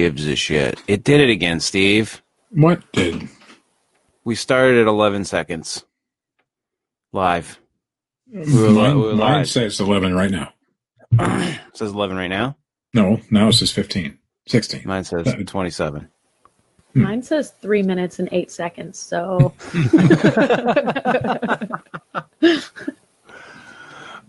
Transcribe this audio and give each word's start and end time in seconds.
gives 0.00 0.26
a 0.26 0.34
shit? 0.34 0.82
It 0.88 1.04
did 1.04 1.20
it 1.20 1.28
again, 1.28 1.60
Steve. 1.60 2.22
What 2.50 2.80
did? 2.92 3.28
We 4.24 4.34
started 4.34 4.80
at 4.80 4.86
11 4.86 5.26
seconds. 5.26 5.84
Live. 7.12 7.58
were 8.32 8.70
mine 8.70 8.96
we 8.96 9.02
were 9.02 9.14
mine 9.14 9.38
live. 9.38 9.48
says 9.50 9.78
11 9.78 10.14
right 10.14 10.30
now. 10.30 10.54
It 11.12 11.76
says 11.76 11.90
11 11.92 12.16
right 12.16 12.28
now. 12.28 12.56
No, 12.94 13.20
now 13.30 13.48
it 13.48 13.52
says 13.52 13.72
15. 13.72 14.16
16. 14.46 14.82
Mine 14.86 15.04
says 15.04 15.26
Uh, 15.28 15.36
27. 15.46 16.08
Mine 16.94 17.22
says 17.22 17.50
three 17.60 17.82
minutes 17.82 18.18
and 18.18 18.28
eight 18.32 18.50
seconds. 18.50 18.98
So 18.98 19.52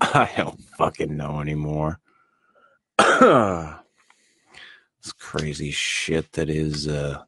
I 0.01 0.29
don't 0.35 0.59
fucking 0.77 1.15
know 1.15 1.39
anymore. 1.39 1.99
this 5.02 5.14
crazy 5.14 5.72
shit 5.72 6.32
that 6.34 6.50
is 6.50 6.88
uh, 6.88 7.23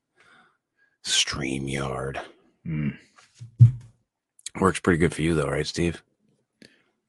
StreamYard. 1.03 2.19
Hmm. 2.65 2.89
Works 4.59 4.79
pretty 4.79 4.99
good 4.99 5.13
for 5.13 5.21
you, 5.21 5.33
though, 5.33 5.47
right, 5.49 5.65
Steve? 5.65 6.03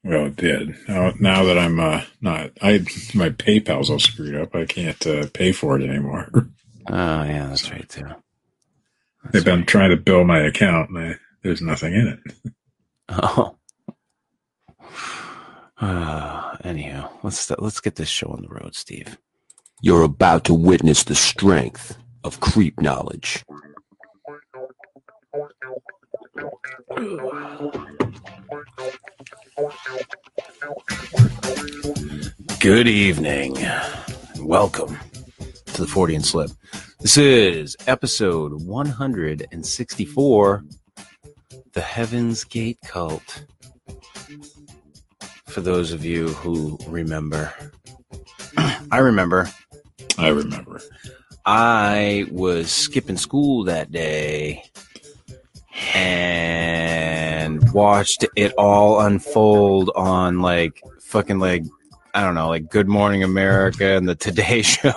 Well, 0.03 0.27
it 0.27 0.35
did. 0.35 0.75
Now, 0.87 1.13
now 1.19 1.43
that 1.45 1.57
I'm 1.57 1.79
uh, 1.79 2.01
not, 2.21 2.51
I 2.61 2.79
my 3.13 3.29
PayPal's 3.29 3.89
all 3.89 3.99
screwed 3.99 4.35
up. 4.35 4.55
I 4.55 4.65
can't 4.65 5.05
uh, 5.07 5.27
pay 5.33 5.51
for 5.51 5.79
it 5.79 5.87
anymore. 5.87 6.29
Oh, 6.87 7.23
yeah, 7.23 7.47
that's 7.47 7.71
right, 7.71 7.89
too. 7.89 8.05
They've 9.31 9.43
been 9.43 9.65
trying 9.65 9.89
to 9.89 9.97
bill 9.97 10.23
my 10.23 10.41
account, 10.41 10.91
and 10.91 10.99
I, 10.99 11.15
there's 11.41 11.59
nothing 11.59 11.95
in 11.95 12.07
it. 12.09 12.53
Oh. 13.09 13.55
Uh, 15.77 16.55
anyhow, 16.63 17.09
let's 17.21 17.51
let's 17.59 17.81
get 17.81 17.95
this 17.95 18.07
show 18.07 18.27
on 18.27 18.41
the 18.43 18.47
road, 18.47 18.73
Steve. 18.75 19.17
You're 19.81 20.03
about 20.03 20.45
to 20.45 20.53
witness 20.53 21.03
the 21.03 21.15
strength 21.15 21.97
of 22.23 22.39
creep 22.39 22.79
knowledge. 22.79 23.43
Good 32.59 32.87
evening. 32.87 33.55
Welcome 34.39 34.97
to 35.65 35.81
the 35.81 35.87
Fortean 35.87 36.23
Slip. 36.23 36.51
This 37.01 37.17
is 37.17 37.75
episode 37.85 38.63
164 38.63 40.63
The 41.73 41.81
Heaven's 41.81 42.45
Gate 42.45 42.79
Cult. 42.85 43.45
For 45.47 45.59
those 45.61 45.91
of 45.91 46.05
you 46.05 46.29
who 46.29 46.77
remember, 46.87 47.53
I 48.91 48.99
remember 48.99 49.49
I 50.17 50.29
remember. 50.29 50.81
I 51.45 52.25
was 52.31 52.71
skipping 52.71 53.17
school 53.17 53.65
that 53.65 53.91
day 53.91 54.63
and 55.93 57.71
watched 57.73 58.25
it 58.35 58.53
all 58.57 59.01
unfold 59.01 59.91
on 59.95 60.41
like 60.41 60.81
fucking 61.01 61.39
like 61.39 61.63
I 62.13 62.23
don't 62.23 62.33
know, 62.33 62.47
like 62.47 62.69
Good 62.69 62.87
Morning 62.87 63.23
America 63.23 63.95
and 63.95 64.07
the 64.07 64.15
Today 64.15 64.61
Show. 64.63 64.93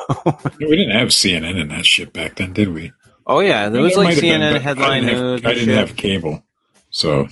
We 0.61 0.77
didn't 0.77 0.97
have 0.97 1.09
CNN 1.09 1.61
and 1.61 1.71
that 1.73 1.85
shit 1.85 2.13
back 2.13 2.37
then, 2.37 2.53
did 2.53 2.69
we? 2.73 2.93
oh 3.27 3.41
yeah, 3.41 3.69
there 3.69 3.83
was 3.83 3.95
There 3.95 4.05
like 4.05 4.15
have 4.15 4.23
been, 4.23 4.41
CNN 4.41 4.61
headline 4.61 5.05
I 5.05 5.07
didn't 5.07 5.21
news. 5.21 5.41
Have, 5.43 5.51
I 5.51 5.55
didn't 5.55 5.77
have 5.77 5.97
cable, 5.97 6.43
so 6.91 7.29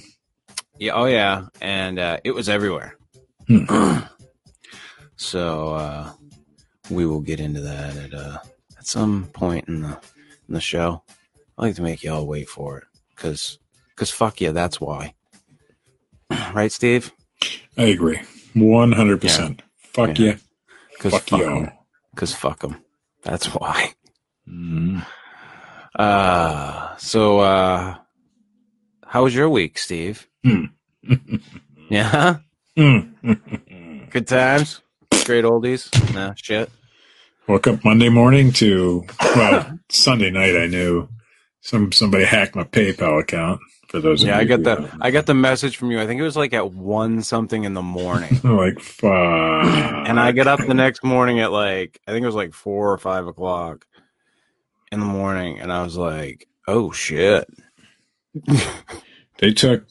Yeah, 0.79 0.93
oh 0.93 1.07
yeah, 1.07 1.47
and 1.61 1.99
uh, 1.99 2.19
it 2.25 2.33
was 2.33 2.49
everywhere. 2.49 2.97
Hmm. 3.49 3.99
so 5.17 5.75
uh, 5.75 6.13
we 6.91 7.07
will 7.07 7.21
get 7.21 7.41
into 7.41 7.61
that 7.61 7.97
at 7.97 8.15
uh, 8.15 8.39
at 8.79 8.87
some 8.87 9.27
point 9.33 9.69
in 9.69 9.83
the 9.83 9.99
in 10.49 10.55
the 10.55 10.61
show. 10.61 11.03
I 11.59 11.63
like 11.63 11.77
to 11.77 11.83
make 11.83 12.03
y'all 12.03 12.27
wait 12.27 12.49
for 12.49 12.79
it 12.79 12.85
because 13.15 13.59
because 13.95 14.11
fuck 14.11 14.41
yeah, 14.41 14.53
that's 14.53 14.81
why. 14.81 15.15
right, 16.55 16.71
Steve? 16.73 17.13
I 17.77 17.85
agree, 17.85 18.21
one 18.55 18.93
hundred 18.93 19.21
percent. 19.21 19.63
Fuck 19.79 20.19
Yeah. 20.19 20.37
Because 20.93 21.13
fuck, 21.19 21.41
them. 21.41 21.71
Because 22.15 22.35
fuck 22.35 22.61
them. 22.61 22.77
That's 23.23 23.47
why. 23.47 23.93
Mm. 24.49 25.05
Uh, 25.95 26.97
so 26.97 27.41
uh, 27.41 27.97
how 29.07 29.25
was 29.25 29.35
your 29.35 29.49
week, 29.51 29.79
Steve? 29.79 30.27
Hmm. 30.45 30.65
Yeah, 31.89 32.39
Mm. 32.77 34.11
good 34.11 34.27
times. 34.27 34.81
Great 35.25 35.45
oldies. 35.45 35.89
Nah, 36.13 36.35
shit. 36.35 36.69
Woke 37.49 37.67
up 37.69 37.85
Monday 37.85 38.09
morning 38.09 38.53
to 38.55 39.05
well 39.21 39.79
Sunday 39.89 40.31
night. 40.31 40.57
I 40.57 40.67
knew 40.67 41.09
some 41.61 41.93
somebody 41.93 42.25
hacked 42.25 42.57
my 42.57 42.65
PayPal 42.65 43.21
account. 43.21 43.61
For 43.89 44.01
those, 44.01 44.23
of 44.23 44.29
Yeah, 44.29 44.39
I 44.39 44.45
got 44.45 44.65
the 44.65 44.91
I 45.01 45.13
got 45.13 45.27
the 45.27 45.35
message 45.35 45.77
from 45.77 45.91
you. 45.93 46.01
I 46.01 46.07
think 46.07 46.21
it 46.21 46.25
was 46.25 46.37
like 46.37 46.53
at 46.53 46.73
one 46.73 47.23
something 47.23 47.63
in 47.63 47.75
the 47.75 47.83
morning, 47.83 48.41
like 48.45 48.81
fuck. 48.81 49.09
and 50.09 50.19
I 50.19 50.33
get 50.33 50.49
up 50.49 50.59
the 50.59 50.75
next 50.75 51.05
morning 51.05 51.39
at 51.41 51.53
like 51.53 52.01
I 52.07 52.11
think 52.11 52.25
it 52.25 52.27
was 52.27 52.35
like 52.35 52.53
four 52.53 52.93
or 52.93 52.99
five 52.99 53.27
o'clock 53.29 53.87
in 54.91 54.99
the 54.99 55.07
morning, 55.07 55.61
and 55.61 55.73
I 55.73 55.85
was 55.85 55.97
like, 55.97 56.49
"Oh 56.67 56.91
shit!" 56.91 57.49
They 59.39 59.53
took, 59.53 59.87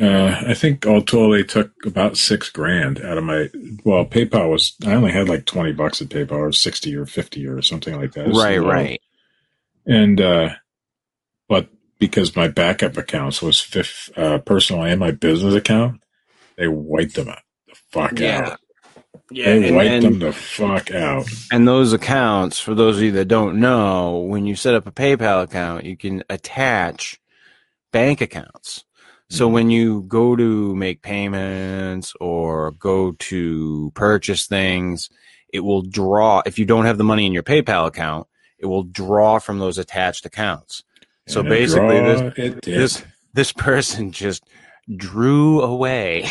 uh, 0.00 0.42
I 0.48 0.54
think 0.54 0.86
all 0.86 1.02
told, 1.02 1.34
they 1.34 1.42
took 1.44 1.72
about 1.86 2.16
six 2.16 2.50
grand 2.50 3.00
out 3.00 3.18
of 3.18 3.24
my. 3.24 3.48
Well, 3.84 4.04
PayPal 4.04 4.50
was. 4.50 4.74
I 4.84 4.94
only 4.94 5.12
had 5.12 5.28
like 5.28 5.44
twenty 5.46 5.72
bucks 5.72 6.02
at 6.02 6.08
PayPal, 6.08 6.32
or 6.32 6.52
sixty 6.52 6.96
or 6.96 7.06
fifty 7.06 7.46
or 7.46 7.62
something 7.62 7.94
like 8.00 8.12
that. 8.12 8.28
Right, 8.28 8.60
low. 8.60 8.68
right. 8.68 9.00
And 9.86 10.20
uh, 10.20 10.50
but 11.48 11.68
because 11.98 12.34
my 12.34 12.48
backup 12.48 12.96
accounts 12.96 13.40
was 13.42 13.60
fifth, 13.60 14.10
uh, 14.16 14.38
personal 14.38 14.82
and 14.84 14.98
my 14.98 15.10
business 15.12 15.54
account, 15.54 16.02
they 16.56 16.66
wiped 16.68 17.14
them 17.14 17.28
out. 17.28 17.42
The 17.68 17.74
fuck 17.92 18.18
Yeah. 18.18 18.50
out. 18.52 18.60
Yeah, 19.30 19.58
They 19.58 19.72
wiped 19.72 19.90
and, 19.90 20.04
them 20.04 20.18
the 20.18 20.32
fuck 20.32 20.90
out. 20.90 21.26
and 21.50 21.66
those 21.66 21.92
accounts, 21.92 22.60
for 22.60 22.74
those 22.74 22.96
of 22.98 23.02
you 23.04 23.12
that 23.12 23.26
don't 23.26 23.58
know, 23.58 24.18
when 24.18 24.44
you 24.44 24.54
set 24.54 24.74
up 24.74 24.86
a 24.86 24.92
PayPal 24.92 25.42
account, 25.42 25.84
you 25.84 25.96
can 25.96 26.22
attach 26.28 27.18
bank 27.92 28.20
accounts. 28.20 28.84
So 29.34 29.48
when 29.48 29.68
you 29.68 30.02
go 30.02 30.36
to 30.36 30.76
make 30.76 31.02
payments 31.02 32.14
or 32.20 32.70
go 32.70 33.12
to 33.18 33.90
purchase 33.96 34.46
things, 34.46 35.10
it 35.52 35.60
will 35.60 35.82
draw. 35.82 36.42
If 36.46 36.56
you 36.56 36.64
don't 36.64 36.84
have 36.84 36.98
the 36.98 37.04
money 37.04 37.26
in 37.26 37.32
your 37.32 37.42
PayPal 37.42 37.88
account, 37.88 38.28
it 38.60 38.66
will 38.66 38.84
draw 38.84 39.40
from 39.40 39.58
those 39.58 39.76
attached 39.76 40.24
accounts. 40.24 40.84
So 41.26 41.40
And 41.40 41.48
basically, 41.48 41.98
this 42.00 42.62
this 42.64 43.04
this 43.32 43.52
person 43.52 44.12
just 44.12 44.44
drew 44.96 45.60
away. 45.62 46.30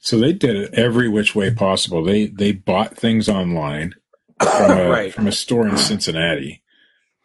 So 0.00 0.18
they 0.18 0.32
did 0.32 0.56
it 0.56 0.72
every 0.74 1.08
which 1.08 1.34
way 1.34 1.50
possible. 1.52 2.02
They 2.02 2.28
they 2.28 2.52
bought 2.52 2.96
things 2.96 3.28
online 3.28 3.94
from 4.40 4.70
a, 4.70 4.88
Right. 4.88 5.12
from 5.12 5.26
a 5.26 5.32
store 5.32 5.68
in 5.68 5.76
Cincinnati. 5.76 6.62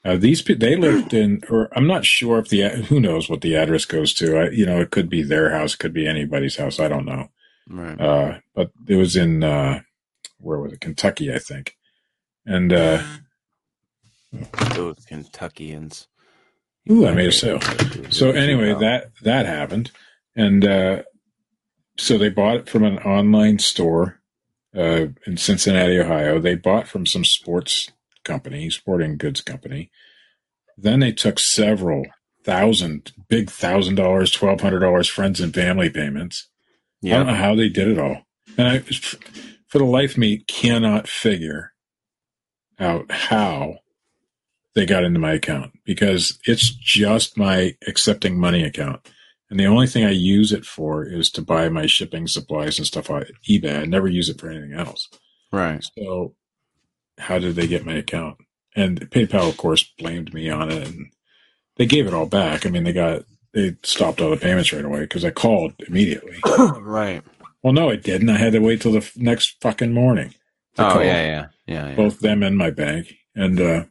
Uh, 0.05 0.17
these 0.17 0.43
they 0.43 0.75
lived 0.75 1.13
in, 1.13 1.41
or 1.49 1.69
I'm 1.75 1.87
not 1.87 2.05
sure 2.05 2.37
if 2.39 2.49
the 2.49 2.61
who 2.69 2.99
knows 2.99 3.29
what 3.29 3.41
the 3.41 3.55
address 3.55 3.85
goes 3.85 4.13
to. 4.15 4.37
I, 4.37 4.49
you 4.49 4.65
know, 4.65 4.81
it 4.81 4.91
could 4.91 5.09
be 5.09 5.23
their 5.23 5.51
house, 5.51 5.75
it 5.75 5.79
could 5.79 5.93
be 5.93 6.07
anybody's 6.07 6.57
house. 6.57 6.79
I 6.79 6.89
don't 6.89 7.05
know. 7.05 7.29
Right. 7.69 7.99
Uh, 7.99 8.39
but 8.53 8.71
it 8.87 8.95
was 8.95 9.15
in 9.15 9.43
uh, 9.43 9.81
where 10.39 10.59
was 10.59 10.73
it? 10.73 10.81
Kentucky, 10.81 11.33
I 11.33 11.39
think. 11.39 11.77
And 12.45 12.73
uh, 12.73 13.01
Those 14.75 15.05
Kentuckians. 15.07 16.07
ooh, 16.91 17.07
I 17.07 17.13
made 17.13 17.29
a 17.29 17.31
sale. 17.31 17.61
So 18.09 18.31
anyway, 18.31 18.73
that 18.79 19.11
that 19.21 19.45
happened, 19.45 19.91
and 20.35 20.65
uh, 20.65 21.03
so 21.97 22.17
they 22.17 22.29
bought 22.29 22.57
it 22.57 22.69
from 22.69 22.83
an 22.83 22.99
online 22.99 23.59
store 23.59 24.19
uh, 24.75 25.07
in 25.25 25.37
Cincinnati, 25.37 25.97
Ohio. 25.99 26.39
They 26.39 26.55
bought 26.55 26.87
from 26.89 27.05
some 27.05 27.23
sports 27.23 27.89
company, 28.23 28.69
sporting 28.69 29.17
goods 29.17 29.41
company. 29.41 29.91
Then 30.77 30.99
they 30.99 31.11
took 31.11 31.39
several 31.39 32.03
thousand, 32.43 33.11
big 33.29 33.49
thousand 33.49 33.95
dollars, 33.95 34.31
twelve 34.31 34.61
hundred 34.61 34.79
dollars, 34.79 35.07
friends 35.07 35.39
and 35.39 35.53
family 35.53 35.89
payments. 35.89 36.49
I 37.05 37.09
don't 37.09 37.27
know 37.27 37.33
how 37.33 37.55
they 37.55 37.69
did 37.69 37.89
it 37.89 37.99
all, 37.99 38.21
and 38.57 38.67
I, 38.67 38.79
for 38.79 39.77
the 39.77 39.85
life 39.85 40.11
of 40.11 40.17
me, 40.19 40.43
cannot 40.47 41.07
figure 41.07 41.73
out 42.79 43.11
how 43.11 43.79
they 44.75 44.85
got 44.85 45.03
into 45.03 45.19
my 45.19 45.33
account 45.33 45.71
because 45.85 46.39
it's 46.45 46.69
just 46.69 47.37
my 47.37 47.75
accepting 47.87 48.39
money 48.39 48.63
account. 48.63 49.07
And 49.49 49.59
the 49.59 49.65
only 49.65 49.85
thing 49.87 50.03
I 50.03 50.11
use 50.11 50.51
it 50.51 50.65
for 50.65 51.05
is 51.05 51.29
to 51.31 51.41
buy 51.41 51.69
my 51.69 51.85
shipping 51.85 52.27
supplies 52.27 52.79
and 52.79 52.87
stuff 52.87 53.09
on 53.09 53.25
eBay. 53.47 53.81
I 53.81 53.85
never 53.85 54.07
use 54.07 54.29
it 54.29 54.39
for 54.39 54.49
anything 54.49 54.73
else. 54.73 55.07
Right. 55.51 55.83
So, 55.97 56.33
how 57.19 57.39
did 57.39 57.55
they 57.55 57.67
get 57.67 57.85
my 57.85 57.95
account? 57.95 58.37
And 58.75 59.09
PayPal, 59.11 59.49
of 59.49 59.57
course, 59.57 59.83
blamed 59.99 60.33
me 60.33 60.49
on 60.49 60.71
it, 60.71 60.87
and 60.87 61.07
they 61.77 61.85
gave 61.85 62.07
it 62.07 62.13
all 62.13 62.25
back. 62.27 62.65
I 62.65 62.69
mean, 62.69 62.83
they 62.83 62.93
got 62.93 63.23
they 63.53 63.75
stopped 63.83 64.21
all 64.21 64.31
the 64.31 64.37
payments 64.37 64.73
right 64.73 64.85
away 64.85 65.01
because 65.01 65.25
I 65.25 65.31
called 65.31 65.73
immediately. 65.87 66.37
right. 66.47 67.23
well, 67.63 67.73
no, 67.73 67.89
it 67.89 68.03
didn't. 68.03 68.29
I 68.29 68.37
had 68.37 68.53
to 68.53 68.59
wait 68.59 68.81
till 68.81 68.93
the 68.93 68.97
f- 68.99 69.17
next 69.17 69.57
fucking 69.61 69.93
morning. 69.93 70.33
to 70.75 70.83
Oh 70.83 70.93
call 70.93 71.03
yeah, 71.03 71.23
yeah, 71.25 71.47
yeah, 71.67 71.89
yeah. 71.89 71.95
both 71.95 72.19
them 72.19 72.43
and 72.43 72.57
my 72.57 72.71
bank, 72.71 73.13
and 73.35 73.59
uh, 73.61 73.83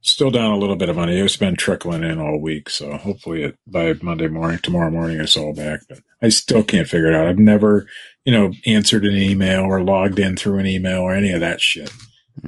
still 0.00 0.30
down 0.30 0.52
a 0.52 0.58
little 0.58 0.76
bit 0.76 0.88
of 0.88 0.96
money. 0.96 1.18
It's 1.18 1.36
been 1.36 1.56
trickling 1.56 2.04
in 2.04 2.18
all 2.20 2.38
week, 2.40 2.70
so 2.70 2.96
hopefully 2.96 3.42
it, 3.44 3.58
by 3.66 3.94
Monday 4.02 4.28
morning, 4.28 4.58
tomorrow 4.62 4.90
morning, 4.90 5.20
it's 5.20 5.36
all 5.36 5.54
back. 5.54 5.80
But 5.88 6.00
I 6.22 6.28
still 6.30 6.62
can't 6.62 6.88
figure 6.88 7.08
it 7.10 7.14
out. 7.14 7.26
I've 7.26 7.38
never, 7.38 7.86
you 8.28 8.32
know, 8.32 8.52
answered 8.66 9.06
an 9.06 9.16
email 9.16 9.62
or 9.62 9.80
logged 9.80 10.18
in 10.18 10.36
through 10.36 10.58
an 10.58 10.66
email 10.66 11.00
or 11.00 11.14
any 11.14 11.32
of 11.32 11.40
that 11.40 11.62
shit. 11.62 11.90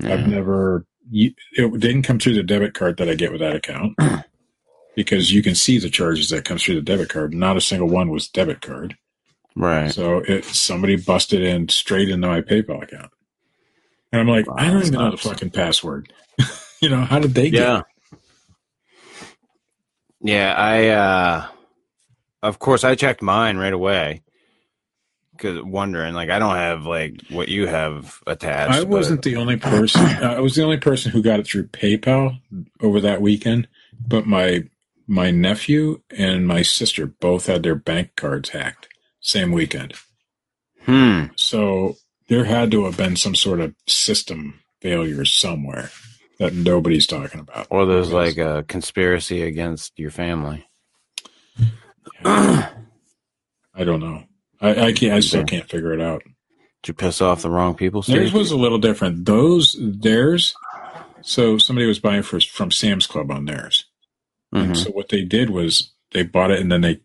I've 0.03 0.29
never. 0.29 0.85
It 1.11 1.35
didn't 1.57 2.03
come 2.03 2.19
through 2.19 2.35
the 2.35 2.43
debit 2.43 2.75
card 2.75 2.99
that 2.99 3.09
I 3.09 3.15
get 3.15 3.33
with 3.33 3.41
that 3.41 3.57
account 3.57 3.97
because 4.95 5.33
you 5.33 5.43
can 5.43 5.55
see 5.55 5.79
the 5.79 5.89
charges 5.89 6.29
that 6.29 6.45
come 6.45 6.59
through 6.59 6.75
the 6.75 6.83
debit 6.83 7.09
card. 7.09 7.33
Not 7.33 7.57
a 7.57 7.63
single 7.63 7.89
one 7.89 8.11
was 8.11 8.29
debit 8.29 8.61
card. 8.61 8.99
Right. 9.57 9.91
So 9.91 10.19
it 10.19 10.45
somebody 10.45 10.97
busted 10.97 11.41
in 11.41 11.71
straight 11.71 12.11
into 12.11 12.29
my 12.29 12.43
PayPal 12.43 12.83
account, 12.83 13.11
and 14.13 14.21
I'm 14.21 14.29
like, 14.29 14.47
Wow, 14.49 14.57
I 14.59 14.67
don't 14.67 14.83
even 14.83 14.93
know 14.93 15.11
the 15.11 15.17
fucking 15.17 15.49
password. 15.49 16.13
you 16.83 16.91
know, 16.91 17.05
how 17.07 17.21
did 17.21 17.33
they 17.35 17.49
get? 17.49 17.63
Yeah. 17.63 17.83
Yeah, 20.21 20.55
I 20.55 20.89
uh 20.89 21.49
of 22.43 22.59
course 22.59 22.85
I 22.85 22.97
checked 22.97 23.23
mine 23.23 23.57
right 23.57 23.73
away. 23.73 24.21
Wondering, 25.45 26.15
like 26.15 26.31
I 26.31 26.39
don't 26.39 26.57
have 26.57 26.87
like 26.87 27.23
what 27.29 27.49
you 27.49 27.67
have 27.67 28.21
attached. 28.27 28.75
I 28.75 28.83
wasn't 28.85 29.23
the 29.23 29.37
only 29.37 29.57
person. 29.57 30.03
uh, 30.03 30.35
I 30.37 30.41
was 30.41 30.55
the 30.55 30.65
only 30.65 30.79
person 30.79 31.13
who 31.13 31.23
got 31.23 31.41
it 31.41 31.47
through 31.47 31.69
PayPal 31.69 32.41
over 32.81 33.01
that 33.01 33.23
weekend. 33.23 33.69
But 34.07 34.27
my 34.27 34.65
my 35.07 35.31
nephew 35.31 36.03
and 36.17 36.47
my 36.47 36.63
sister 36.63 37.07
both 37.07 37.47
had 37.47 37.63
their 37.63 37.75
bank 37.75 38.17
cards 38.17 38.51
hacked 38.51 38.89
same 39.21 39.53
weekend. 39.53 39.95
Hmm. 40.85 41.27
So 41.37 41.97
there 42.29 42.45
had 42.45 42.71
to 42.71 42.85
have 42.85 42.97
been 42.97 43.17
some 43.17 43.35
sort 43.35 43.61
of 43.61 43.75
system 43.87 44.61
failure 44.81 45.25
somewhere 45.25 45.91
that 46.39 46.55
nobody's 46.55 47.07
talking 47.07 47.41
about. 47.41 47.67
Or 47.71 47.85
there's 47.85 48.13
like 48.13 48.39
a 48.39 48.65
conspiracy 48.67 49.43
against 49.43 49.99
your 49.99 50.11
family. 50.11 50.67
I 52.25 52.71
don't 53.77 54.01
know. 54.01 54.25
I, 54.61 54.87
I 54.87 54.93
can't. 54.93 55.15
I 55.15 55.21
still 55.21 55.45
can't 55.45 55.69
figure 55.69 55.93
it 55.93 56.01
out. 56.01 56.23
Did 56.83 56.89
you 56.89 56.95
piss 56.95 57.21
off 57.21 57.43
the 57.43 57.51
wrong 57.51 57.75
people? 57.75 58.03
Theirs 58.03 58.33
was 58.33 58.51
a 58.51 58.57
little 58.57 58.79
different. 58.79 59.25
Those 59.27 59.77
theirs. 59.79 60.55
So 61.23 61.59
somebody 61.59 61.87
was 61.87 61.99
buying 61.99 62.23
for, 62.23 62.41
from 62.41 62.71
Sam's 62.71 63.07
Club 63.07 63.31
on 63.31 63.45
theirs. 63.45 63.85
And 64.53 64.73
Mhm. 64.73 64.77
so 64.77 64.91
what 64.91 65.11
they 65.11 65.23
did 65.23 65.51
was 65.51 65.93
they 66.13 66.23
bought 66.23 66.51
it 66.51 66.61
and 66.61 66.73
then 66.73 66.81
they 66.81 67.01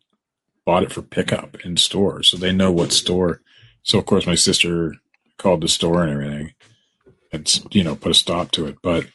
bought 0.65 0.83
it 0.83 0.91
for 0.91 1.01
pickup 1.01 1.57
in 1.65 1.77
store, 1.77 2.23
So 2.23 2.37
they 2.37 2.51
know 2.53 2.71
what 2.71 2.91
store. 2.93 3.41
So 3.83 3.99
of 3.99 4.05
course 4.05 4.25
my 4.25 4.35
sister 4.35 4.95
called 5.37 5.61
the 5.61 5.67
store 5.67 6.03
and 6.03 6.11
everything 6.11 6.53
and 7.31 7.65
you 7.71 7.83
know 7.83 7.95
put 7.95 8.11
a 8.11 8.15
stop 8.15 8.51
to 8.51 8.65
it. 8.67 8.77
But 8.81 9.07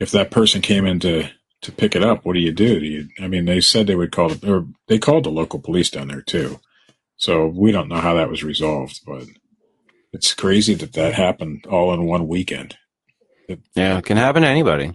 if 0.00 0.10
that 0.10 0.30
person 0.30 0.60
came 0.62 0.86
in 0.86 0.98
to 1.00 1.28
to 1.62 1.72
pick 1.72 1.94
it 1.94 2.02
up, 2.02 2.24
what 2.24 2.32
do 2.34 2.40
you 2.40 2.52
do? 2.52 2.80
Do 2.80 2.86
you? 2.86 3.08
I 3.20 3.28
mean, 3.28 3.44
they 3.44 3.60
said 3.60 3.86
they 3.86 3.94
would 3.94 4.12
call 4.12 4.30
the, 4.30 4.52
or 4.52 4.66
they 4.88 4.98
called 4.98 5.24
the 5.24 5.30
local 5.30 5.60
police 5.60 5.90
down 5.90 6.08
there 6.08 6.20
too. 6.22 6.60
So 7.16 7.46
we 7.46 7.72
don't 7.72 7.88
know 7.88 8.00
how 8.00 8.14
that 8.14 8.28
was 8.30 8.42
resolved, 8.42 9.00
but 9.06 9.24
it's 10.12 10.34
crazy 10.34 10.74
that 10.74 10.92
that 10.94 11.14
happened 11.14 11.64
all 11.68 11.92
in 11.94 12.04
one 12.06 12.28
weekend. 12.28 12.76
Yeah, 13.74 13.98
it 13.98 14.04
can 14.04 14.16
happen 14.16 14.42
to 14.42 14.48
anybody. 14.48 14.94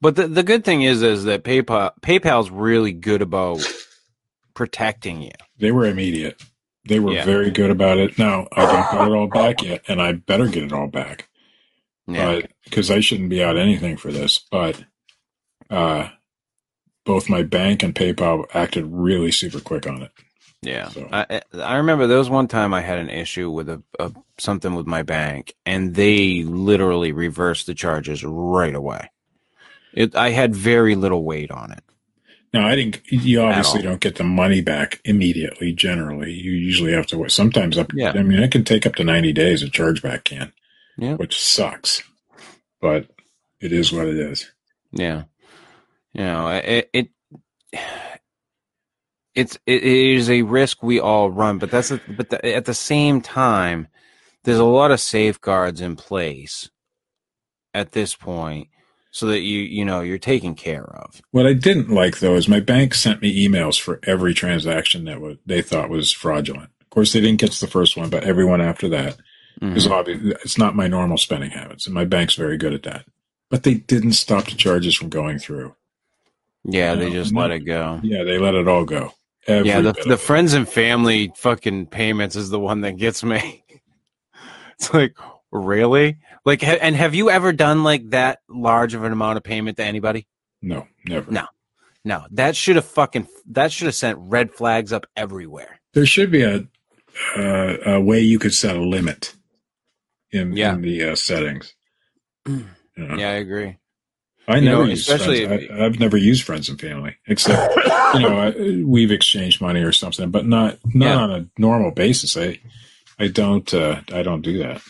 But 0.00 0.16
the 0.16 0.28
the 0.28 0.42
good 0.42 0.64
thing 0.64 0.82
is 0.82 1.02
is 1.02 1.24
that 1.24 1.44
PayPal 1.44 1.92
PayPal's 2.02 2.50
really 2.50 2.92
good 2.92 3.22
about 3.22 3.60
protecting 4.54 5.22
you. 5.22 5.30
They 5.58 5.72
were 5.72 5.86
immediate. 5.86 6.40
They 6.86 7.00
were 7.00 7.12
Yeah. 7.12 7.24
very 7.24 7.50
good 7.50 7.70
about 7.70 7.98
it. 7.98 8.18
Now 8.18 8.46
I 8.52 8.66
don't 8.66 8.92
got 8.92 9.08
it 9.08 9.14
all 9.14 9.26
back 9.28 9.62
yet, 9.62 9.82
and 9.88 10.00
I 10.02 10.12
better 10.12 10.46
get 10.48 10.62
it 10.64 10.72
all 10.72 10.88
back. 10.88 11.28
Yeah. 12.06 12.40
because 12.64 12.90
I 12.90 13.00
shouldn't 13.00 13.30
be 13.30 13.42
out 13.42 13.56
anything 13.56 13.96
for 13.96 14.12
this, 14.12 14.38
but 14.50 14.84
uh, 15.70 16.10
both 17.06 17.30
my 17.30 17.42
bank 17.42 17.82
and 17.82 17.94
PayPal 17.94 18.44
acted 18.52 18.84
really 18.86 19.30
super 19.30 19.58
quick 19.60 19.86
on 19.86 20.02
it. 20.02 20.10
Yeah, 20.64 20.88
So- 20.88 21.08
I 21.12 21.42
I 21.54 21.76
remember 21.76 22.06
there 22.06 22.18
was 22.18 22.30
one 22.30 22.48
time 22.48 22.72
I 22.74 22.80
had 22.80 22.98
an 22.98 23.10
issue 23.10 23.50
with 23.50 23.68
a, 23.68 23.82
a 23.98 24.12
something 24.38 24.74
with 24.74 24.86
my 24.86 25.02
bank, 25.02 25.54
and 25.66 25.94
they 25.94 26.42
literally 26.42 27.12
reversed 27.12 27.66
the 27.66 27.74
charges 27.74 28.24
right 28.24 28.74
away. 28.74 29.10
It 29.92 30.14
I 30.16 30.30
had 30.30 30.54
very 30.54 30.94
little 30.94 31.22
weight 31.24 31.50
on 31.50 31.72
it. 31.72 31.82
Now 32.52 32.66
I 32.68 32.76
didn't. 32.76 33.00
You 33.10 33.42
obviously 33.42 33.82
don't 33.82 34.00
get 34.00 34.14
the 34.16 34.24
money 34.24 34.60
back 34.60 35.00
immediately. 35.04 35.72
Generally, 35.72 36.32
you 36.32 36.52
usually 36.52 36.92
have 36.92 37.06
to 37.08 37.18
wait. 37.18 37.30
Sometimes 37.32 37.76
up. 37.76 37.92
Yeah. 37.92 38.12
I 38.14 38.22
mean, 38.22 38.38
it 38.40 38.52
can 38.52 38.64
take 38.64 38.86
up 38.86 38.94
to 38.96 39.04
ninety 39.04 39.32
days. 39.32 39.62
A 39.62 39.66
chargeback 39.66 40.24
can, 40.24 40.52
Yeah. 40.96 41.14
which 41.14 41.38
sucks, 41.40 42.02
but 42.80 43.08
it 43.60 43.72
is 43.72 43.92
what 43.92 44.06
it 44.06 44.16
is. 44.16 44.50
Yeah, 44.92 45.24
you 46.12 46.22
know 46.24 46.48
it 46.48 46.90
it. 46.92 47.08
It's 49.34 49.58
it 49.66 49.82
is 49.82 50.30
a 50.30 50.42
risk 50.42 50.82
we 50.82 51.00
all 51.00 51.30
run, 51.30 51.58
but 51.58 51.70
that's 51.70 51.90
a, 51.90 52.00
but 52.08 52.30
the, 52.30 52.54
at 52.54 52.66
the 52.66 52.74
same 52.74 53.20
time, 53.20 53.88
there's 54.44 54.58
a 54.58 54.64
lot 54.64 54.92
of 54.92 55.00
safeguards 55.00 55.80
in 55.80 55.96
place 55.96 56.70
at 57.72 57.92
this 57.92 58.14
point, 58.14 58.68
so 59.10 59.26
that 59.26 59.40
you 59.40 59.60
you 59.60 59.84
know 59.84 60.02
you're 60.02 60.18
taken 60.18 60.54
care 60.54 60.84
of. 60.84 61.20
What 61.32 61.46
I 61.46 61.52
didn't 61.52 61.90
like 61.90 62.20
though 62.20 62.36
is 62.36 62.48
my 62.48 62.60
bank 62.60 62.94
sent 62.94 63.22
me 63.22 63.46
emails 63.46 63.80
for 63.80 63.98
every 64.04 64.34
transaction 64.34 65.04
that 65.06 65.20
was, 65.20 65.36
they 65.44 65.62
thought 65.62 65.90
was 65.90 66.12
fraudulent. 66.12 66.70
Of 66.80 66.90
course, 66.90 67.12
they 67.12 67.20
didn't 67.20 67.40
catch 67.40 67.58
the 67.58 67.66
first 67.66 67.96
one, 67.96 68.10
but 68.10 68.22
everyone 68.22 68.60
after 68.60 68.88
that 68.90 69.16
mm-hmm. 69.60 69.76
is 69.76 69.88
obvious. 69.88 70.20
It's 70.44 70.58
not 70.58 70.76
my 70.76 70.86
normal 70.86 71.18
spending 71.18 71.50
habits, 71.50 71.86
and 71.86 71.94
my 71.94 72.04
bank's 72.04 72.36
very 72.36 72.56
good 72.56 72.72
at 72.72 72.84
that. 72.84 73.04
But 73.50 73.64
they 73.64 73.74
didn't 73.74 74.12
stop 74.12 74.44
the 74.44 74.52
charges 74.52 74.94
from 74.94 75.08
going 75.08 75.40
through. 75.40 75.74
Yeah, 76.64 76.94
they 76.94 77.10
just 77.10 77.34
let 77.34 77.50
it 77.50 77.60
go. 77.60 78.00
Yeah, 78.02 78.24
they 78.24 78.38
let 78.38 78.54
it 78.54 78.68
all 78.68 78.84
go. 78.84 79.12
Yeah, 79.48 79.80
the 79.80 79.94
the 80.06 80.16
friends 80.16 80.52
and 80.54 80.68
family 80.68 81.32
fucking 81.36 81.86
payments 81.86 82.36
is 82.36 82.50
the 82.50 82.58
one 82.60 82.80
that 82.82 82.96
gets 82.96 83.22
me. 83.24 83.64
it's 84.78 84.92
like 84.94 85.16
really 85.50 86.18
like, 86.44 86.62
ha- 86.62 86.78
and 86.80 86.96
have 86.96 87.14
you 87.14 87.30
ever 87.30 87.52
done 87.52 87.84
like 87.84 88.10
that 88.10 88.40
large 88.48 88.94
of 88.94 89.04
an 89.04 89.12
amount 89.12 89.36
of 89.36 89.42
payment 89.44 89.76
to 89.76 89.84
anybody? 89.84 90.26
No, 90.62 90.86
never. 91.06 91.30
No. 91.30 91.46
No, 92.06 92.26
that 92.32 92.54
should 92.56 92.76
have 92.76 92.84
fucking 92.84 93.28
that 93.50 93.72
should 93.72 93.86
have 93.86 93.94
sent 93.94 94.18
red 94.20 94.52
flags 94.54 94.92
up 94.92 95.06
everywhere. 95.16 95.80
There 95.94 96.04
should 96.06 96.30
be 96.30 96.42
a 96.42 96.66
uh, 97.36 97.76
a 97.86 98.00
way 98.00 98.20
you 98.20 98.38
could 98.38 98.52
set 98.54 98.76
a 98.76 98.80
limit 98.82 99.34
in, 100.30 100.54
Yeah. 100.54 100.74
in 100.74 100.82
the 100.82 101.10
uh, 101.10 101.14
settings. 101.16 101.74
You 102.96 103.08
know? 103.08 103.16
Yeah, 103.16 103.30
I 103.30 103.34
agree. 103.34 103.76
I 104.46 104.56
You 104.58 104.64
never 104.66 104.82
know, 104.84 104.90
use 104.90 105.00
especially 105.08 105.46
friends. 105.46 105.70
I, 105.70 105.84
I've 105.84 105.98
never 105.98 106.16
used 106.16 106.44
friends 106.44 106.68
and 106.68 106.78
family 106.80 107.16
except 107.26 107.74
you 108.14 108.20
know 108.20 108.38
I, 108.38 108.82
we've 108.84 109.10
exchanged 109.10 109.60
money 109.60 109.80
or 109.80 109.92
something, 109.92 110.30
but 110.30 110.46
not 110.46 110.78
not 110.94 111.06
Yeah. 111.06 111.16
on 111.16 111.30
a 111.32 111.46
normal 111.58 111.90
basis. 111.92 112.36
I 112.36 112.60
I 113.18 113.28
don't 113.28 113.72
uh, 113.72 114.00
I 114.12 114.22
don't 114.22 114.42
do 114.42 114.58
that. 114.58 114.82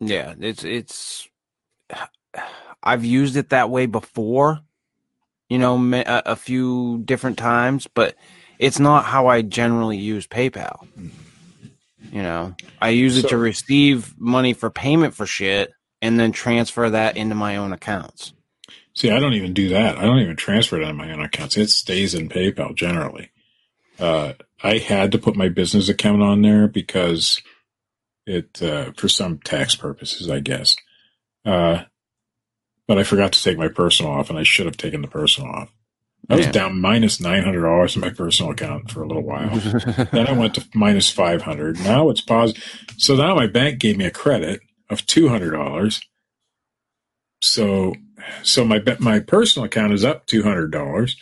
Yeah, 0.00 0.34
it's 0.38 0.64
it's. 0.64 1.28
I've 2.82 3.04
used 3.04 3.36
it 3.36 3.48
that 3.50 3.70
way 3.70 3.86
before, 3.86 4.60
you 5.48 5.58
know, 5.58 5.76
a, 5.94 6.22
a 6.26 6.36
few 6.36 7.00
different 7.04 7.38
times, 7.38 7.86
but 7.86 8.14
it's 8.58 8.78
not 8.78 9.06
how 9.06 9.26
I 9.28 9.40
generally 9.40 9.96
use 9.96 10.26
PayPal. 10.26 10.86
You 12.12 12.22
know, 12.22 12.54
I 12.82 12.90
use 12.90 13.16
it 13.16 13.22
So- 13.22 13.28
to 13.28 13.38
receive 13.38 14.14
money 14.18 14.52
for 14.52 14.68
payment 14.70 15.14
for 15.14 15.24
shit 15.24 15.72
and 16.02 16.20
then 16.20 16.30
transfer 16.32 16.90
that 16.90 17.16
into 17.16 17.34
my 17.34 17.56
own 17.56 17.72
accounts. 17.72 18.34
See, 18.94 19.10
I 19.10 19.18
don't 19.18 19.34
even 19.34 19.52
do 19.54 19.68
that. 19.70 19.98
I 19.98 20.02
don't 20.02 20.20
even 20.20 20.36
transfer 20.36 20.80
it 20.80 20.84
on 20.84 20.96
my 20.96 21.10
own 21.12 21.20
accounts. 21.20 21.56
It 21.56 21.70
stays 21.70 22.14
in 22.14 22.28
PayPal 22.28 22.74
generally. 22.76 23.30
Uh, 23.98 24.34
I 24.62 24.78
had 24.78 25.12
to 25.12 25.18
put 25.18 25.36
my 25.36 25.48
business 25.48 25.88
account 25.88 26.22
on 26.22 26.42
there 26.42 26.68
because 26.68 27.40
it, 28.26 28.62
uh, 28.62 28.92
for 28.96 29.08
some 29.08 29.38
tax 29.38 29.74
purposes, 29.74 30.30
I 30.30 30.40
guess. 30.40 30.76
Uh, 31.44 31.84
but 32.86 32.98
I 32.98 33.02
forgot 33.02 33.32
to 33.32 33.42
take 33.42 33.58
my 33.58 33.68
personal 33.68 34.12
off 34.12 34.30
and 34.30 34.38
I 34.38 34.42
should 34.44 34.66
have 34.66 34.76
taken 34.76 35.02
the 35.02 35.08
personal 35.08 35.50
off. 35.50 35.70
I 36.30 36.36
was 36.36 36.46
Yeah. 36.46 36.52
down 36.52 36.80
minus 36.80 37.18
$900 37.18 37.94
in 37.96 38.00
my 38.00 38.10
personal 38.10 38.52
account 38.52 38.90
for 38.90 39.02
a 39.02 39.06
little 39.06 39.22
while. 39.24 39.56
then 40.12 40.26
I 40.26 40.32
went 40.32 40.54
to 40.54 40.66
minus 40.74 41.10
500. 41.10 41.80
Now 41.80 42.08
it's 42.10 42.20
positive. 42.22 42.62
So 42.96 43.16
now 43.16 43.34
my 43.34 43.46
bank 43.46 43.78
gave 43.80 43.96
me 43.98 44.06
a 44.06 44.10
credit 44.10 44.60
of 44.88 45.04
$200. 45.04 46.00
So, 47.42 47.94
so 48.42 48.64
my, 48.64 48.82
my 48.98 49.20
personal 49.20 49.66
account 49.66 49.92
is 49.92 50.04
up 50.04 50.26
$200. 50.26 51.12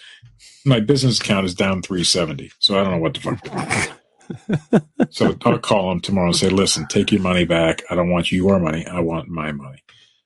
My 0.65 0.81
business 0.81 1.21
account 1.21 1.47
is 1.47 1.55
down 1.55 1.83
370. 1.83 2.53
So 2.59 2.79
I 2.79 2.85
don't 2.85 2.93
know 2.93 2.99
what 2.99 3.15
the 3.15 3.21
fuck. 3.21 3.99
so 5.11 5.37
I'll 5.45 5.59
call 5.59 5.91
them 5.91 6.01
tomorrow 6.01 6.29
and 6.29 6.37
say, 6.37 6.49
listen, 6.49 6.87
take 6.87 7.13
your 7.13 7.21
money 7.21 7.45
back. 7.45 7.83
I 7.91 7.95
don't 7.95 8.11
want 8.11 8.33
your 8.33 8.59
money. 8.59 8.87
I 8.87 9.01
want 9.01 9.29
my 9.29 9.53
money. 9.53 9.83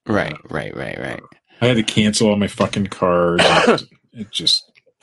right, 0.07 0.35
uh, 0.35 0.39
right, 0.51 0.77
right, 0.77 0.99
right. 0.99 1.21
Uh, 1.21 1.27
I 1.61 1.67
had 1.67 1.77
to 1.77 1.83
cancel 1.83 2.29
all 2.29 2.37
my 2.37 2.49
fucking 2.49 2.89
cards. 2.89 3.45
it 4.13 4.31
just, 4.31 4.71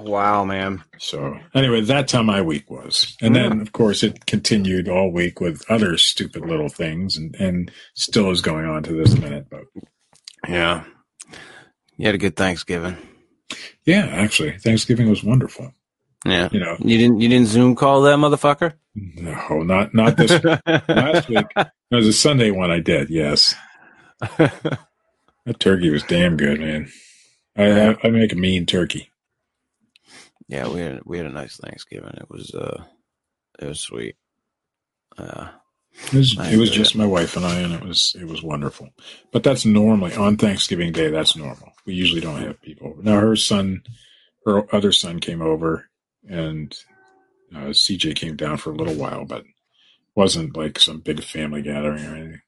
wow, 0.00 0.44
man. 0.44 0.82
So 0.98 1.38
anyway, 1.54 1.80
that's 1.82 2.12
how 2.12 2.22
my 2.22 2.42
week 2.42 2.70
was. 2.70 3.16
And 3.20 3.34
then 3.34 3.60
of 3.60 3.72
course 3.72 4.02
it 4.02 4.26
continued 4.26 4.88
all 4.88 5.10
week 5.10 5.40
with 5.40 5.68
other 5.68 5.96
stupid 5.98 6.46
little 6.46 6.68
things 6.68 7.16
and, 7.16 7.34
and 7.36 7.70
still 7.94 8.30
is 8.30 8.40
going 8.40 8.66
on 8.66 8.82
to 8.84 8.92
this 8.92 9.16
minute. 9.18 9.46
But 9.50 9.64
Yeah. 10.48 10.84
You 11.96 12.06
had 12.06 12.14
a 12.14 12.18
good 12.18 12.36
Thanksgiving. 12.36 12.96
Yeah, 13.84 14.06
actually, 14.06 14.58
Thanksgiving 14.58 15.08
was 15.10 15.22
wonderful. 15.22 15.72
Yeah. 16.26 16.48
You 16.50 16.60
know, 16.60 16.76
You 16.80 16.96
didn't 16.98 17.20
you 17.20 17.28
didn't 17.28 17.48
Zoom 17.48 17.74
call 17.76 18.02
that 18.02 18.16
motherfucker? 18.18 18.74
no, 18.94 19.62
not 19.62 19.92
not 19.94 20.16
this 20.16 20.30
last 20.88 21.28
week. 21.28 21.46
It 21.56 21.68
was 21.94 22.06
a 22.06 22.12
Sunday 22.12 22.50
one. 22.50 22.70
I 22.70 22.80
did. 22.80 23.10
Yes, 23.10 23.54
that 24.38 24.78
turkey 25.58 25.90
was 25.90 26.02
damn 26.04 26.36
good, 26.36 26.60
man. 26.60 26.88
I 27.56 27.96
I 28.02 28.08
make 28.10 28.32
a 28.32 28.36
mean 28.36 28.66
turkey. 28.66 29.10
yeah, 30.48 30.66
we 30.68 30.80
had 30.80 31.00
we 31.04 31.18
had 31.18 31.26
a 31.26 31.30
nice 31.30 31.56
Thanksgiving. 31.58 32.14
It 32.16 32.30
was 32.30 32.54
uh 32.54 32.84
it 33.60 33.66
was 33.66 33.80
sweet. 33.80 34.16
Uh 35.18 35.48
It 36.06 36.14
was 36.14 36.38
it 36.38 36.56
was 36.58 36.70
just 36.70 36.96
my 36.96 37.06
wife 37.06 37.36
and 37.36 37.46
I, 37.46 37.60
and 37.60 37.72
it 37.72 37.82
was 37.82 38.16
it 38.20 38.26
was 38.26 38.42
wonderful. 38.42 38.90
But 39.32 39.42
that's 39.42 39.64
normally 39.64 40.14
on 40.14 40.36
Thanksgiving 40.36 40.92
Day. 40.92 41.08
That's 41.08 41.36
normal. 41.36 41.72
We 41.86 41.94
usually 41.94 42.20
don't 42.20 42.42
have 42.42 42.60
people. 42.60 42.96
Now 43.00 43.20
her 43.20 43.36
son, 43.36 43.82
her 44.44 44.74
other 44.74 44.92
son 44.92 45.20
came 45.20 45.40
over, 45.40 45.88
and 46.28 46.76
uh, 47.54 47.68
CJ 47.70 48.16
came 48.16 48.36
down 48.36 48.56
for 48.56 48.70
a 48.70 48.76
little 48.76 48.94
while, 48.94 49.24
but 49.24 49.44
wasn't 50.14 50.56
like 50.56 50.78
some 50.78 51.00
big 51.00 51.22
family 51.22 51.62
gathering 51.62 52.04
or 52.04 52.16
anything. 52.16 52.40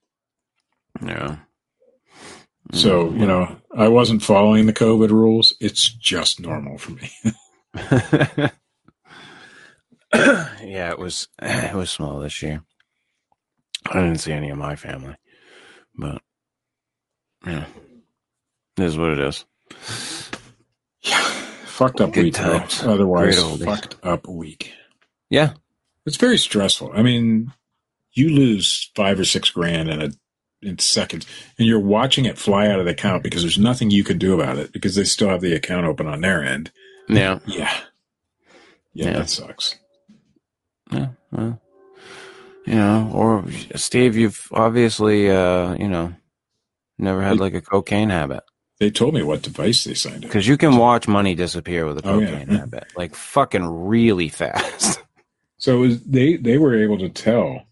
yeah. 1.05 1.37
So 2.73 3.11
you 3.11 3.27
know, 3.27 3.57
I 3.75 3.89
wasn't 3.89 4.25
following 4.25 4.67
the 4.67 4.73
COVID 4.73 5.11
rules. 5.11 5.55
It's 5.61 5.89
just 5.89 6.41
normal 6.41 6.79
for 6.79 6.93
me. 6.93 7.11
yeah, 10.15 10.91
it 10.91 10.99
was 10.99 11.29
it 11.43 11.75
was 11.75 11.91
small 11.91 12.19
this 12.19 12.43
year. 12.43 12.63
I 13.93 14.03
didn't 14.03 14.19
see 14.21 14.33
any 14.33 14.51
of 14.51 14.59
my 14.59 14.77
family, 14.77 15.15
but 15.97 16.21
yeah, 17.47 17.65
it 18.77 18.83
is 18.85 18.97
what 18.99 19.11
it 19.11 19.21
is. 19.21 19.45
yeah, 21.03 21.21
fucked 21.67 22.01
up 22.01 22.13
Good 22.13 22.25
week. 22.25 22.35
though. 22.35 22.59
times. 22.59 22.83
Otherwise, 22.83 23.63
fucked 23.63 23.97
up 24.03 24.27
week. 24.29 24.73
Yeah, 25.31 25.55
It's 26.05 26.17
very 26.17 26.39
stressful. 26.39 26.93
I 26.95 27.03
mean, 27.03 27.53
you 28.13 28.31
lose 28.31 28.91
five 28.95 29.19
or 29.21 29.25
six 29.25 29.51
grand 29.51 29.89
in 29.91 30.03
a 30.03 30.11
in 30.63 30.79
seconds, 30.79 31.27
and 31.59 31.67
you're 31.69 31.79
watching 31.81 32.25
it 32.25 32.39
fly 32.39 32.67
out 32.69 32.79
of 32.79 32.87
the 32.87 32.93
account 32.93 33.23
because 33.23 33.43
there's 33.43 33.59
nothing 33.59 33.91
you 33.91 34.03
can 34.05 34.17
do 34.19 34.35
about 34.41 34.57
it 34.59 34.73
because 34.73 34.95
they 34.95 35.05
still 35.05 35.29
have 35.29 35.41
the 35.43 35.53
account 35.55 35.85
open 35.87 36.07
on 36.07 36.23
their 36.23 36.43
end. 36.43 36.71
yeah, 37.09 37.39
Yeah, 37.47 37.57
yeah, 38.95 39.07
Yeah. 39.07 39.13
that 39.19 39.29
sucks. 39.29 39.77
yeah. 40.91 41.09
Well, 41.31 41.61
you 42.67 42.75
know, 42.75 43.11
or 43.15 43.45
Steve, 43.77 44.17
you've 44.17 44.49
obviously, 44.53 45.31
uh, 45.31 45.75
you 45.75 45.89
know, 45.89 46.13
never 46.99 47.23
had 47.23 47.39
like 47.39 47.55
a 47.55 47.61
cocaine 47.61 48.11
habit 48.11 48.43
They 48.81 48.91
told 48.91 49.15
me 49.15 49.23
what 49.23 49.43
device 49.43 49.85
they 49.85 49.95
signed 49.95 50.17
up. 50.17 50.31
because 50.31 50.47
you 50.49 50.57
can 50.57 50.77
watch 50.77 51.07
money 51.09 51.35
disappear 51.35 51.87
with 51.87 52.05
a 52.05 52.09
Oh, 52.09 52.19
yeah. 52.19 52.31
cocaine 52.31 52.49
habit, 52.49 52.85
like 52.97 53.15
fucking 53.15 53.65
really 53.87 54.29
fast. 54.29 55.01
So 55.59 55.77
it 55.77 55.87
was, 55.87 56.03
they 56.05 56.37
they 56.37 56.59
were 56.59 56.77
able 56.81 56.99
to 56.99 57.09
tell 57.09 57.63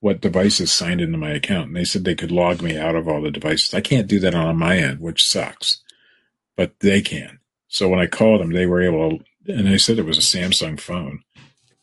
what 0.00 0.20
devices 0.20 0.70
signed 0.70 1.00
into 1.00 1.16
my 1.16 1.30
account, 1.30 1.68
and 1.68 1.76
they 1.76 1.84
said 1.84 2.04
they 2.04 2.14
could 2.14 2.30
log 2.30 2.60
me 2.60 2.76
out 2.76 2.94
of 2.94 3.08
all 3.08 3.22
the 3.22 3.30
devices. 3.30 3.72
I 3.72 3.80
can't 3.80 4.06
do 4.06 4.18
that 4.20 4.34
on 4.34 4.58
my 4.58 4.76
end, 4.76 5.00
which 5.00 5.24
sucks, 5.26 5.82
but 6.54 6.78
they 6.80 7.00
can. 7.00 7.38
So 7.66 7.88
when 7.88 7.98
I 7.98 8.06
called 8.08 8.42
them, 8.42 8.52
they 8.52 8.66
were 8.66 8.82
able 8.82 9.18
to, 9.46 9.52
and 9.52 9.66
they 9.66 9.78
said 9.78 9.98
it 9.98 10.04
was 10.04 10.18
a 10.18 10.20
Samsung 10.20 10.78
phone. 10.78 11.22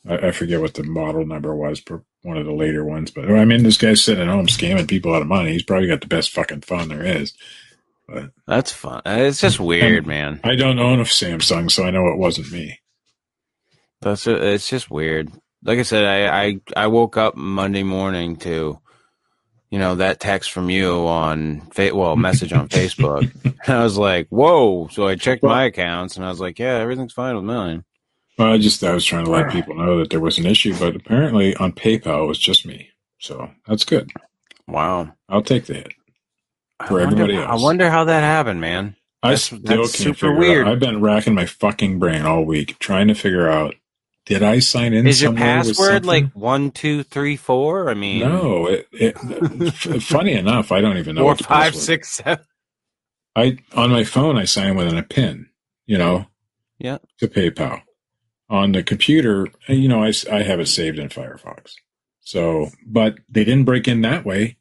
I, 0.08 0.28
I 0.28 0.30
forget 0.30 0.60
what 0.60 0.74
the 0.74 0.84
model 0.84 1.26
number 1.26 1.54
was 1.56 1.80
for 1.80 2.04
one 2.22 2.36
of 2.36 2.46
the 2.46 2.52
later 2.52 2.84
ones, 2.84 3.10
but 3.10 3.28
I 3.30 3.44
mean, 3.44 3.64
this 3.64 3.76
guy's 3.76 4.02
sitting 4.02 4.22
at 4.22 4.32
home 4.32 4.46
scamming 4.46 4.88
people 4.88 5.14
out 5.14 5.22
of 5.22 5.28
money. 5.28 5.52
He's 5.52 5.64
probably 5.64 5.88
got 5.88 6.00
the 6.00 6.06
best 6.06 6.30
fucking 6.30 6.60
phone 6.62 6.88
there 6.88 7.04
is. 7.04 7.34
But 8.08 8.30
That's 8.46 8.72
fun. 8.72 9.02
It's 9.06 9.40
just 9.40 9.60
weird, 9.60 10.06
man. 10.06 10.40
I 10.44 10.54
don't 10.54 10.78
own 10.78 11.00
a 11.00 11.04
Samsung, 11.04 11.70
so 11.70 11.84
I 11.84 11.90
know 11.90 12.08
it 12.08 12.18
wasn't 12.18 12.52
me. 12.52 12.78
That's 14.00 14.26
uh, 14.26 14.36
it's 14.36 14.68
just 14.68 14.90
weird. 14.90 15.30
Like 15.64 15.78
I 15.78 15.82
said, 15.82 16.04
I, 16.04 16.44
I 16.44 16.60
I 16.76 16.86
woke 16.88 17.16
up 17.16 17.36
Monday 17.36 17.84
morning 17.84 18.36
to, 18.38 18.80
you 19.70 19.78
know, 19.78 19.94
that 19.96 20.18
text 20.20 20.50
from 20.50 20.70
you 20.70 21.06
on 21.06 21.60
fa- 21.70 21.94
well 21.94 22.16
message 22.16 22.52
on 22.52 22.68
Facebook. 22.68 23.30
And 23.44 23.54
I 23.68 23.82
was 23.84 23.96
like, 23.96 24.28
whoa! 24.28 24.88
So 24.88 25.06
I 25.06 25.14
checked 25.14 25.44
my 25.44 25.64
accounts 25.64 26.16
and 26.16 26.24
I 26.24 26.28
was 26.28 26.40
like, 26.40 26.58
yeah, 26.58 26.78
everything's 26.78 27.12
fine 27.12 27.36
with 27.36 27.44
mine. 27.44 27.84
Well, 28.38 28.52
I 28.52 28.58
just 28.58 28.82
I 28.82 28.92
was 28.94 29.04
trying 29.04 29.24
to 29.26 29.30
let 29.30 29.50
people 29.52 29.74
know 29.74 29.98
that 29.98 30.10
there 30.10 30.20
was 30.20 30.38
an 30.38 30.46
issue, 30.46 30.74
but 30.78 30.96
apparently 30.96 31.54
on 31.56 31.72
PayPal 31.72 32.24
it 32.24 32.28
was 32.28 32.38
just 32.38 32.64
me. 32.66 32.88
So 33.18 33.50
that's 33.66 33.84
good. 33.84 34.10
Wow. 34.66 35.12
I'll 35.28 35.42
take 35.42 35.66
the 35.66 35.74
hit. 35.74 35.92
I 36.80 36.86
For 36.88 36.94
wonder- 36.94 37.22
everybody 37.22 37.36
I 37.38 37.54
wonder 37.56 37.90
how 37.90 38.04
that 38.04 38.20
happened, 38.22 38.60
man. 38.60 38.96
I 39.22 39.30
that's, 39.30 39.42
still 39.42 39.58
that's 39.60 39.76
can't 39.92 40.16
super 40.16 40.34
figure 40.34 40.34
weird. 40.36 40.66
Out. 40.66 40.72
I've 40.72 40.80
been 40.80 41.00
racking 41.00 41.34
my 41.34 41.46
fucking 41.46 41.98
brain 42.00 42.22
all 42.22 42.44
week 42.44 42.78
trying 42.80 43.06
to 43.08 43.14
figure 43.14 43.48
out 43.48 43.74
did 44.24 44.42
I 44.42 44.60
sign 44.60 44.92
in 44.94 45.06
Is 45.06 45.20
your 45.20 45.32
password 45.32 46.06
like 46.06 46.30
one 46.32 46.70
two 46.70 47.02
three 47.02 47.36
four? 47.36 47.90
I 47.90 47.94
mean, 47.94 48.20
No, 48.20 48.66
it, 48.66 48.88
it, 48.92 49.12
funny 50.02 50.32
enough, 50.32 50.70
I 50.72 50.80
don't 50.80 50.96
even 50.96 51.16
know 51.16 51.22
four 51.22 51.30
what 51.32 51.38
the 51.38 51.44
five 51.44 51.72
password- 51.72 51.82
six 51.82 52.08
seven. 52.12 52.44
I 53.36 53.58
on 53.74 53.90
my 53.90 54.04
phone 54.04 54.36
I 54.36 54.44
sign 54.44 54.76
with 54.76 54.92
a 54.96 55.02
pin, 55.02 55.48
you 55.86 55.98
know, 55.98 56.26
Yeah. 56.78 56.98
to 57.18 57.28
PayPal. 57.28 57.82
On 58.52 58.72
the 58.72 58.82
computer, 58.82 59.48
you 59.66 59.88
know, 59.88 60.04
I, 60.04 60.12
I 60.30 60.42
have 60.42 60.60
it 60.60 60.68
saved 60.68 60.98
in 60.98 61.08
Firefox. 61.08 61.72
So, 62.20 62.70
but 62.86 63.16
they 63.28 63.44
didn't 63.44 63.64
break 63.64 63.88
in 63.88 64.02
that 64.02 64.26
way 64.26 64.58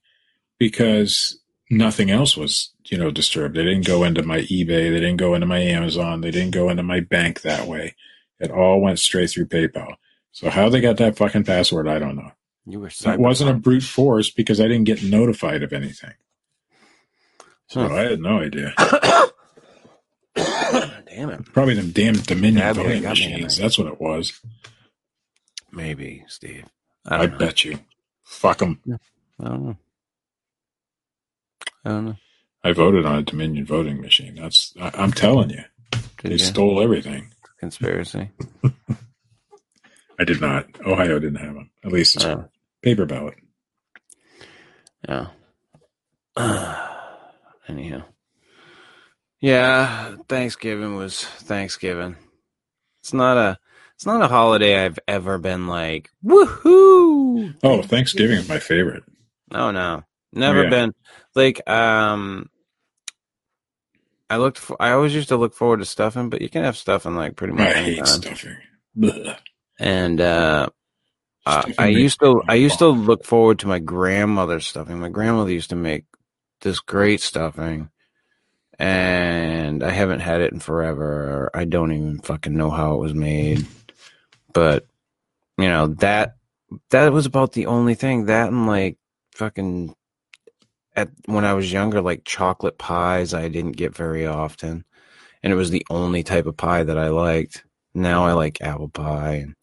because 0.57 1.39
nothing 1.69 2.09
else 2.09 2.37
was, 2.37 2.71
you 2.85 2.97
know, 2.97 3.11
disturbed. 3.11 3.55
They 3.55 3.63
didn't 3.65 3.85
go 3.85 4.03
into 4.03 4.23
my 4.23 4.39
eBay. 4.43 4.89
They 4.89 5.01
didn't 5.01 5.17
go 5.17 5.33
into 5.35 5.45
my 5.45 5.59
Amazon. 5.59 6.21
They 6.21 6.31
didn't 6.31 6.51
go 6.51 6.69
into 6.69 6.83
my 6.83 7.01
bank 7.01 7.41
that 7.41 7.67
way. 7.67 7.95
It 8.39 8.49
all 8.49 8.79
went 8.79 8.97
straight 8.99 9.29
through 9.29 9.47
PayPal. 9.47 9.95
So 10.31 10.49
how 10.49 10.69
they 10.69 10.79
got 10.79 10.97
that 10.97 11.17
fucking 11.17 11.43
password, 11.43 11.87
I 11.87 11.99
don't 11.99 12.15
know. 12.15 12.31
You 12.65 12.79
were 12.79 12.87
It 12.87 13.19
wasn't 13.19 13.49
a 13.49 13.55
brute 13.55 13.83
force 13.83 14.31
because 14.31 14.61
I 14.61 14.67
didn't 14.67 14.85
get 14.85 15.03
notified 15.03 15.63
of 15.63 15.73
anything. 15.73 16.13
So 17.67 17.87
Huh. 17.87 17.93
I 17.93 18.01
had 18.01 18.21
no 18.21 18.39
idea. 18.39 18.73
Damn 20.35 21.29
it. 21.29 21.45
Probably 21.53 21.73
them 21.75 21.91
damn 21.91 22.13
Dominion 22.15 22.57
Yeah, 22.57 22.73
voting 22.73 23.01
got 23.01 23.09
machines. 23.09 23.57
That's 23.57 23.77
what 23.77 23.87
it 23.87 23.99
was. 23.99 24.39
Maybe 25.71 26.23
Steve. 26.27 26.65
I, 27.05 27.23
I, 27.23 27.27
bet 27.27 27.65
you. 27.65 27.79
Fuck 28.23 28.59
them. 28.59 28.79
I 29.39 29.47
don't 29.47 29.65
know. 29.65 29.77
I 31.83 31.89
don't 31.89 32.05
know. 32.05 32.15
I 32.63 32.71
voted 32.73 33.05
on 33.05 33.17
a 33.17 33.23
Dominion 33.23 33.65
voting 33.65 33.99
machine. 34.01 34.35
That's 34.35 34.73
I, 34.79 34.91
I'm 34.93 35.11
telling 35.11 35.49
you, 35.49 35.63
Did 35.91 36.01
they 36.23 36.31
you? 36.33 36.37
stole 36.37 36.81
everything. 36.81 37.31
Conspiracy. 37.59 38.29
I 40.19 40.23
did 40.23 40.39
not. 40.39 40.67
Ohio 40.85 41.19
didn't 41.19 41.43
have 41.43 41.55
them. 41.55 41.71
At 41.83 41.91
least 41.91 42.15
it's 42.17 42.25
Oh. 42.25 42.49
paper 42.83 43.05
ballot. 43.05 43.35
Yeah. 45.09 45.27
Anyhow. 47.67 48.03
Yeah, 49.41 50.15
Thanksgiving 50.29 50.95
was 50.95 51.23
Thanksgiving. 51.25 52.15
It's 53.01 53.13
not 53.13 53.37
a 53.37 53.57
it's 53.95 54.05
not 54.05 54.21
a 54.21 54.27
holiday 54.27 54.85
I've 54.85 54.99
ever 55.07 55.37
been 55.39 55.67
like, 55.67 56.09
woohoo. 56.23 57.53
Oh, 57.63 57.81
Thanksgiving 57.83 58.37
is 58.37 58.49
my 58.49 58.59
favorite. 58.59 59.03
Oh 59.53 59.71
no. 59.71 60.03
Never 60.33 60.63
Yeah. 60.63 60.69
been 60.69 60.93
like 61.35 61.67
um 61.69 62.49
I 64.29 64.37
looked 64.37 64.57
for, 64.59 64.81
I 64.81 64.91
always 64.93 65.13
used 65.13 65.29
to 65.29 65.37
look 65.37 65.53
forward 65.53 65.79
to 65.79 65.85
stuffing, 65.85 66.29
but 66.29 66.41
you 66.41 66.49
can 66.49 66.63
have 66.63 66.77
stuffing 66.77 67.15
like 67.15 67.35
pretty 67.35 67.53
much 67.53 67.69
I 67.69 67.73
hate 67.73 67.97
anytime. 67.97 68.21
stuffing. 68.21 68.57
Blech. 68.97 69.37
And 69.79 70.21
uh 70.21 70.69
uh, 71.45 71.61
Stuffing 71.61 71.75
I 71.79 71.87
used 71.89 72.19
to 72.21 72.43
I 72.47 72.55
used 72.55 72.79
to 72.79 72.87
look 72.89 73.25
forward 73.25 73.59
to 73.59 73.67
my 73.67 73.79
grandmother's 73.79 74.67
stuffing. 74.67 74.99
My 74.99 75.09
grandmother 75.09 75.51
used 75.51 75.71
to 75.71 75.75
make 75.75 76.05
this 76.61 76.79
great 76.79 77.21
stuffing, 77.21 77.90
and 78.81 79.83
I 79.83 79.91
haven't 79.91 80.21
had 80.21 80.41
it 80.41 80.51
in 80.51 80.59
forever. 80.59 81.51
I 81.53 81.65
don't 81.65 81.91
even 81.91 82.19
fucking 82.19 82.57
know 82.57 82.71
how 82.71 82.95
it 82.95 82.99
was 82.99 83.13
made, 83.13 83.67
but 84.53 84.87
you 85.59 85.67
know 85.67 85.87
that 85.99 86.37
that 86.89 87.13
was 87.13 87.27
about 87.27 87.51
the 87.53 87.67
only 87.67 87.93
thing. 87.93 88.25
That 88.25 88.49
and 88.49 88.65
like 88.65 88.97
fucking 89.35 89.95
at 90.95 91.09
when 91.27 91.45
I 91.45 91.53
was 91.53 91.71
younger, 91.71 92.01
like 92.01 92.25
chocolate 92.25 92.79
pies, 92.79 93.35
I 93.35 93.49
didn't 93.49 93.73
get 93.73 93.95
very 93.95 94.25
often, 94.25 94.83
and 95.43 95.53
it 95.53 95.55
was 95.55 95.69
the 95.69 95.85
only 95.91 96.23
type 96.23 96.47
of 96.47 96.57
pie 96.57 96.83
that 96.83 96.97
I 96.97 97.09
liked. 97.09 97.63
Now 97.93 98.25
I 98.25 98.33
like 98.33 98.61
apple 98.61 98.89
pie 98.89 99.33
and 99.33 99.55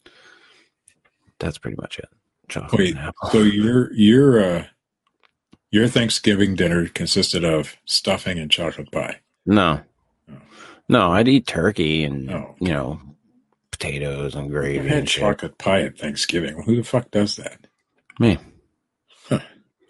that's 1.39 1.57
pretty 1.57 1.75
much 1.77 1.99
it. 1.99 2.07
Chocolate 2.47 2.79
Wait, 2.79 2.95
and 2.95 2.99
apple. 2.99 3.29
so 3.31 3.39
your 3.41 3.91
your 3.93 4.39
uh, 4.39 4.65
your 5.71 5.87
Thanksgiving 5.87 6.55
dinner 6.55 6.87
consisted 6.87 7.43
of 7.43 7.75
stuffing 7.85 8.37
and 8.39 8.49
chocolate 8.51 8.91
pie. 8.91 9.19
No, 9.45 9.81
Oh. 10.29 10.33
no, 10.87 11.11
I'd 11.11 11.27
eat 11.27 11.47
turkey 11.47 12.03
and 12.03 12.29
Oh. 12.31 12.55
you 12.59 12.69
know 12.69 12.99
potatoes 13.71 14.35
and 14.35 14.45
I 14.45 14.49
gravy 14.49 14.87
had 14.87 14.97
and 14.99 15.09
shit. 15.09 15.21
chocolate 15.21 15.57
pie 15.57 15.81
at 15.83 15.97
Thanksgiving. 15.97 16.61
Who 16.63 16.75
the 16.75 16.83
fuck 16.83 17.11
does 17.11 17.35
that? 17.37 17.67
Me. 18.19 18.37
Huh. 19.29 19.39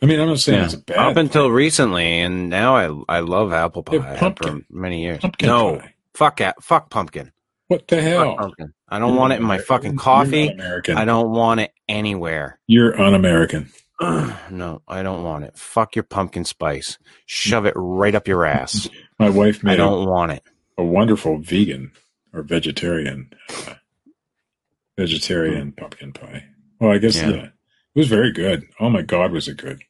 I 0.02 0.06
mean, 0.06 0.20
I'm 0.20 0.28
not 0.28 0.40
saying 0.40 0.60
Yeah. 0.60 0.66
it's 0.66 0.74
a 0.76 0.78
bad. 0.80 0.98
Up 0.98 1.18
until 1.18 1.50
recently, 1.52 2.20
and 2.22 2.50
now 2.50 2.76
I 2.76 3.18
I 3.18 3.20
love 3.22 3.52
apple 3.52 3.84
pie. 3.84 3.96
Yeah, 3.96 4.18
pumpkin. 4.20 4.66
for 4.70 4.74
many 4.74 5.02
years. 5.04 5.20
Pumpkin 5.20 5.48
no, 5.48 5.78
pie. 5.80 5.94
fuck 6.14 6.42
it, 6.42 6.56
fuck 6.62 6.90
pumpkin. 6.90 7.32
What 7.68 7.88
the 7.88 7.98
Fuck 7.98 8.04
hell? 8.06 8.36
pumpkin. 8.38 8.74
I 8.88 8.98
don't 8.98 9.16
want 9.16 9.34
it 9.34 9.38
in 9.38 9.44
my 9.46 9.60
fucking 9.60 9.96
coffee. 9.98 10.46
You're 10.46 10.54
American. 10.54 10.98
I 10.98 11.06
don't 11.06 11.30
want 11.32 11.60
it 11.60 11.72
anywhere. 11.88 12.60
You're 12.66 13.00
un-American. 13.00 13.70
no, 14.50 14.82
I 14.88 15.04
don't 15.04 15.24
want 15.24 15.44
it. 15.46 15.58
Fuck 15.58 15.96
your 15.96 16.04
pumpkin 16.04 16.46
spice. 16.46 16.98
Shove 17.26 17.66
it 17.66 17.74
right 17.76 18.16
up 18.16 18.28
your 18.28 18.46
ass. 18.46 18.90
My 19.18 19.30
wife 19.30 19.64
made 19.64 19.74
I 19.74 19.76
don't 19.78 20.08
want 20.08 20.32
it. 20.32 20.44
a 20.78 20.84
wonderful 20.84 21.38
vegan 21.40 21.92
or 22.34 22.42
vegetarian, 22.44 23.32
uh, 23.68 23.74
vegetarian 24.98 25.72
pumpkin 25.74 26.14
pie. 26.14 26.46
Well, 26.80 26.92
I 26.92 26.98
guess 26.98 27.18
Yeah. 27.18 27.30
yeah. 27.30 27.44
it 27.46 27.52
was 27.96 28.08
very 28.08 28.32
good. 28.32 28.64
Oh 28.80 28.90
my 28.90 29.02
god, 29.02 29.32
was 29.32 29.48
it 29.48 29.58
good? 29.58 29.82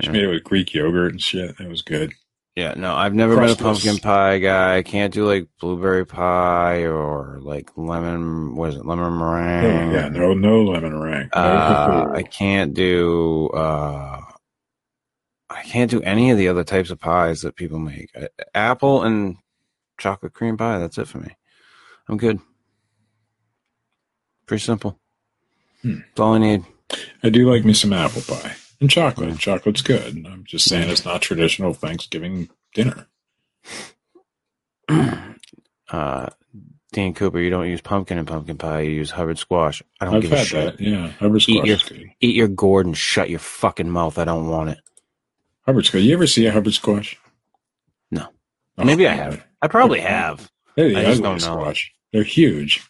She 0.00 0.06
Yeah. 0.06 0.12
made 0.12 0.22
it 0.24 0.28
with 0.28 0.44
Greek 0.44 0.72
yogurt 0.72 1.12
and 1.12 1.20
shit. 1.20 1.56
It 1.60 1.68
was 1.68 1.82
good. 1.82 2.12
Yeah, 2.56 2.74
no, 2.76 2.94
I've 2.94 3.14
never 3.14 3.36
been 3.36 3.50
a 3.50 3.54
pumpkin 3.54 3.98
pie 3.98 4.38
guy. 4.38 4.76
I 4.78 4.82
can't 4.82 5.14
do 5.14 5.24
like 5.24 5.48
blueberry 5.60 6.04
pie 6.04 6.84
or 6.84 7.38
like 7.40 7.70
lemon. 7.76 8.56
What 8.56 8.70
is 8.70 8.76
it? 8.76 8.84
Lemon 8.84 9.16
meringue. 9.16 9.64
Oh, 9.64 9.92
yeah, 9.92 10.08
no, 10.08 10.34
no 10.34 10.62
lemon 10.64 10.98
meringue. 10.98 11.30
No 11.34 11.40
Uh. 11.40 12.12
I 12.14 12.22
can't 12.24 12.74
do. 12.74 13.48
Uh, 13.50 14.20
I 15.48 15.62
can't 15.62 15.90
do 15.90 16.02
any 16.02 16.30
of 16.30 16.38
the 16.38 16.48
other 16.48 16.64
types 16.64 16.90
of 16.90 16.98
pies 16.98 17.42
that 17.42 17.54
people 17.54 17.78
make. 17.78 18.10
Uh, 18.20 18.26
Apple 18.54 19.04
and 19.04 19.36
chocolate 19.98 20.32
cream 20.32 20.56
pie. 20.56 20.78
That's 20.78 20.98
it 20.98 21.06
for 21.08 21.18
me. 21.18 21.36
I'm 22.08 22.16
good. 22.16 22.40
Pretty 24.46 24.62
simple. 24.62 24.98
Hmm. 25.82 25.98
That's 25.98 26.20
all 26.20 26.34
I 26.34 26.38
need. 26.38 26.64
I 27.22 27.28
do 27.30 27.48
like 27.48 27.64
me 27.64 27.72
some 27.74 27.92
apple 27.92 28.22
pie 28.22 28.56
and 28.80 28.90
chocolate. 28.90 29.38
Chocolate's 29.38 29.82
good. 29.82 30.26
I'm 30.26 30.44
just 30.44 30.68
saying 30.68 30.88
it's 30.90 31.04
not 31.04 31.22
traditional 31.22 31.74
Thanksgiving 31.74 32.48
dinner. 32.74 33.06
Uh, 35.90 36.28
Dean 36.92 37.14
Cooper, 37.14 37.40
you 37.40 37.50
don't 37.50 37.66
use 37.68 37.80
pumpkin 37.80 38.16
in 38.18 38.24
pumpkin 38.26 38.56
pie. 38.58 38.82
You 38.82 38.92
use 38.92 39.10
Hubbard 39.10 39.38
squash. 39.38 39.82
I 40.00 40.04
don't 40.04 40.14
I've 40.16 40.22
give 40.22 40.32
a 40.32 40.44
shit. 40.44 40.78
that. 40.78 40.80
Yeah, 40.84 41.08
Hubbard 41.08 41.42
Eat 41.48 41.54
squash 41.56 41.66
your- 41.66 41.76
good. 41.78 42.10
Eat 42.20 42.36
your 42.36 42.46
gourd 42.48 42.86
and 42.86 42.96
shut 42.96 43.28
your 43.28 43.40
fucking 43.40 43.90
mouth. 43.90 44.16
I 44.18 44.24
don't 44.24 44.48
want 44.48 44.70
it. 44.70 44.78
Hubbard 45.66 45.86
squash. 45.86 46.02
You 46.04 46.12
ever 46.14 46.28
see 46.28 46.46
a 46.46 46.52
Hubbard 46.52 46.74
squash? 46.74 47.18
No. 48.12 48.26
Oh, 48.78 48.84
Maybe 48.84 49.06
I 49.08 49.12
have. 49.14 49.44
I 49.60 49.66
probably 49.68 49.98
have. 50.00 50.48
They're 50.76 50.90
the 50.90 50.96
I 50.96 51.00
ugliest 51.00 51.22
don't 51.22 51.32
know. 51.42 51.60
squash. 51.60 51.92
They're 52.12 52.22
huge, 52.22 52.82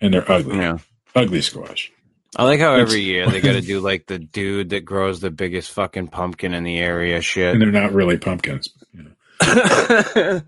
and 0.00 0.12
they're 0.12 0.30
ugly. 0.30 0.56
Yeah. 0.58 0.78
Ugly 1.14 1.40
squash. 1.42 1.90
I 2.36 2.44
like 2.44 2.60
how 2.60 2.74
every 2.74 3.00
year 3.00 3.26
they 3.28 3.40
got 3.40 3.52
to 3.52 3.60
do 3.60 3.80
like 3.80 4.06
the 4.06 4.18
dude 4.18 4.70
that 4.70 4.84
grows 4.86 5.20
the 5.20 5.30
biggest 5.30 5.70
fucking 5.72 6.08
pumpkin 6.08 6.54
in 6.54 6.64
the 6.64 6.78
area 6.78 7.20
shit. 7.20 7.52
And 7.52 7.60
they're 7.60 7.70
not 7.70 7.92
really 7.92 8.16
pumpkins. 8.16 8.70
You 8.94 9.02
know. 9.04 9.10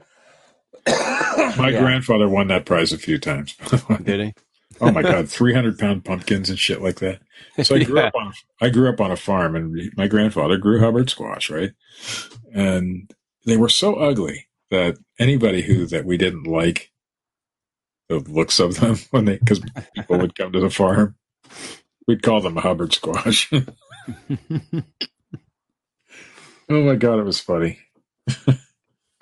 My 0.87 1.71
Yeah. 1.71 1.79
grandfather 1.81 2.29
won 2.29 2.49
that 2.49 2.67
prize 2.67 2.93
a 2.93 2.99
few 2.99 3.19
times. 3.19 3.55
Did 4.03 4.21
he? 4.21 4.35
oh 4.81 4.91
my 4.91 5.03
god, 5.03 5.29
three 5.29 5.55
hundred 5.55 5.79
pound 5.79 6.05
pumpkins 6.05 6.51
and 6.51 6.59
shit 6.59 6.83
like 6.83 6.97
that. 7.01 7.21
So 7.63 7.77
I 7.77 7.85
grew 7.85 7.97
Yeah. 8.01 8.07
up 8.09 8.15
on 8.17 8.33
I 8.61 8.71
grew 8.71 8.89
up 8.89 9.01
on 9.01 9.11
a 9.11 9.17
farm, 9.17 9.55
and 9.57 9.93
my 9.97 10.09
grandfather 10.09 10.57
grew 10.57 10.81
Hubbard 10.81 11.09
squash, 11.11 11.49
right? 11.51 11.73
And 12.55 13.11
they 13.47 13.57
were 13.57 13.69
so 13.69 13.95
ugly 13.97 14.49
that 14.71 14.97
anybody 15.19 15.63
who 15.63 15.87
that 15.87 16.05
we 16.05 16.17
didn't 16.17 16.45
like 16.47 16.91
the 18.09 18.19
looks 18.19 18.59
of 18.59 18.77
them 18.81 18.97
when 19.11 19.27
they 19.27 19.37
because 19.39 19.61
people 19.95 20.19
would 20.19 20.35
come 20.35 20.53
to 20.53 20.61
the 20.61 20.71
farm, 20.71 21.15
we'd 22.07 22.23
call 22.23 22.41
them 22.41 22.57
a 22.57 22.61
Hubbard 22.61 22.93
squash. 22.93 23.51
oh 23.53 23.63
my 26.69 26.95
god, 26.97 27.19
it 27.19 27.25
was 27.25 27.41
funny. 27.41 27.79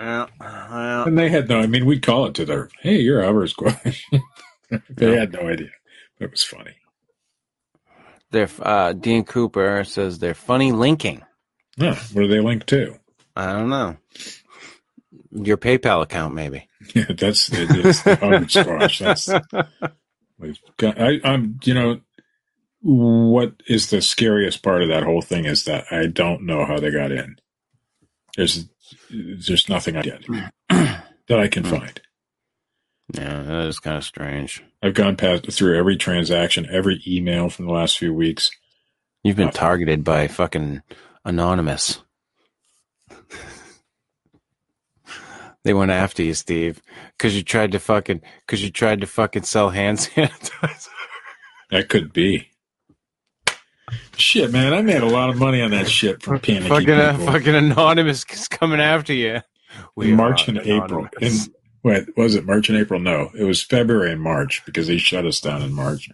Yeah, 0.01 0.27
well, 0.41 1.05
And 1.07 1.17
they 1.19 1.29
had 1.29 1.49
no, 1.49 1.61
I 1.61 1.67
mean, 1.67 1.87
we'd 1.87 2.03
call 2.03 2.27
it 2.27 2.35
to 2.35 2.45
their, 2.45 2.69
hey, 2.81 2.99
you're 3.01 3.21
a 3.21 3.27
Hubbard 3.27 3.51
squash. 3.51 4.09
they 4.91 5.13
Yeah. 5.13 5.21
had 5.21 5.33
no 5.33 5.49
idea. 5.49 5.69
It 6.21 6.31
was 6.31 6.43
funny. 6.45 6.75
they're 8.31 8.49
uh, 8.61 8.93
Dean 8.95 9.25
Cooper 9.25 9.85
says 9.85 10.19
they're 10.19 10.35
funny 10.35 10.73
linking. 10.73 11.23
Huh, 11.79 11.95
what 12.13 12.23
do 12.23 12.29
they 12.29 12.41
link 12.41 12.67
to? 12.67 12.97
I 13.37 13.53
don't 13.53 13.71
know. 13.71 13.97
Your 15.31 15.57
PayPal 15.57 16.03
account, 16.03 16.35
maybe. 16.35 16.69
Yeah, 16.95 17.05
that's 17.17 17.49
it 17.53 17.71
is 17.77 18.03
the 18.03 18.17
Hubbard 18.17 18.51
squash. 18.51 18.99
That's 18.99 19.29
we've 20.37 20.59
got, 20.77 21.01
I, 21.01 21.21
I'm, 21.23 21.61
you 21.63 21.75
know, 21.75 22.01
what 22.83 23.55
is 23.67 23.91
the 23.91 24.03
scariest 24.03 24.63
part 24.63 24.83
of 24.83 24.89
that 24.89 25.05
whole 25.05 25.23
thing 25.23 25.45
is 25.45 25.65
that 25.65 25.85
I 25.91 26.07
don't 26.07 26.45
know 26.45 26.65
how 26.65 26.79
they 26.79 26.91
got 26.91 27.13
in. 27.13 27.37
There's, 28.37 28.67
there's 29.11 29.69
nothing 29.69 29.97
I 29.97 30.03
get 30.03 30.25
that 30.69 31.05
I 31.39 31.49
can 31.49 31.65
find. 31.65 32.01
Yeah, 33.15 33.43
that 33.43 33.67
is 33.67 33.79
kind 33.79 33.97
of 33.97 34.05
strange. 34.05 34.65
I've 34.83 34.95
gone 34.95 35.17
past 35.17 35.51
through 35.53 35.79
every 35.79 35.97
transaction, 35.97 36.67
every 36.71 37.01
email 37.07 37.49
from 37.51 37.67
the 37.67 37.73
last 37.73 37.99
few 37.99 38.13
weeks. 38.15 38.51
You've 39.23 39.37
been 39.37 39.47
Nothing. 39.47 39.59
targeted 39.61 40.05
by 40.05 40.29
fucking 40.29 40.83
anonymous. 41.25 42.01
they 45.65 45.75
went 45.75 45.91
after 45.91 46.23
you, 46.23 46.35
Steve, 46.35 46.81
because 47.17 47.37
you 47.37 47.43
tried 47.43 47.73
to 47.73 47.79
fucking 47.79 48.23
because 48.47 48.65
you 48.65 48.71
tried 48.71 49.01
to 49.03 49.07
fucking 49.07 49.45
sell 49.45 49.71
hand 49.71 49.99
sanitizer. 49.99 50.89
That 51.71 51.89
could 51.89 52.13
be. 52.13 52.49
Shit, 54.17 54.51
man, 54.53 54.73
I 54.75 54.83
made 54.83 55.03
a 55.03 55.07
lot 55.07 55.31
of 55.31 55.37
money 55.37 55.61
on 55.63 55.71
that 55.73 55.89
shit 55.89 56.23
from 56.23 56.39
panicky 56.41 56.69
fucking 56.69 56.91
uh, 56.91 57.19
fucking 57.19 57.55
anonymous 57.55 58.25
is 58.33 58.49
coming 58.49 58.81
after 58.81 59.13
you. 59.13 59.41
in 59.97 60.17
March 60.17 60.49
and 60.49 60.59
April. 60.59 61.09
In, 61.21 61.27
anonymous. 61.29 61.49
wait, 61.83 62.17
was 62.17 62.35
it 62.35 62.45
March 62.47 62.69
and 62.69 62.79
April? 62.79 63.01
No, 63.01 63.31
it 63.39 63.45
was 63.45 63.63
February 63.63 64.13
and 64.13 64.21
March 64.21 64.63
because 64.67 64.87
they 64.87 64.99
shut 64.99 65.27
us 65.27 65.41
down 65.41 65.63
in 65.63 65.73
March. 65.73 66.09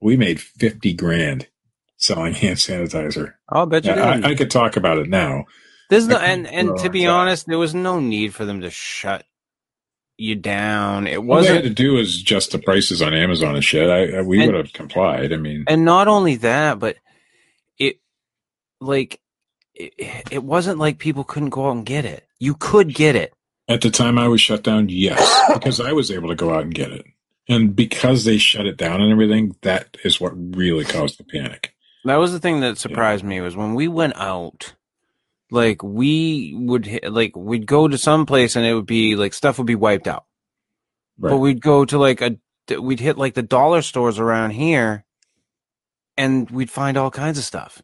We 0.00 0.16
made 0.16 0.40
fifty 0.40 0.92
grand 0.94 1.48
selling 1.96 2.34
hand 2.34 2.56
sanitizer. 2.58 3.34
I'll 3.48 3.66
bet 3.66 3.84
you. 3.84 3.92
Yeah. 3.92 4.20
I, 4.24 4.30
I 4.30 4.34
could 4.34 4.50
talk 4.50 4.76
about 4.76 4.98
it 4.98 5.08
now. 5.08 5.44
There's 5.90 6.08
no 6.08 6.16
I 6.16 6.24
and 6.26 6.46
and 6.46 6.78
to 6.78 6.90
be 6.90 7.06
honest, 7.06 7.46
there 7.46 7.58
was 7.58 7.74
no 7.74 8.00
need 8.00 8.34
for 8.34 8.44
them 8.44 8.62
to 8.62 8.70
shut 8.70 9.24
you 10.16 10.34
down. 10.34 11.06
It 11.06 11.16
All 11.16 11.22
they 11.22 11.26
wasn't 11.28 11.54
had 11.56 11.64
to 11.64 11.70
do 11.70 11.94
was 11.94 12.22
just 12.22 12.52
the 12.52 12.58
prices 12.58 13.02
on 13.02 13.14
Amazon 13.14 13.54
and 13.54 13.64
shit. 13.64 13.88
I, 13.88 14.18
I 14.18 14.22
we 14.22 14.40
And- 14.42 14.52
would 14.52 14.64
have 14.66 14.72
complied. 14.72 15.32
I 15.32 15.36
mean, 15.36 15.64
and 15.66 15.84
not 15.84 16.08
only 16.08 16.36
that, 16.36 16.78
but 16.78 16.96
like 18.84 19.20
it, 19.74 19.92
it 20.30 20.44
wasn't 20.44 20.78
like 20.78 20.98
people 20.98 21.24
couldn't 21.24 21.50
go 21.50 21.68
out 21.68 21.76
and 21.76 21.86
get 21.86 22.04
it. 22.04 22.26
You 22.38 22.54
could 22.54 22.94
get 22.94 23.16
it. 23.16 23.32
at 23.68 23.80
the 23.80 23.90
time 23.90 24.18
I 24.18 24.28
was 24.28 24.40
shut 24.40 24.62
down, 24.62 24.88
yes, 24.88 25.50
because 25.54 25.80
I 25.80 25.92
was 25.92 26.10
able 26.10 26.28
to 26.28 26.34
go 26.34 26.54
out 26.54 26.62
and 26.62 26.74
get 26.74 26.90
it, 26.92 27.06
and 27.48 27.74
because 27.74 28.24
they 28.24 28.38
shut 28.38 28.66
it 28.66 28.76
down 28.76 29.00
and 29.00 29.10
everything, 29.10 29.56
that 29.62 29.96
is 30.04 30.20
what 30.20 30.32
really 30.56 30.84
caused 30.84 31.18
the 31.18 31.24
panic. 31.24 31.74
That 32.04 32.16
was 32.16 32.32
the 32.32 32.40
thing 32.40 32.60
that 32.60 32.76
surprised 32.78 33.24
me 33.24 33.40
was 33.40 33.56
when 33.56 33.74
we 33.74 33.88
went 33.88 34.16
out. 34.16 34.74
Like 35.50 35.82
we 35.82 36.54
would 36.56 36.86
hit, 36.86 37.12
like 37.12 37.36
we'd 37.36 37.66
go 37.66 37.86
to 37.86 37.96
some 37.96 38.26
place 38.26 38.56
and 38.56 38.66
it 38.66 38.74
would 38.74 38.86
be 38.86 39.14
like 39.14 39.32
stuff 39.34 39.58
would 39.58 39.66
be 39.66 39.74
wiped 39.74 40.08
out. 40.08 40.24
Right. 41.18 41.30
But 41.30 41.38
we'd 41.38 41.60
go 41.60 41.84
to 41.84 41.96
like 41.98 42.20
a 42.22 42.36
we'd 42.80 42.98
hit 43.00 43.18
like 43.18 43.34
the 43.34 43.42
dollar 43.42 43.82
stores 43.82 44.18
around 44.18 44.50
here, 44.50 45.04
and 46.16 46.50
we'd 46.50 46.70
find 46.70 46.96
all 46.96 47.10
kinds 47.10 47.38
of 47.38 47.44
stuff. 47.44 47.82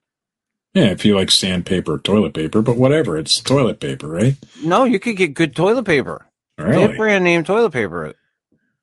Yeah, 0.75 0.85
if 0.91 1.05
you 1.05 1.17
like 1.17 1.31
sandpaper 1.31 1.95
or 1.95 1.99
toilet 1.99 2.33
paper, 2.35 2.63
but 2.63 2.77
whatever, 2.77 3.19
it's 3.19 3.41
toilet 3.41 3.81
paper, 3.81 4.07
right? 4.09 4.37
No, 4.63 4.85
you 4.85 5.01
could 5.01 5.17
get 5.17 5.35
good 5.35 5.57
toilet 5.57 5.85
paper. 5.85 6.27
Really? 6.59 6.97
brand 6.97 7.25
name 7.25 7.43
toilet 7.43 7.73
paper. 7.73 8.15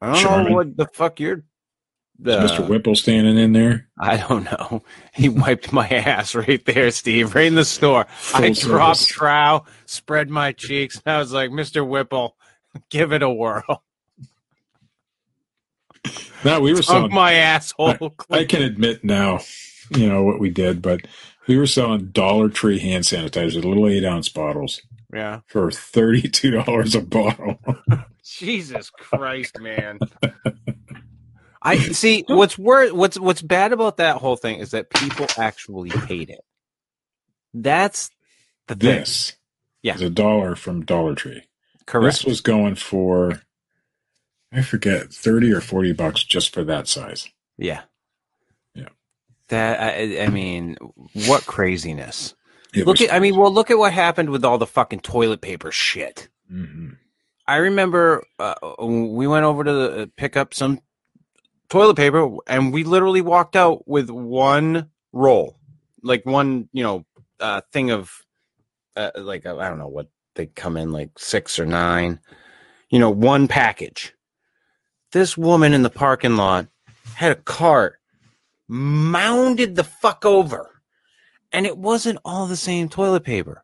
I 0.02 0.14
don't 0.14 0.22
Charmin. 0.22 0.50
know 0.52 0.56
what 0.56 0.76
the 0.78 0.88
fuck 0.94 1.20
you're. 1.20 1.44
Is 2.26 2.28
Uh, 2.34 2.48
Mr. 2.48 2.68
Whipple 2.68 2.96
standing 2.96 3.38
in 3.38 3.54
there? 3.54 3.88
I 4.00 4.18
don't 4.18 4.44
know. 4.46 4.84
He 5.14 5.30
wiped 5.30 5.72
my 5.72 5.88
ass 5.88 6.34
right 6.36 6.64
there, 6.66 6.90
Steve, 6.92 7.36
right 7.36 7.46
in 7.46 7.56
the 7.56 7.64
store. 7.64 8.06
I 8.34 8.54
Full 8.54 8.70
dropped 8.70 8.98
service. 8.98 9.08
trow, 9.08 9.66
spread 9.86 10.30
my 10.30 10.52
cheeks, 10.52 11.00
and 11.06 11.16
I 11.16 11.20
was 11.20 11.32
like, 11.32 11.52
"Mr. 11.52 11.88
Whipple, 11.88 12.36
give 12.90 13.14
it 13.14 13.22
a 13.22 13.30
whirl." 13.30 13.84
No, 16.46 16.60
we 16.62 16.74
were 16.74 16.82
selling. 16.82 17.14
my 17.14 17.34
asshole. 17.34 18.16
I 18.30 18.46
can 18.46 18.62
admit 18.62 19.04
now, 19.04 19.40
you 19.96 20.08
know 20.08 20.24
what 20.24 20.40
we 20.40 20.50
did, 20.50 20.82
but 20.82 21.02
we 21.48 21.58
were 21.58 21.68
selling 21.68 22.08
Dollar 22.08 22.50
Tree 22.50 22.80
hand 22.80 23.04
sanitizer, 23.06 23.64
little 23.64 23.88
eight 23.88 24.04
ounce 24.06 24.30
bottles, 24.30 24.82
yeah. 25.14 25.42
for 25.48 25.72
thirty 25.72 26.28
two 26.30 26.52
dollars 26.52 26.96
a 26.96 27.02
bottle. 27.02 27.60
Jesus 28.24 28.90
Christ, 28.90 29.60
man. 29.60 30.00
I 31.62 31.78
see 31.78 32.24
what's 32.28 32.58
wor- 32.58 32.94
what's 32.94 33.20
what's 33.20 33.42
bad 33.42 33.74
about 33.74 33.98
that 33.98 34.18
whole 34.18 34.36
thing 34.38 34.60
is 34.60 34.72
that 34.72 34.90
people 34.90 35.26
actually 35.38 35.90
paid 35.90 36.30
it. 36.30 36.42
That's 37.54 38.10
the 38.68 38.76
thing. 38.76 39.00
this 39.00 39.34
Yeah. 39.82 39.96
is 39.96 40.02
a 40.02 40.10
dollar 40.10 40.56
from 40.56 40.86
Dollar 40.86 41.16
Tree. 41.16 41.44
Correct. 41.86 42.18
This 42.18 42.26
was 42.26 42.42
going 42.42 42.76
for, 42.76 43.42
I 44.52 44.62
forget, 44.62 45.12
thirty 45.12 45.52
or 45.52 45.62
forty 45.62 45.94
bucks 45.94 46.24
just 46.24 46.54
for 46.54 46.64
that 46.66 46.88
size. 46.88 47.28
yeah. 47.58 47.82
That 49.50 49.80
I, 49.80 50.24
I 50.24 50.28
mean, 50.30 50.78
what 51.28 51.46
craziness. 51.46 52.36
It 52.74 52.86
Look 52.86 53.02
at, 53.02 53.14
I 53.14 53.20
mean, 53.20 53.38
well, 53.38 53.52
look 53.52 53.72
at 53.72 53.78
what 53.78 53.94
happened 53.94 54.30
with 54.30 54.44
all 54.44 54.58
the 54.58 54.68
fucking 54.68 55.00
toilet 55.00 55.42
paper 55.42 55.72
shit. 55.72 56.30
hmm 56.50 56.90
I 57.50 57.58
remember 57.58 58.26
uh, 58.40 58.56
we 58.84 59.26
went 59.26 59.46
over 59.46 59.64
to 59.64 59.72
the, 59.72 60.02
uh, 60.02 60.06
pick 60.18 60.36
up 60.36 60.54
some 60.54 60.82
toilet 61.70 61.96
paper, 61.96 62.30
and 62.46 62.74
we 62.74 62.84
literally 62.84 63.22
walked 63.22 63.56
out 63.56 63.88
with 63.88 64.10
one 64.10 64.90
roll, 65.14 65.58
like 66.04 66.26
one, 66.26 66.68
you 66.74 66.84
know, 66.84 67.06
uh, 67.40 67.62
thing 67.72 67.92
of, 67.92 68.12
uh, 68.98 69.12
like 69.16 69.46
I 69.46 69.70
don't 69.70 69.80
know 69.80 69.88
what 69.88 70.10
they 70.36 70.48
come 70.48 70.76
in, 70.76 70.92
like 70.92 71.18
six 71.18 71.58
or 71.58 71.66
nine, 71.66 72.20
you 72.90 73.00
know, 73.00 73.10
one 73.10 73.48
package. 73.48 74.14
This 75.14 75.38
woman 75.38 75.74
in 75.74 75.84
the 75.84 75.90
parking 75.90 76.36
lot 76.36 76.68
had 77.16 77.32
a 77.32 77.36
cart 77.36 78.00
mounded 78.68 79.76
the 79.76 79.84
fuck 79.84 80.26
over, 80.26 80.82
and 81.52 81.66
it 81.66 81.78
wasn't 81.78 82.20
all 82.26 82.48
the 82.48 82.56
same 82.58 82.90
toilet 82.90 83.24
paper. 83.24 83.64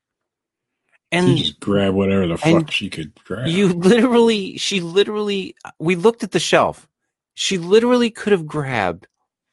And 1.12 1.38
She 1.38 1.44
just 1.44 1.60
grab 1.60 1.94
whatever 1.94 2.26
the 2.28 2.38
fuck 2.38 2.72
she 2.72 2.90
could 2.90 3.14
grab. 3.24 3.48
you 3.48 3.68
literally, 3.68 4.58
she 4.58 4.80
literally, 4.80 5.56
we 5.80 5.96
looked 5.96 6.24
at 6.24 6.32
the 6.32 6.40
shelf. 6.40 6.88
She 7.36 7.58
literally 7.60 8.10
could 8.10 8.32
have 8.32 8.48
grabbed 8.48 9.08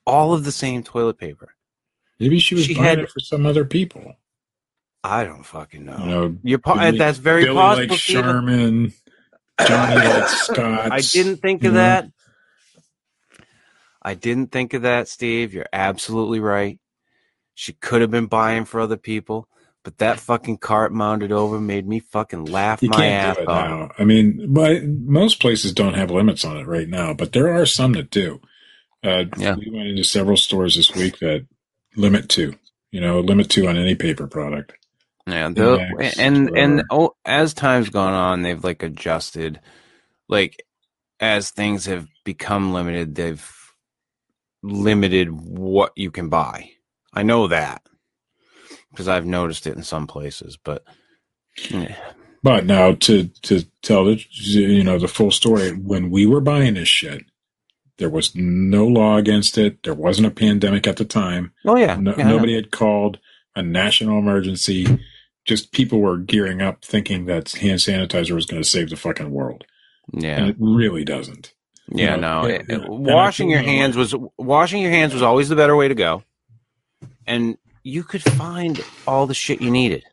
all 0.06 0.32
of 0.32 0.44
the 0.44 0.52
same 0.52 0.82
toilet 0.82 1.18
paper. 1.18 1.54
Maybe 2.18 2.38
she 2.38 2.54
was 2.54 2.64
she 2.64 2.74
buying 2.74 2.84
had- 2.86 2.98
it 3.00 3.10
for 3.10 3.20
some 3.20 3.44
other 3.46 3.64
people. 3.64 4.14
I 5.02 5.24
don't 5.24 5.44
fucking 5.44 5.84
know. 5.86 5.98
You 5.98 6.06
know, 6.06 6.36
You're 6.42 6.58
po- 6.58 6.76
that's 6.92 7.16
very 7.18 7.44
Billy 7.44 7.54
possible. 7.56 7.96
Steven. 7.96 8.22
Sherman. 8.24 8.92
Johnny 9.66 10.26
Scott. 10.28 10.92
I 10.92 11.00
didn't 11.00 11.36
think 11.38 11.64
of 11.64 11.72
know? 11.72 11.78
that. 11.78 12.10
I 14.02 14.14
didn't 14.14 14.52
think 14.52 14.74
of 14.74 14.82
that, 14.82 15.08
Steve. 15.08 15.52
You're 15.54 15.66
absolutely 15.72 16.40
right. 16.40 16.78
She 17.54 17.72
could 17.74 18.00
have 18.00 18.10
been 18.10 18.26
buying 18.26 18.64
for 18.64 18.80
other 18.80 18.96
people, 18.96 19.48
but 19.84 19.98
that 19.98 20.18
fucking 20.20 20.58
cart 20.58 20.92
mounted 20.92 21.32
over 21.32 21.60
made 21.60 21.86
me 21.86 22.00
fucking 22.00 22.46
laugh 22.46 22.82
You 22.82 22.88
my 22.88 22.96
can't 22.96 23.38
ass 23.38 23.46
off. 23.46 23.68
now. 23.68 23.90
I 23.98 24.04
mean, 24.04 24.52
but 24.52 24.84
most 24.84 25.40
places 25.40 25.72
don't 25.74 25.94
have 25.94 26.10
limits 26.10 26.44
on 26.44 26.56
it 26.56 26.66
right 26.66 26.88
now, 26.88 27.12
but 27.12 27.32
there 27.32 27.52
are 27.52 27.66
some 27.66 27.92
that 27.92 28.10
do. 28.10 28.40
Uh, 29.02 29.24
Yeah. 29.36 29.56
We 29.56 29.70
went 29.70 29.88
into 29.88 30.04
several 30.04 30.36
stores 30.36 30.76
this 30.76 30.94
week 30.94 31.18
that 31.18 31.46
limit 31.96 32.28
two. 32.28 32.54
You 32.92 33.00
know, 33.00 33.20
limit 33.20 33.48
two 33.50 33.68
on 33.68 33.76
any 33.76 33.94
paper 33.94 34.26
product. 34.26 34.72
Yeah, 35.26 35.48
the, 35.50 35.78
Index, 35.78 36.18
and 36.18 36.56
and 36.56 36.82
oh, 36.90 37.14
as 37.24 37.54
time's 37.54 37.88
gone 37.90 38.14
on, 38.14 38.42
they've 38.42 38.62
like 38.64 38.82
adjusted. 38.82 39.60
Like 40.28 40.64
as 41.20 41.50
things 41.50 41.86
have 41.86 42.08
become 42.24 42.72
limited, 42.72 43.14
they've 43.14 43.59
limited 44.62 45.30
what 45.30 45.92
you 45.96 46.10
can 46.10 46.28
buy. 46.28 46.70
I 47.12 47.22
know 47.22 47.48
that 47.48 47.82
because 48.90 49.08
I've 49.08 49.26
noticed 49.26 49.66
it 49.66 49.76
in 49.76 49.82
some 49.82 50.06
places, 50.06 50.56
but 50.62 50.84
yeah, 51.70 51.96
But 52.42 52.66
now 52.66 52.92
to 52.92 53.24
to 53.42 53.64
tell 53.82 54.04
the 54.04 54.24
you 54.30 54.84
know 54.84 54.98
the 54.98 55.08
full 55.08 55.30
story, 55.30 55.70
when 55.70 56.10
we 56.10 56.26
were 56.26 56.40
buying 56.40 56.74
this 56.74 56.88
shit, 56.88 57.24
there 57.98 58.10
was 58.10 58.34
no 58.34 58.86
law 58.86 59.16
against 59.16 59.58
it. 59.58 59.82
There 59.82 59.94
wasn't 59.94 60.28
a 60.28 60.30
pandemic 60.30 60.86
at 60.86 60.96
the 60.96 61.04
time. 61.04 61.52
oh 61.66 61.76
yeah, 61.76 61.96
No, 61.96 62.14
yeah, 62.16 62.28
nobody 62.28 62.54
had 62.54 62.70
called 62.70 63.18
a 63.54 63.62
national 63.62 64.18
emergency. 64.18 65.00
Just 65.44 65.72
people 65.72 66.00
were 66.00 66.18
gearing 66.18 66.60
up, 66.62 66.84
thinking 66.84 67.24
that 67.24 67.50
hand 67.52 67.78
sanitizer 67.80 68.32
was 68.34 68.46
going 68.46 68.62
to 68.62 68.68
save 68.68 68.90
the 68.90 68.96
fucking 68.96 69.30
world, 69.30 69.64
yeah, 70.12 70.36
and 70.36 70.50
it 70.50 70.56
really 70.58 71.04
doesn't. 71.04 71.54
Yeah. 71.90 72.14
you 72.14 72.20
know, 72.20 72.42
no, 72.42 72.48
it- 72.48 72.66
it- 72.68 72.88
washing 72.88 73.50
your 73.50 73.60
hands 73.62 73.96
was 73.96 74.14
washing 74.38 74.82
your 74.82 74.90
hands 74.90 75.12
was 75.12 75.22
always 75.22 75.48
the 75.48 75.56
better 75.56 75.76
way 75.76 75.88
to 75.88 75.94
go, 75.94 76.22
and 77.26 77.56
you 77.82 78.02
could 78.02 78.22
find 78.22 78.82
all 79.06 79.26
the 79.26 79.34
shit 79.34 79.60
you 79.60 79.70
needed. 79.70 80.04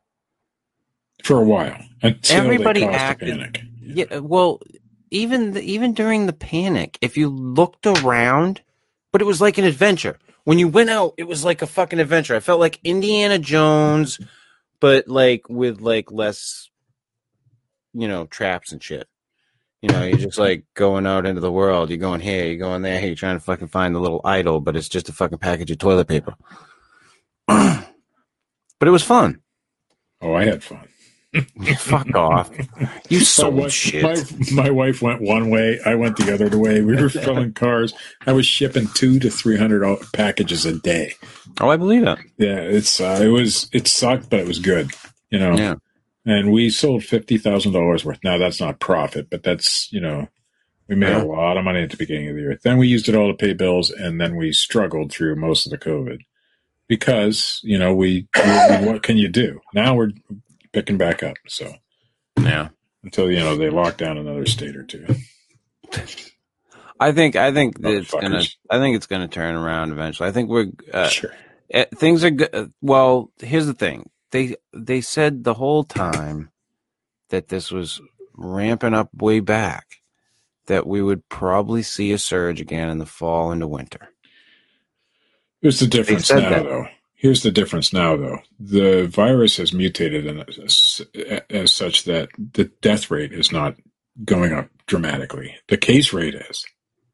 For 1.24 1.38
a 1.40 1.44
while, 1.44 1.78
until 2.02 2.38
Everybody 2.38 2.86
acted-. 2.86 3.68
Yeah, 3.82 4.20
well, 4.20 4.62
even 5.12 5.52
the, 5.54 5.62
even 5.62 5.94
during 5.94 6.26
the 6.28 6.34
panic, 6.34 6.98
if 7.02 7.18
you 7.18 7.28
looked 7.30 7.86
around, 7.88 8.62
but 9.12 9.22
it 9.22 9.26
was 9.26 9.42
like 9.42 9.58
an 9.58 9.66
adventure. 9.66 10.20
When 10.44 10.60
you 10.60 10.68
went 10.70 10.90
out, 10.90 11.14
it 11.18 11.26
was 11.28 11.44
like 11.44 11.62
a 11.62 11.68
fucking 11.68 12.00
adventure. 12.00 12.36
I 12.36 12.40
felt 12.40 12.60
like 12.60 12.80
Indiana 12.84 13.40
Jones, 13.40 14.20
but 14.80 15.08
like 15.10 15.50
with 15.50 15.82
like 15.82 16.12
less, 16.12 16.70
you 17.94 18.08
know, 18.08 18.26
traps 18.28 18.72
and 18.72 18.82
shit. 18.82 19.08
You 19.82 19.90
know, 19.90 20.04
you're 20.04 20.18
just 20.18 20.40
like 20.40 20.64
going 20.74 21.06
out 21.06 21.26
into 21.26 21.40
the 21.42 21.52
world. 21.52 21.90
You're 21.90 22.00
going 22.00 22.20
here, 22.22 22.46
you're 22.46 22.58
going 22.58 22.82
there. 22.82 23.06
You're 23.06 23.16
trying 23.16 23.36
to 23.38 23.44
fucking 23.44 23.68
find 23.68 23.94
the 23.94 24.00
little 24.00 24.22
idol, 24.26 24.60
but 24.60 24.76
it's 24.76 24.90
just 24.90 25.08
a 25.10 25.14
fucking 25.14 25.38
package 25.38 25.70
of 25.72 25.78
toilet 25.78 26.08
paper. 26.08 26.34
but 27.48 27.86
it 28.82 28.90
was 28.90 29.04
fun. 29.04 29.42
Oh, 30.22 30.34
I 30.34 30.46
had 30.46 30.64
fun. 30.64 30.88
Fuck 31.78 32.16
off. 32.16 32.50
You 33.10 33.20
My 33.20 33.24
sold 33.24 33.56
wife, 33.56 33.72
shit. 33.72 34.02
my, 34.02 34.64
my 34.64 34.70
wife 34.72 35.02
went 35.02 35.22
one 35.22 35.50
way. 35.52 35.80
I 35.86 35.94
went 35.94 36.18
the 36.18 36.34
other 36.34 36.58
way. 36.58 36.82
We 36.82 36.96
were 36.96 37.10
filling 37.10 37.54
cars. 37.54 37.94
I 38.26 38.32
was 38.32 38.46
shipping 38.48 38.88
two 38.96 39.20
to 39.20 39.30
three 39.30 39.58
hundred 39.58 39.84
packages 40.14 40.66
a 40.66 40.80
day. 40.80 41.14
oh, 41.62 41.70
I 41.70 41.78
believe 41.78 42.04
that. 42.06 42.18
Yeah, 42.38 42.56
it's 42.58 43.00
uh, 43.00 43.20
it 43.22 43.28
was 43.28 43.70
it 43.74 43.88
sucked, 43.88 44.30
but 44.32 44.40
it 44.40 44.48
was 44.48 44.58
good. 44.60 44.90
You 45.30 45.38
know, 45.40 45.56
Yeah. 45.56 45.76
And 46.28 46.52
we 46.52 46.70
sold 46.70 47.04
fifty 47.04 47.38
thousand 47.40 47.72
dollars 47.74 48.06
worth. 48.06 48.20
Now 48.24 48.38
that's 48.38 48.60
not 48.60 48.80
profit, 48.80 49.30
but 49.32 49.42
that's 49.44 49.92
you 49.92 50.00
know, 50.00 50.28
we 50.88 50.96
made 50.96 51.10
Yeah. 51.10 51.24
a 51.24 51.26
lot 51.26 51.58
of 51.58 51.64
money 51.64 51.82
at 51.82 51.90
the 51.90 51.98
beginning 51.98 52.30
of 52.30 52.36
the 52.36 52.42
year. 52.42 52.60
Then 52.64 52.78
we 52.78 52.88
used 52.88 53.10
it 53.10 53.16
all 53.16 53.28
to 53.30 53.34
pay 53.38 53.54
bills, 53.54 53.90
and 53.90 54.22
then 54.22 54.36
we 54.36 54.52
struggled 54.54 55.12
through 55.12 55.36
most 55.38 55.66
of 55.66 55.72
the 55.72 55.78
COVID 55.78 56.20
because 56.88 57.60
you 57.64 57.78
know 57.80 57.94
we, 57.96 58.28
we 58.36 58.86
what 58.88 59.02
can 59.04 59.18
you 59.18 59.28
do? 59.30 59.60
Now 59.74 59.96
we're 59.96 60.12
picking 60.74 60.98
back 60.98 61.24
up. 61.24 61.38
So 61.48 61.74
Yeah. 62.40 62.70
until 63.04 63.32
you 63.32 63.40
know 63.40 63.56
they 63.56 63.70
lock 63.70 63.98
down 63.98 64.18
another 64.18 64.46
state 64.46 64.76
or 64.76 64.84
two. 64.84 65.06
I 67.00 67.12
think 67.12 67.36
I 67.36 67.52
think 67.54 67.80
that 67.82 67.94
it's 67.94 68.12
gonna 68.12 68.42
I 68.70 68.80
think 68.80 68.96
it's 68.96 69.06
gonna 69.06 69.28
turn 69.28 69.56
around 69.56 69.92
eventually. 69.92 70.30
I 70.30 70.32
think 70.32 70.50
we're 70.50 70.68
uh, 70.94 71.08
sure. 71.10 71.32
eh, 71.70 71.86
things 71.96 72.24
are 72.24 72.32
good. 72.32 72.74
Well, 72.82 73.32
here's 73.40 73.68
the 73.68 73.74
thing. 73.74 74.10
They 74.32 74.56
they 74.74 75.02
said 75.02 75.44
the 75.44 75.54
whole 75.54 75.84
time 75.84 76.52
that 77.30 77.48
this 77.50 77.72
was 77.72 78.02
ramping 78.34 78.94
up 78.94 79.10
way 79.14 79.40
back 79.40 79.86
that 80.68 80.86
we 80.86 81.02
would 81.02 81.28
probably 81.30 81.82
see 81.82 82.12
a 82.12 82.18
surge 82.18 82.60
again 82.62 82.90
in 82.90 82.98
the 82.98 83.06
fall 83.06 83.52
into 83.52 83.68
winter. 83.68 84.10
Here's 85.62 85.80
the 85.80 85.88
difference 85.88 86.30
now, 86.32 86.40
that. 86.50 86.64
though. 86.64 86.86
Here's 87.16 87.42
the 87.42 87.52
difference 87.52 87.92
now, 87.94 88.16
though. 88.16 88.40
The 88.60 89.08
virus 89.08 89.58
has 89.58 89.74
mutated 89.74 90.28
in 90.28 90.40
as, 90.48 91.02
as 91.50 91.72
such 91.72 92.04
that 92.04 92.30
the 92.54 92.66
death 92.82 93.10
rate 93.10 93.34
is 93.34 93.52
not 93.52 93.76
going 94.24 94.54
up 94.54 94.70
dramatically. 94.86 95.56
The 95.68 95.78
case 95.78 96.14
rate 96.14 96.36
is, 96.36 96.66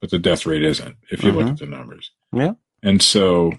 but 0.02 0.10
the 0.10 0.20
death 0.20 0.46
rate 0.46 0.64
isn't. 0.64 0.98
If 1.10 1.24
you 1.24 1.32
look 1.32 1.46
Mhm. 1.46 1.52
at 1.52 1.60
the 1.60 1.66
numbers, 1.68 2.12
Yeah. 2.34 2.54
and 2.82 3.02
so, 3.02 3.54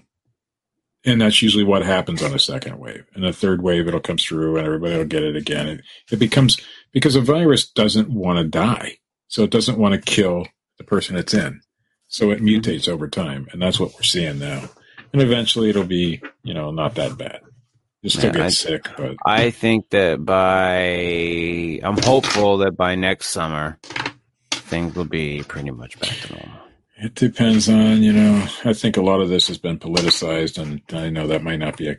and 1.05 1.21
that's 1.21 1.41
usually 1.41 1.63
what 1.63 1.85
happens 1.85 2.23
on 2.23 2.33
a 2.33 2.39
second 2.39 2.79
wave. 2.79 3.05
And 3.13 3.25
a 3.25 3.31
third 3.31 3.61
wave, 3.61 3.87
it'll 3.87 3.99
come 3.99 4.17
through, 4.17 4.57
and 4.57 4.65
everybody 4.65 4.97
will 4.97 5.05
get 5.05 5.23
it 5.23 5.35
again. 5.35 5.67
It, 5.67 5.81
it 6.11 6.19
becomes 6.19 6.57
because 6.91 7.15
a 7.15 7.21
virus 7.21 7.69
doesn't 7.69 8.09
want 8.09 8.39
to 8.39 8.45
die, 8.45 8.97
so 9.27 9.43
it 9.43 9.51
doesn't 9.51 9.77
want 9.77 9.93
to 9.93 10.01
kill 10.01 10.47
the 10.77 10.83
person 10.83 11.15
it's 11.15 11.33
in. 11.33 11.61
So 12.07 12.31
it 12.31 12.41
mm-hmm. 12.41 12.47
mutates 12.47 12.87
over 12.87 13.07
time, 13.07 13.47
and 13.51 13.61
that's 13.61 13.79
what 13.79 13.93
we're 13.93 14.01
seeing 14.01 14.39
now. 14.39 14.69
And 15.13 15.21
eventually, 15.21 15.69
it'll 15.69 15.83
be 15.83 16.21
you 16.43 16.53
know 16.53 16.71
not 16.71 16.95
that 16.95 17.17
bad. 17.17 17.41
You 18.01 18.09
still 18.09 18.25
Yeah, 18.25 18.33
get 18.33 18.41
I- 18.41 18.49
sick, 18.49 18.87
but 18.97 19.15
I 19.25 19.51
think 19.51 19.89
that 19.91 20.23
by 20.23 21.79
I'm 21.83 21.97
hopeful 22.01 22.57
that 22.57 22.75
by 22.77 22.95
next 22.95 23.29
summer 23.29 23.79
things 24.51 24.95
will 24.95 25.05
be 25.05 25.43
pretty 25.43 25.71
much 25.71 25.99
back 25.99 26.11
to 26.11 26.33
normal. 26.33 26.64
It 26.97 27.15
depends 27.15 27.67
on 27.69 28.03
you 28.03 28.13
know. 28.13 28.47
I 28.63 28.73
think 28.73 28.97
a 28.97 29.01
lot 29.01 29.21
of 29.21 29.29
this 29.29 29.47
has 29.47 29.57
been 29.57 29.79
politicized, 29.79 30.57
and 30.61 30.81
I 30.93 31.09
know 31.09 31.27
that 31.27 31.43
might 31.43 31.59
not 31.59 31.77
be 31.77 31.89
a 31.89 31.97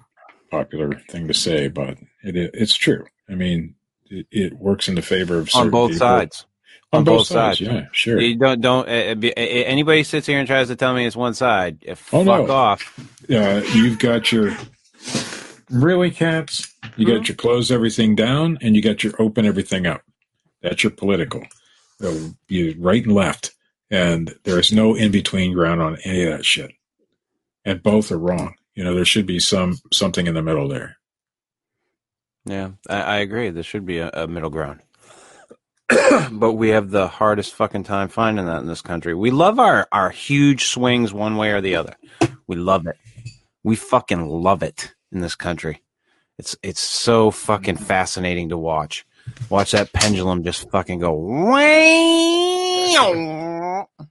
popular 0.51 0.93
thing 1.11 1.29
to 1.29 1.35
say, 1.35 1.69
but 1.69 1.99
it, 2.23 2.37
it 2.37 2.51
it's 2.55 2.75
true. 2.77 3.05
I 3.29 3.35
mean, 3.35 3.75
it, 4.07 4.27
it 4.31 4.53
works 4.55 4.89
in 4.89 4.95
the 4.95 5.03
favor 5.03 5.39
of 5.39 5.55
On 5.55 5.71
both 5.71 5.91
people. 5.93 6.07
sides. 6.07 6.47
On, 6.93 6.99
On 6.99 7.05
both, 7.05 7.19
both 7.19 7.27
sides, 7.27 7.59
sides. 7.59 7.71
yeah, 7.71 7.87
sure. 7.93 8.21
You 8.21 8.37
don't 8.39 8.61
don't 8.61 8.89
uh, 8.89 9.15
be, 9.17 9.37
anybody 9.37 10.05
sits 10.05 10.27
here 10.27 10.39
and 10.39 10.47
tries 10.47 10.69
to 10.69 10.77
tell 10.77 10.95
me 10.95 11.05
it's 11.05 11.17
one 11.17 11.35
side. 11.35 11.85
uh, 11.87 11.93
Oh, 12.13 12.25
fuck 12.25 12.47
no. 12.47 12.51
off. 12.55 12.99
uh, 13.29 13.61
you've 13.75 13.99
got 13.99 14.31
your 14.31 14.57
really 15.71 16.11
cats. 16.11 16.73
You 16.97 17.05
Mm-hmm. 17.07 17.17
got 17.17 17.29
your 17.29 17.37
close 17.37 17.71
everything 17.73 18.15
down, 18.15 18.57
and 18.63 18.75
you 18.77 18.81
got 18.83 19.03
your 19.05 19.13
open 19.19 19.45
everything 19.45 19.87
up. 19.87 20.03
That's 20.63 20.83
your 20.85 20.93
political. 20.93 21.43
So 22.01 22.31
you 22.49 22.75
right 22.79 23.05
and 23.05 23.13
left, 23.15 23.51
and 23.91 24.35
there 24.45 24.59
is 24.59 24.73
no 24.73 24.95
in 24.95 25.11
between 25.11 25.53
ground 25.53 25.83
on 25.83 25.99
any 26.05 26.25
of 26.25 26.33
that 26.33 26.45
shit. 26.45 26.73
And 27.65 27.83
both 27.83 28.13
are 28.13 28.19
wrong. 28.19 28.55
You 28.75 28.85
know, 28.85 28.95
there 28.95 29.05
should 29.05 29.27
be 29.27 29.41
some 29.41 29.79
something 29.93 30.27
in 30.27 30.35
the 30.35 30.43
middle 30.43 30.69
there. 30.69 30.99
Yeah, 32.45 32.73
I, 32.89 33.01
I 33.01 33.17
agree. 33.17 33.51
There 33.51 33.63
should 33.63 33.87
be 33.87 33.99
a, 33.99 34.11
a 34.11 34.29
middle 34.29 34.51
ground. 34.51 34.81
but 36.33 36.53
we 36.53 36.71
have 36.71 36.91
the 36.91 37.09
hardest 37.09 37.55
fucking 37.55 37.85
time 37.85 38.09
finding 38.09 38.47
that 38.47 38.61
in 38.61 38.67
this 38.67 38.83
country. 38.83 39.15
We 39.15 39.31
love 39.31 39.59
our, 39.59 39.87
our 39.93 40.11
huge 40.11 40.67
swings 40.67 41.13
one 41.13 41.37
way 41.37 41.53
or 41.53 41.61
the 41.61 41.77
other. 41.77 41.97
We 42.47 42.57
love 42.57 42.87
it. 42.87 42.97
We 43.63 43.77
fucking 43.77 44.29
love 44.29 44.63
it 44.63 44.95
in 45.13 45.21
this 45.21 45.35
country. 45.35 45.83
It's 46.39 46.57
it's 46.63 46.81
so 46.81 47.31
fucking 47.31 47.77
fascinating 47.77 48.51
to 48.51 48.59
watch. 48.59 49.07
Watch 49.49 49.73
that 49.73 49.93
pendulum 49.93 50.45
just 50.45 50.71
fucking 50.71 51.01
go 51.01 51.15
wow, 53.99 54.07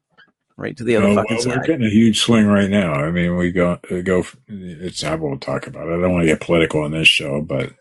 right 0.58 0.76
to 0.78 0.84
the 0.84 0.96
other 0.96 1.08
Oh, 1.08 1.16
fucking 1.16 1.38
well, 1.46 1.58
we're 1.58 1.66
getting 1.66 1.86
a 1.86 1.90
huge 1.90 2.20
swing 2.20 2.46
right 2.48 2.70
now. 2.70 2.94
I 2.94 3.12
mean, 3.12 3.36
we 3.38 3.52
go 3.52 3.80
we 3.92 4.02
go. 4.02 4.24
It's 4.48 5.04
I 5.04 5.16
won't 5.16 5.42
talk 5.42 5.68
about 5.68 5.88
it. 5.88 5.98
I 5.98 6.02
don't 6.02 6.14
want 6.14 6.24
to 6.24 6.28
get 6.28 6.42
political 6.42 6.82
on 6.82 6.92
this 6.92 7.08
show, 7.08 7.42
but 7.42 7.72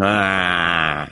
Ah, 0.00 1.08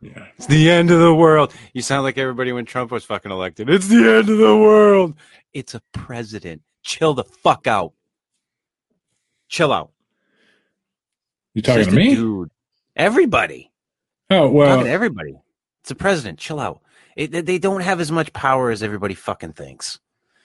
yeah, 0.00 0.26
it's 0.36 0.46
the 0.46 0.70
end 0.70 0.90
of 0.90 1.00
the 1.00 1.14
world. 1.14 1.52
You 1.74 1.82
sound 1.82 2.04
like 2.04 2.16
everybody 2.18 2.52
when 2.52 2.64
Trump 2.64 2.90
was 2.90 3.04
fucking 3.04 3.32
elected. 3.32 3.68
It's 3.68 3.88
the 3.88 3.96
end 3.96 4.28
of 4.28 4.38
the 4.38 4.56
world. 4.56 5.14
It's 5.52 5.74
a 5.74 5.82
president. 5.92 6.62
Chill 6.82 7.14
the 7.14 7.24
fuck 7.24 7.66
out. 7.66 7.92
Chill 9.48 9.72
out. 9.72 9.90
you 11.54 11.62
talking 11.62 11.86
to 11.86 11.90
me? 11.90 12.14
dude. 12.14 12.50
Everybody. 12.94 13.72
Oh 14.30 14.36
talking 14.42 14.54
well, 14.54 14.84
to 14.84 14.90
everybody. 14.90 15.34
It's 15.80 15.90
a 15.90 15.96
president. 15.96 16.38
Chill 16.38 16.60
out. 16.60 16.80
It, 17.20 17.46
they- 17.46 17.58
don't 17.58 17.82
have 17.82 18.00
as 18.00 18.10
much 18.10 18.32
power 18.32 18.70
as 18.70 18.82
everybody 18.82 19.14
fucking 19.14 19.52
thinks. 19.52 19.98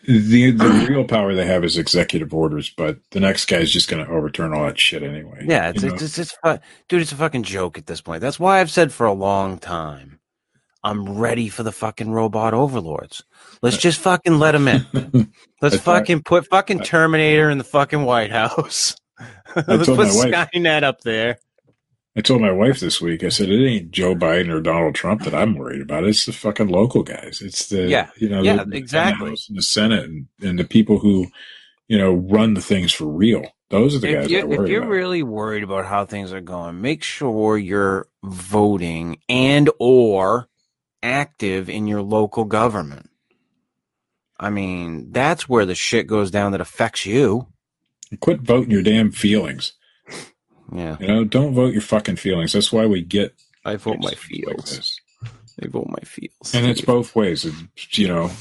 the 0.08 0.52
the 0.52 0.86
real 0.90 1.04
power 1.06 1.34
they 1.34 1.46
have 1.48 1.64
is 1.64 1.78
executive 1.78 2.34
orders, 2.34 2.70
but 2.76 2.98
the 3.12 3.20
next 3.20 3.46
guy's 3.46 3.72
just 3.72 3.90
going 3.90 4.06
to 4.06 4.12
overturn 4.12 4.54
all 4.54 4.66
that 4.66 4.80
shit 4.80 5.02
anyway. 5.02 5.46
Yeah, 5.48 5.70
it's 5.70 5.82
You 5.82 5.90
know? 5.90 5.96
it's, 5.96 6.04
it's, 6.18 6.20
it's 6.20 6.60
dude, 6.90 7.02
it's 7.02 7.12
a 7.12 7.16
fucking 7.16 7.44
joke 7.44 7.78
at 7.78 7.86
this 7.88 8.02
point. 8.02 8.22
That's 8.22 8.40
why 8.40 8.60
I've 8.60 8.70
said 8.70 8.92
for 8.92 9.06
a 9.08 9.14
long 9.14 9.58
time, 9.58 10.20
I'm 10.84 11.18
ready 11.18 11.50
for 11.50 11.64
the 11.64 11.72
fucking 11.72 12.12
robot 12.12 12.54
overlords. 12.54 13.24
Let's 13.64 13.78
just 13.78 14.00
fucking 14.02 14.38
let 14.38 14.52
them 14.52 14.68
in. 14.68 15.32
Let's 15.62 15.78
fucking 15.78 16.22
put 16.24 16.48
fucking 16.48 16.82
Terminator 16.82 17.50
in 17.50 17.58
the 17.58 17.64
fucking 17.64 18.04
White 18.04 18.32
House. 18.32 18.96
Let's 19.56 19.88
put 19.88 19.98
wife- 19.98 20.10
Skynet 20.52 20.84
up 20.84 21.02
there. 21.02 21.40
I 22.17 22.21
told 22.21 22.41
my 22.41 22.51
wife 22.51 22.80
this 22.80 23.01
week. 23.01 23.23
I 23.23 23.30
said 23.30 23.49
it 23.49 23.65
ain't 23.67 23.91
Joe 23.91 24.15
Biden 24.15 24.49
or 24.49 24.62
Donald 24.62 24.95
Trump 24.95 25.23
that 25.23 25.36
I'm 25.36 25.56
worried 25.56 25.82
about. 25.82 26.06
It's 26.06 26.25
the 26.25 26.32
fucking 26.34 26.69
local 26.69 27.04
guys. 27.04 27.41
It's 27.41 27.67
the 27.67 27.88
Yeah. 27.89 28.10
you 28.17 28.30
know, 28.30 28.41
Yeah, 28.41 28.58
the, 28.63 28.65
the 28.65 28.78
exactly. 28.78 29.30
House 29.30 29.49
and 29.49 29.58
the 29.58 29.62
Senate 29.63 30.06
and, 30.06 30.28
and 30.41 30.58
the 30.60 30.63
people 30.63 30.99
who 30.99 31.28
you 31.88 31.97
know 31.97 32.13
run 32.13 32.54
the 32.54 32.62
things 32.62 32.93
for 32.93 33.06
real. 33.06 33.43
Those 33.69 33.95
are 33.95 33.99
the 33.99 34.10
If, 34.10 34.15
guys 34.21 34.32
you, 34.32 34.39
if 34.54 34.69
you're 34.69 34.82
about. 34.84 34.91
really 34.91 35.23
worried 35.23 35.63
about 35.63 35.86
how 35.86 36.06
things 36.06 36.32
are 36.32 36.41
going, 36.41 36.82
make 36.82 37.04
sure 37.04 37.58
you're 37.58 38.08
voting 38.23 39.19
and 39.28 39.69
or 39.80 40.47
active 41.04 41.69
in 41.69 41.88
your 41.88 42.01
local 42.01 42.45
government. 42.45 43.10
I 44.39 44.49
mean, 44.49 45.12
that's 45.12 45.49
where 45.49 45.65
the 45.65 45.75
shit 45.75 46.08
goes 46.08 46.32
down 46.32 46.51
that 46.54 46.62
affects 46.62 47.06
you. 47.06 47.47
Quit 48.21 48.41
voting 48.41 48.71
your 48.71 48.84
damn 48.84 49.12
feelings. 49.12 49.73
Yeah. 50.73 50.97
You 50.99 51.08
know, 51.08 51.23
don't 51.23 51.54
vote 51.54 51.73
your 51.73 51.82
fucking 51.82 52.15
feelings. 52.17 52.54
That's 52.54 52.71
why 52.71 52.86
we 52.86 53.01
get 53.01 53.34
I 53.63 53.75
vote 53.75 53.99
my 53.99 54.10
like 54.10 54.17
feels. 54.17 54.78
this. 54.78 54.99
I 55.63 55.67
vote 55.67 55.88
my 55.88 55.99
feels. 56.04 56.54
And 56.54 56.65
it's 56.65 56.82
both 56.82 57.15
ways. 57.15 57.45
It's, 57.45 57.97
you 57.97 58.08
know, 58.08 58.32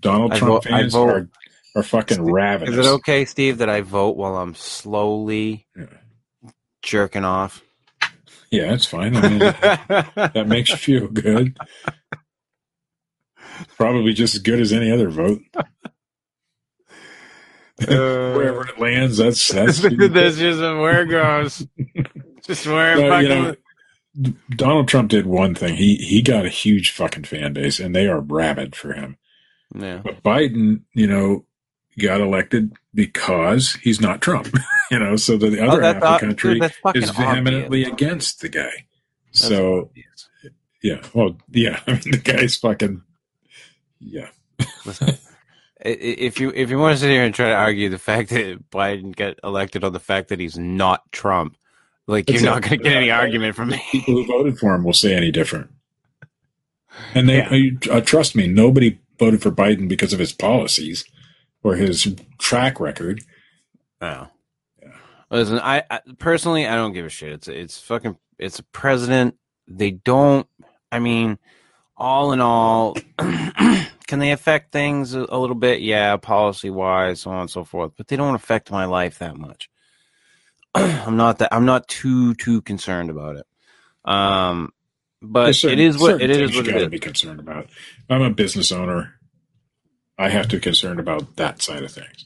Donald 0.00 0.32
I 0.32 0.38
Trump 0.38 0.54
vote- 0.54 0.64
fans 0.64 0.92
vote- 0.92 1.08
are 1.08 1.28
are 1.76 1.82
fucking 1.82 2.24
ravenous. 2.24 2.76
Is 2.76 2.86
it 2.86 2.90
okay, 2.90 3.24
Steve, 3.24 3.58
that 3.58 3.68
I 3.68 3.82
vote 3.82 4.16
while 4.16 4.36
I'm 4.36 4.54
slowly 4.54 5.66
Yeah. 5.76 6.50
jerking 6.82 7.24
off? 7.24 7.62
Yeah, 8.50 8.72
it's 8.72 8.86
fine. 8.86 9.14
I 9.16 9.28
mean, 9.28 9.38
that 9.40 10.44
makes 10.48 10.70
you 10.70 10.76
feel 10.76 11.08
good. 11.08 11.56
Probably 13.76 14.12
just 14.12 14.34
as 14.34 14.40
good 14.40 14.60
as 14.60 14.72
any 14.72 14.90
other 14.90 15.10
vote. 15.10 15.40
Uh, 17.80 18.32
Wherever 18.34 18.66
it 18.66 18.78
lands, 18.80 19.18
that's 19.18 19.48
that's. 19.48 19.80
that's 19.82 20.36
just 20.36 20.60
where 20.60 21.02
it 21.02 21.06
goes. 21.08 21.66
just 22.42 22.66
where 22.66 22.98
it 22.98 23.02
Well, 23.02 23.22
you 23.22 23.28
fucking. 23.28 23.42
know, 23.44 24.32
Donald 24.50 24.88
Trump 24.88 25.10
did 25.10 25.26
one 25.26 25.54
thing. 25.54 25.76
He 25.76 25.96
he 25.96 26.22
got 26.22 26.44
a 26.44 26.48
huge 26.50 26.90
fucking 26.90 27.24
fan 27.24 27.52
base, 27.52 27.78
and 27.78 27.94
they 27.94 28.08
are 28.08 28.20
rabid 28.20 28.74
for 28.74 28.92
him. 28.94 29.16
yeah. 29.74 30.00
But 30.02 30.22
Biden, 30.24 30.80
you 30.92 31.06
know, 31.06 31.44
got 32.00 32.20
elected 32.20 32.72
because 32.94 33.74
he's 33.74 34.00
not 34.00 34.20
Trump. 34.22 34.48
you 34.90 34.98
know, 34.98 35.14
so 35.16 35.36
the 35.36 35.60
Oh, 35.60 35.68
other 35.68 35.80
that's 35.80 36.04
half 36.04 36.14
of 36.14 36.20
the 36.20 36.26
country 36.26 36.60
dude, 36.60 36.72
is 36.96 37.10
vehemently 37.10 37.84
obvious. 37.84 37.92
against 37.92 38.40
the 38.40 38.48
guy. 38.48 38.86
That's 39.26 39.46
So 39.46 39.78
obvious. 39.82 40.28
yeah, 40.82 41.00
well, 41.14 41.36
yeah. 41.50 41.80
I 41.86 41.92
mean, 41.92 42.00
the 42.10 42.18
guy's 42.18 42.56
fucking 42.56 43.02
yeah. 44.00 44.30
Listen, 44.84 45.10
i- 45.10 45.12
i- 45.12 45.18
if 45.80 46.40
you 46.40 46.50
if 46.54 46.70
you 46.70 46.78
want 46.78 46.94
to 46.96 47.00
sit 47.00 47.10
here 47.10 47.22
and 47.24 47.34
try 47.34 47.48
to 47.48 47.54
argue 47.54 47.88
the 47.88 47.98
fact 47.98 48.30
that 48.30 48.70
Biden 48.70 49.14
got 49.14 49.38
elected 49.44 49.84
on 49.84 49.92
the 49.92 50.00
fact 50.00 50.28
that 50.28 50.40
he's 50.40 50.58
not 50.58 51.10
Trump, 51.12 51.56
like 52.06 52.28
you're 52.30 52.40
it. 52.40 52.44
not 52.44 52.62
going 52.62 52.78
to 52.78 52.84
get 52.84 52.96
any 52.96 53.10
argument 53.12 53.54
from 53.56 53.68
me. 53.70 53.82
People 53.92 54.14
who 54.14 54.26
voted 54.26 54.58
for 54.58 54.74
him 54.74 54.84
will 54.84 54.92
say 54.92 55.14
any 55.14 55.30
different. 55.30 55.70
And 57.14 57.28
they, 57.28 57.36
Yeah. 57.38 57.54
you- 57.54 57.78
uh, 57.90 58.00
trust 58.00 58.34
me, 58.34 58.46
nobody 58.48 58.98
voted 59.18 59.40
for 59.42 59.50
Biden 59.52 59.88
because 59.88 60.12
of 60.12 60.18
his 60.18 60.32
policies 60.32 61.04
or 61.62 61.76
his 61.76 62.14
track 62.38 62.80
record. 62.80 63.22
Oh. 64.00 64.28
Listen, 65.30 65.58
I, 65.60 65.84
I 65.90 66.00
personally 66.18 66.66
I 66.66 66.74
don't 66.76 66.92
give 66.94 67.04
a 67.06 67.10
shit. 67.10 67.32
It's 67.32 67.48
it's 67.48 67.78
fucking 67.80 68.16
it's 68.38 68.58
a 68.58 68.62
president. 68.64 69.36
They 69.66 69.90
don't. 69.90 70.46
I 70.90 70.98
mean, 71.00 71.38
all 71.96 72.32
in 72.32 72.40
all, 72.40 72.96
can 74.08 74.18
they 74.18 74.32
affect 74.32 74.72
things 74.72 75.12
a, 75.14 75.20
little 75.20 75.54
bit? 75.54 75.82
Yeah, 75.82 76.16
policy 76.16 76.70
wise, 76.70 77.20
so 77.20 77.30
on 77.30 77.42
and 77.42 77.50
so 77.50 77.62
forth. 77.62 77.92
But 77.96 78.08
they 78.08 78.16
don't 78.16 78.34
affect 78.34 78.72
my 78.72 78.86
life 78.86 79.18
that 79.18 79.36
much. 79.36 79.70
I'm 80.74 81.16
not 81.16 81.38
that. 81.38 81.54
I'm 81.54 81.66
not 81.66 81.86
too 81.86 82.34
too 82.34 82.62
concerned 82.62 83.10
about 83.10 83.36
it. 83.36 83.46
Um, 84.10 84.72
but 85.20 85.54
certain- 85.54 85.78
it 85.78 85.82
is 85.84 85.98
what 85.98 86.22
it 86.22 86.30
is. 86.30 86.56
What 86.56 86.66
you 86.66 86.72
got 86.72 86.78
to 86.80 86.88
be 86.88 86.98
concerned 86.98 87.38
about. 87.38 87.68
I'm 88.08 88.22
a 88.22 88.30
business 88.30 88.72
owner. 88.72 89.14
I 90.16 90.30
have 90.30 90.48
to 90.48 90.56
be 90.56 90.60
concerned 90.60 90.98
about 90.98 91.36
that 91.36 91.62
side 91.62 91.84
of 91.84 91.92
things, 91.92 92.24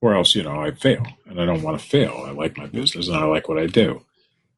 or 0.00 0.14
else 0.14 0.34
you 0.34 0.42
know 0.42 0.60
I 0.60 0.72
fail, 0.72 1.06
and 1.26 1.40
I 1.40 1.44
don't 1.44 1.62
want 1.62 1.78
to 1.78 1.86
fail. 1.86 2.24
I 2.26 2.30
like 2.30 2.56
my 2.56 2.66
business 2.66 3.06
and 3.06 3.16
I 3.16 3.24
like 3.24 3.48
what 3.48 3.58
I 3.58 3.66
do, 3.66 4.02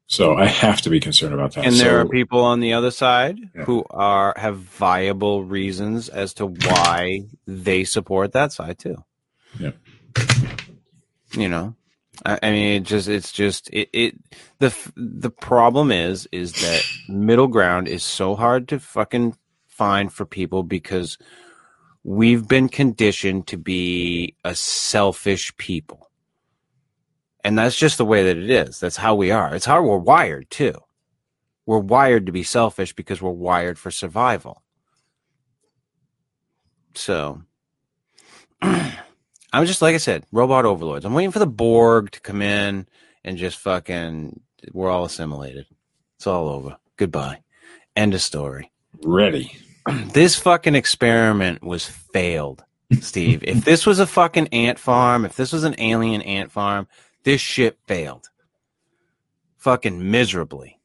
so 0.07 0.33
hmm. 0.33 0.41
I 0.41 0.45
have 0.47 0.81
to 0.81 0.89
be 0.89 0.99
concerned 0.99 1.33
about 1.33 1.53
that. 1.53 1.65
And 1.65 1.75
there 1.75 1.91
So- 1.91 2.01
are 2.01 2.07
people 2.07 2.41
on 2.41 2.59
the 2.59 2.73
other 2.73 2.91
side 2.91 3.37
Yeah. 3.55 3.63
who 3.63 3.85
are 3.89 4.33
have 4.37 4.57
viable 4.57 5.43
reasons 5.43 6.09
as 6.09 6.33
to 6.35 6.47
why 6.47 7.21
they 7.47 7.83
support 7.83 8.31
that 8.33 8.51
side 8.51 8.79
too. 8.79 9.03
Yeah. 9.59 9.71
You 11.31 11.49
know, 11.49 11.75
I, 12.25 12.39
I 12.43 12.51
mean, 12.51 12.81
it 12.81 12.83
just 12.83 13.07
it's 13.07 13.31
just 13.31 13.69
it, 13.73 13.89
it 13.91 14.15
the 14.59 14.73
the 14.95 15.29
problem 15.29 15.91
is 15.91 16.27
is 16.31 16.53
that 16.53 16.83
middle 17.09 17.47
ground 17.47 17.87
is 17.87 18.03
so 18.03 18.35
hard 18.35 18.67
to 18.69 18.79
fucking 18.79 19.37
find 19.67 20.13
for 20.13 20.25
people 20.25 20.63
because 20.63 21.17
we've 22.03 22.47
been 22.47 22.69
conditioned 22.69 23.47
to 23.47 23.57
be 23.57 24.35
a 24.45 24.55
selfish 24.55 25.55
people. 25.57 26.04
And 27.45 27.57
that's 27.57 27.77
just 27.77 27.97
the 27.97 28.05
way 28.05 28.23
that 28.23 28.37
it 28.37 28.49
is. 28.49 28.79
That's 28.79 28.97
how 28.97 29.15
we 29.15 29.31
are. 29.31 29.55
It's 29.55 29.65
how 29.65 29.81
we're 29.83 29.97
wired 29.97 30.49
too 30.49 30.75
we're 31.65 31.79
wired 31.79 32.25
to 32.27 32.31
be 32.31 32.43
selfish 32.43 32.93
because 32.93 33.21
we're 33.21 33.31
wired 33.31 33.79
for 33.79 33.91
survival. 33.91 34.61
So 36.93 37.41
I'm 38.61 39.65
just 39.65 39.81
like 39.81 39.95
I 39.95 39.99
said, 39.99 40.25
robot 40.31 40.65
overlords. 40.65 41.05
I'm 41.05 41.13
waiting 41.13 41.31
for 41.31 41.39
the 41.39 41.47
Borg 41.47 42.11
to 42.11 42.21
come 42.21 42.41
in 42.41 42.87
and 43.23 43.37
just 43.37 43.57
fucking 43.57 44.39
we're 44.71 44.89
all 44.89 45.05
assimilated. 45.05 45.65
It's 46.17 46.27
all 46.27 46.47
over. 46.49 46.77
Goodbye. 46.97 47.41
End 47.95 48.13
of 48.13 48.21
story. 48.21 48.71
ready. 49.03 49.57
This 50.13 50.35
fucking 50.35 50.73
experiment 50.73 51.63
was 51.63 51.85
failed, 51.85 52.63
Steve. 53.01 53.43
if 53.43 53.63
this 53.63 53.85
was 53.85 53.99
a 53.99 54.07
fucking 54.07 54.47
ant 54.47 54.79
farm, 54.79 55.25
if 55.25 55.35
this 55.35 55.53
was 55.53 55.63
an 55.63 55.75
alien 55.77 56.23
ant 56.23 56.51
farm, 56.51 56.87
this 57.25 57.41
shit 57.41 57.77
failed. 57.87 58.29
Fucking 59.57 60.09
miserably. 60.09 60.79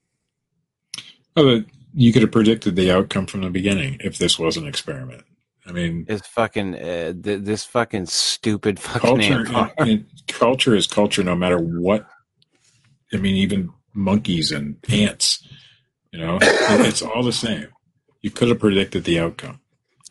Oh, 1.36 1.62
you 1.94 2.12
could 2.12 2.22
have 2.22 2.32
predicted 2.32 2.74
the 2.76 2.90
outcome 2.90 3.26
from 3.26 3.42
the 3.42 3.50
beginning 3.50 3.98
if 4.00 4.18
this 4.18 4.38
was 4.38 4.56
an 4.56 4.66
experiment. 4.66 5.22
I 5.66 5.72
mean, 5.72 6.06
It's 6.08 6.26
fucking 6.26 6.74
uh, 6.74 7.12
th- 7.22 7.42
this 7.42 7.64
fucking 7.64 8.06
stupid 8.06 8.80
fucking 8.80 9.00
culture 9.20 9.46
farm. 9.46 9.70
and 9.78 10.06
culture 10.26 10.74
is 10.74 10.86
culture 10.86 11.22
no 11.22 11.36
matter 11.36 11.58
what 11.58 12.06
i 13.12 13.16
mean 13.18 13.36
even 13.36 13.68
monkeys 13.92 14.52
and 14.52 14.76
ants 14.88 15.46
you 16.12 16.18
know 16.20 16.38
it's 16.40 17.02
all 17.02 17.22
the 17.22 17.32
same 17.32 17.66
you 18.22 18.30
could 18.30 18.48
have 18.48 18.58
predicted 18.58 19.04
the 19.04 19.18
outcome 19.20 19.60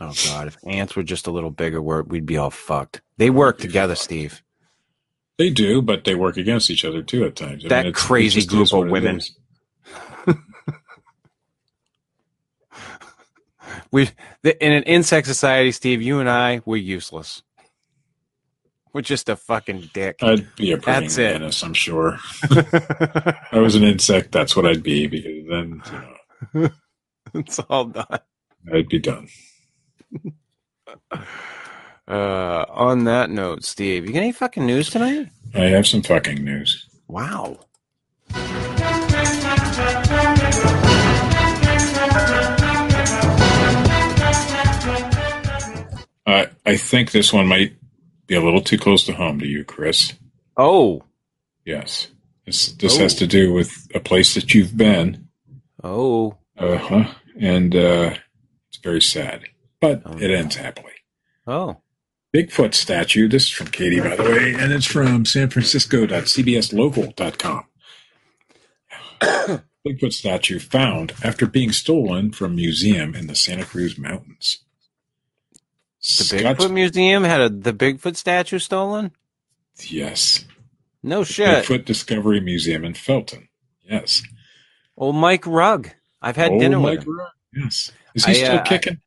Oh 0.01 0.13
god, 0.27 0.47
if 0.47 0.57
ants 0.65 0.95
were 0.95 1.03
just 1.03 1.27
a 1.27 1.31
little 1.31 1.51
bigger, 1.51 1.81
we'd 1.81 2.25
be 2.25 2.37
all 2.37 2.51
fucked. 2.51 3.01
They 3.17 3.29
work 3.29 3.57
together, 3.57 3.95
Steve. 3.95 4.41
They 5.39 5.51
do 5.51 5.81
but 5.81 6.05
they 6.05 6.15
work 6.15 6.37
against 6.37 6.71
each 6.71 6.85
other 6.85 7.03
too 7.03 7.25
at 7.25 7.37
times 7.37 7.65
I 7.65 7.69
That 7.69 7.85
mean, 7.85 7.93
crazy 7.93 8.45
group 8.45 8.73
of 8.73 8.87
women. 8.89 9.21
We 13.91 14.09
in 14.43 14.73
an 14.73 14.83
insect 14.83 15.27
society, 15.27 15.71
Steve. 15.71 16.01
You 16.01 16.19
and 16.19 16.29
I, 16.29 16.61
we're 16.65 16.77
useless. 16.77 17.43
with 18.93 19.05
just 19.05 19.29
a 19.29 19.35
fucking 19.35 19.91
dick. 19.93 20.19
I'd 20.21 20.55
be 20.55 20.73
a 20.73 20.77
That's 20.77 21.17
it. 21.17 21.43
I'm 21.63 21.73
sure. 21.75 22.19
I 22.51 23.59
was 23.59 23.75
an 23.75 23.83
insect, 23.83 24.31
that's 24.31 24.55
what 24.55 24.65
I'd 24.67 24.83
be 24.83 25.07
because 25.07 25.47
then 25.49 25.83
you 25.91 25.99
know, 26.63 26.69
it's 27.35 27.59
all 27.59 27.85
done. 27.85 28.19
I'd 28.73 28.89
be 28.89 28.99
done. 28.99 29.29
Uh, 32.09 32.65
on 32.69 33.03
that 33.03 33.29
note, 33.29 33.63
Steve, 33.63 34.05
you 34.07 34.13
got 34.13 34.19
any 34.21 34.31
fucking 34.31 34.65
news 34.65 34.89
tonight? 34.89 35.29
I 35.53 35.65
have 35.65 35.85
some 35.85 36.01
fucking 36.01 36.43
news. 36.43 36.87
Wow. 37.07 37.59
Uh, 46.25 46.45
I 46.65 46.77
think 46.77 47.11
this 47.11 47.33
one 47.33 47.47
might 47.47 47.73
be 48.27 48.35
a 48.35 48.41
little 48.41 48.61
too 48.61 48.77
close 48.77 49.03
to 49.05 49.13
home 49.13 49.39
to 49.39 49.47
you, 49.47 49.63
Chris. 49.63 50.13
Oh, 50.57 51.03
Yes. 51.65 52.07
This, 52.45 52.71
this 52.73 52.97
Oh. 52.97 53.01
has 53.01 53.13
to 53.15 53.27
do 53.27 53.53
with 53.53 53.87
a 53.93 53.99
place 53.99 54.33
that 54.33 54.53
you've 54.55 54.75
been. 54.75 55.27
oh, 55.83 56.35
Uh 56.57 56.77
huh. 56.77 57.13
And 57.39 57.73
uh, 57.75 58.15
it's 58.69 58.77
very 58.83 59.01
sad, 59.01 59.43
but 59.79 60.01
Oh. 60.05 60.17
it 60.17 60.31
ends 60.31 60.55
happily. 60.55 60.93
oh. 61.47 61.77
Bigfoot 62.33 62.73
statue. 62.73 63.27
This 63.27 63.43
is 63.43 63.49
from 63.49 63.67
Katie, 63.67 63.99
by 63.99 64.15
the 64.15 64.23
way, 64.23 64.53
and 64.53 64.71
it's 64.71 64.85
from 64.85 65.25
San 65.25 65.49
sanfrancisco.cbslocal.com. 65.49 67.65
Bigfoot 69.87 70.13
statue 70.13 70.59
found 70.59 71.13
after 71.23 71.47
being 71.47 71.71
stolen 71.71 72.31
from 72.31 72.55
museum 72.55 73.15
in 73.15 73.27
the 73.27 73.35
Santa 73.35 73.65
Cruz 73.65 73.97
Mountains. 73.97 74.59
The 76.01 76.23
Scotts- 76.23 76.65
Bigfoot 76.65 76.71
Museum 76.71 77.23
had 77.23 77.41
a, 77.41 77.49
the 77.49 77.73
Bigfoot 77.73 78.15
statue 78.15 78.59
stolen? 78.59 79.11
Yes. 79.87 80.45
No 81.01 81.23
shit. 81.23 81.65
Bigfoot 81.65 81.85
Discovery 81.85 82.39
Museum 82.39 82.85
in 82.85 82.93
Felton. 82.93 83.47
Yes. 83.89 84.21
Old 84.97 85.15
Mike 85.15 85.47
Rugg. 85.47 85.89
I've 86.21 86.35
had 86.35 86.51
Old 86.51 86.61
dinner 86.61 86.79
Mike 86.79 86.99
with 86.99 87.07
him. 87.07 87.15
Mike 87.15 87.19
Rugg. 87.19 87.31
Yes. 87.53 87.91
Is 88.13 88.25
he 88.25 88.31
I, 88.31 88.35
still 88.35 88.57
uh, 88.57 88.63
kicking? 88.63 88.99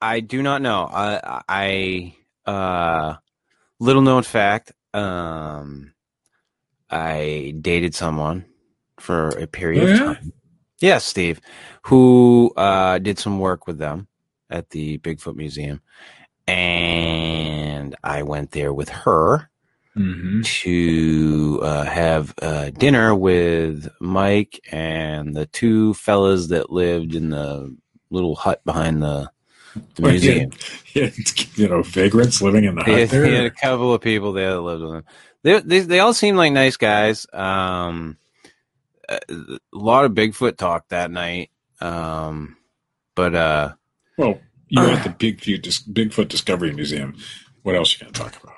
I 0.00 0.20
do 0.20 0.42
not 0.42 0.62
know. 0.62 0.88
I, 0.90 1.42
I, 1.48 2.14
uh, 2.46 3.14
little 3.78 4.02
known 4.02 4.22
fact. 4.22 4.72
Um, 4.94 5.92
I 6.90 7.54
dated 7.60 7.94
someone 7.94 8.44
for 8.98 9.28
a 9.30 9.46
period 9.46 9.88
Oh, 9.88 9.92
of 9.92 9.98
time. 10.16 10.32
Yes, 10.80 11.04
Steve, 11.04 11.40
who 11.84 12.52
uh, 12.56 12.98
did 12.98 13.18
some 13.18 13.38
work 13.38 13.66
with 13.66 13.78
them 13.78 14.08
at 14.48 14.70
the 14.70 14.98
Bigfoot 14.98 15.36
Museum, 15.36 15.80
and 16.46 17.94
I 18.02 18.22
went 18.22 18.50
there 18.52 18.72
with 18.72 18.88
her 18.90 19.48
Mm-hmm. 19.96 20.42
to 20.42 21.60
uh, 21.64 21.82
have 21.82 22.32
uh, 22.40 22.70
dinner 22.70 23.12
with 23.12 23.88
Mike 24.00 24.60
and 24.70 25.34
the 25.34 25.46
two 25.46 25.94
fellas 25.94 26.46
that 26.46 26.70
lived 26.70 27.16
in 27.16 27.30
the 27.30 27.76
little 28.08 28.36
hut 28.36 28.64
behind 28.64 29.02
the, 29.02 29.28
the 29.94 30.02
museum. 30.02 30.50
Yeah, 30.94 31.10
you 31.54 31.68
know, 31.68 31.82
vagrants 31.82 32.42
living 32.42 32.64
in 32.64 32.74
the 32.74 32.82
He 32.84 32.90
hut 32.90 33.00
had, 33.00 33.08
there. 33.10 33.24
he 33.26 33.34
had 33.34 33.44
a 33.46 33.50
couple 33.50 33.94
of 33.94 34.00
people 34.00 34.32
there 34.32 34.50
that 34.54 34.60
lived 34.60 34.82
with 34.82 34.94
him. 34.94 35.04
They, 35.42 35.60
they, 35.60 35.80
they 35.80 35.98
all 36.00 36.12
seem 36.12 36.36
like 36.36 36.52
nice 36.52 36.76
guys. 36.76 37.26
Um, 37.32 38.16
a 39.08 39.18
lot 39.72 40.04
of 40.04 40.12
Bigfoot 40.12 40.56
talk 40.56 40.88
that 40.88 41.10
night. 41.10 41.50
Um, 41.80 42.56
but 43.14 43.34
uh, 43.34 43.72
Well, 44.18 44.38
you're 44.68 44.90
at 44.90 45.04
the 45.18 45.32
Bigfoot, 45.32 45.62
Dis- 45.62 45.82
Bigfoot 45.82 46.28
Discovery 46.28 46.72
Museum. 46.72 47.16
What 47.62 47.74
else 47.76 47.94
are 47.94 48.04
you 48.04 48.12
going 48.12 48.14
to 48.14 48.20
talk 48.20 48.42
about? 48.42 48.54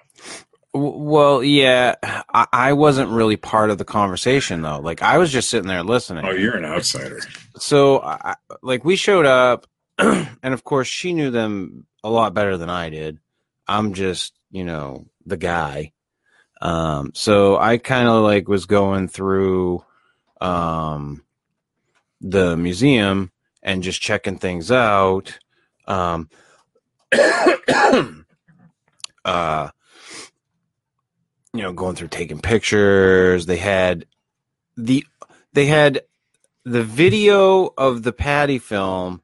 well, 0.75 1.45
yeah, 1.45 1.97
I, 2.33 2.47
I 2.51 2.73
wasn't 2.73 3.11
really 3.11 3.37
part 3.37 3.69
of 3.69 3.77
the 3.77 3.85
conversation 3.85 4.63
though. 4.63 4.81
Like 4.81 5.03
I 5.03 5.19
was 5.19 5.31
just 5.31 5.51
sitting 5.51 5.69
there 5.69 5.83
listening. 5.83 6.25
Oh, 6.27 6.31
you're 6.31 6.57
an 6.57 6.65
outsider. 6.65 7.21
so 7.59 8.01
I, 8.01 8.37
like 8.63 8.83
we 8.83 8.97
showed 8.97 9.27
up 9.27 9.67
and 9.99 10.55
of 10.55 10.65
course 10.65 10.89
she 10.89 11.13
knew 11.13 11.31
them 11.31 11.87
a 12.03 12.11
lot 12.11 12.35
better 12.35 12.57
than 12.57 12.71
i 12.71 12.91
did. 12.91 13.19
I'm 13.67 13.95
just 13.95 14.35
you 14.51 14.65
know 14.65 15.07
the 15.27 15.37
guy. 15.37 15.93
Um 16.61 17.13
so 17.15 17.57
i 17.59 17.79
kind 17.79 18.09
of 18.09 18.23
like 18.23 18.49
was 18.49 18.67
going 18.67 19.09
through 19.09 19.85
um 20.41 21.23
the 22.21 22.57
museum 22.57 23.31
and 23.63 23.83
just 23.83 24.01
checking 24.01 24.39
things 24.39 24.71
out. 24.71 25.39
Um 25.87 26.29
uh 29.25 29.71
you 31.55 31.63
know 31.63 31.73
going 31.73 31.97
through 31.97 32.09
taking 32.09 32.41
pictures. 32.41 33.47
They 33.47 33.57
had 33.59 34.07
the 34.77 35.05
they 35.53 35.67
had 35.67 36.03
the 36.65 36.83
video 36.83 37.73
of 37.77 38.03
the 38.03 38.13
Patty 38.13 38.59
film 38.59 39.21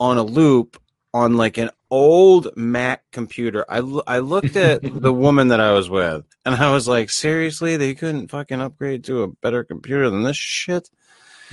on 0.00 0.18
a 0.18 0.22
loop 0.22 0.80
on 1.14 1.36
like 1.36 1.58
an 1.58 1.70
old 1.90 2.48
Mac 2.56 3.02
computer. 3.10 3.64
I, 3.68 3.78
I 4.06 4.18
looked 4.18 4.56
at 4.56 4.82
the 5.02 5.12
woman 5.12 5.48
that 5.48 5.60
I 5.60 5.72
was 5.72 5.88
with 5.88 6.24
and 6.44 6.54
I 6.54 6.72
was 6.72 6.86
like, 6.86 7.10
seriously, 7.10 7.76
they 7.76 7.94
couldn't 7.94 8.28
fucking 8.28 8.60
upgrade 8.60 9.04
to 9.04 9.22
a 9.22 9.28
better 9.28 9.64
computer 9.64 10.10
than 10.10 10.22
this 10.22 10.36
shit? 10.36 10.90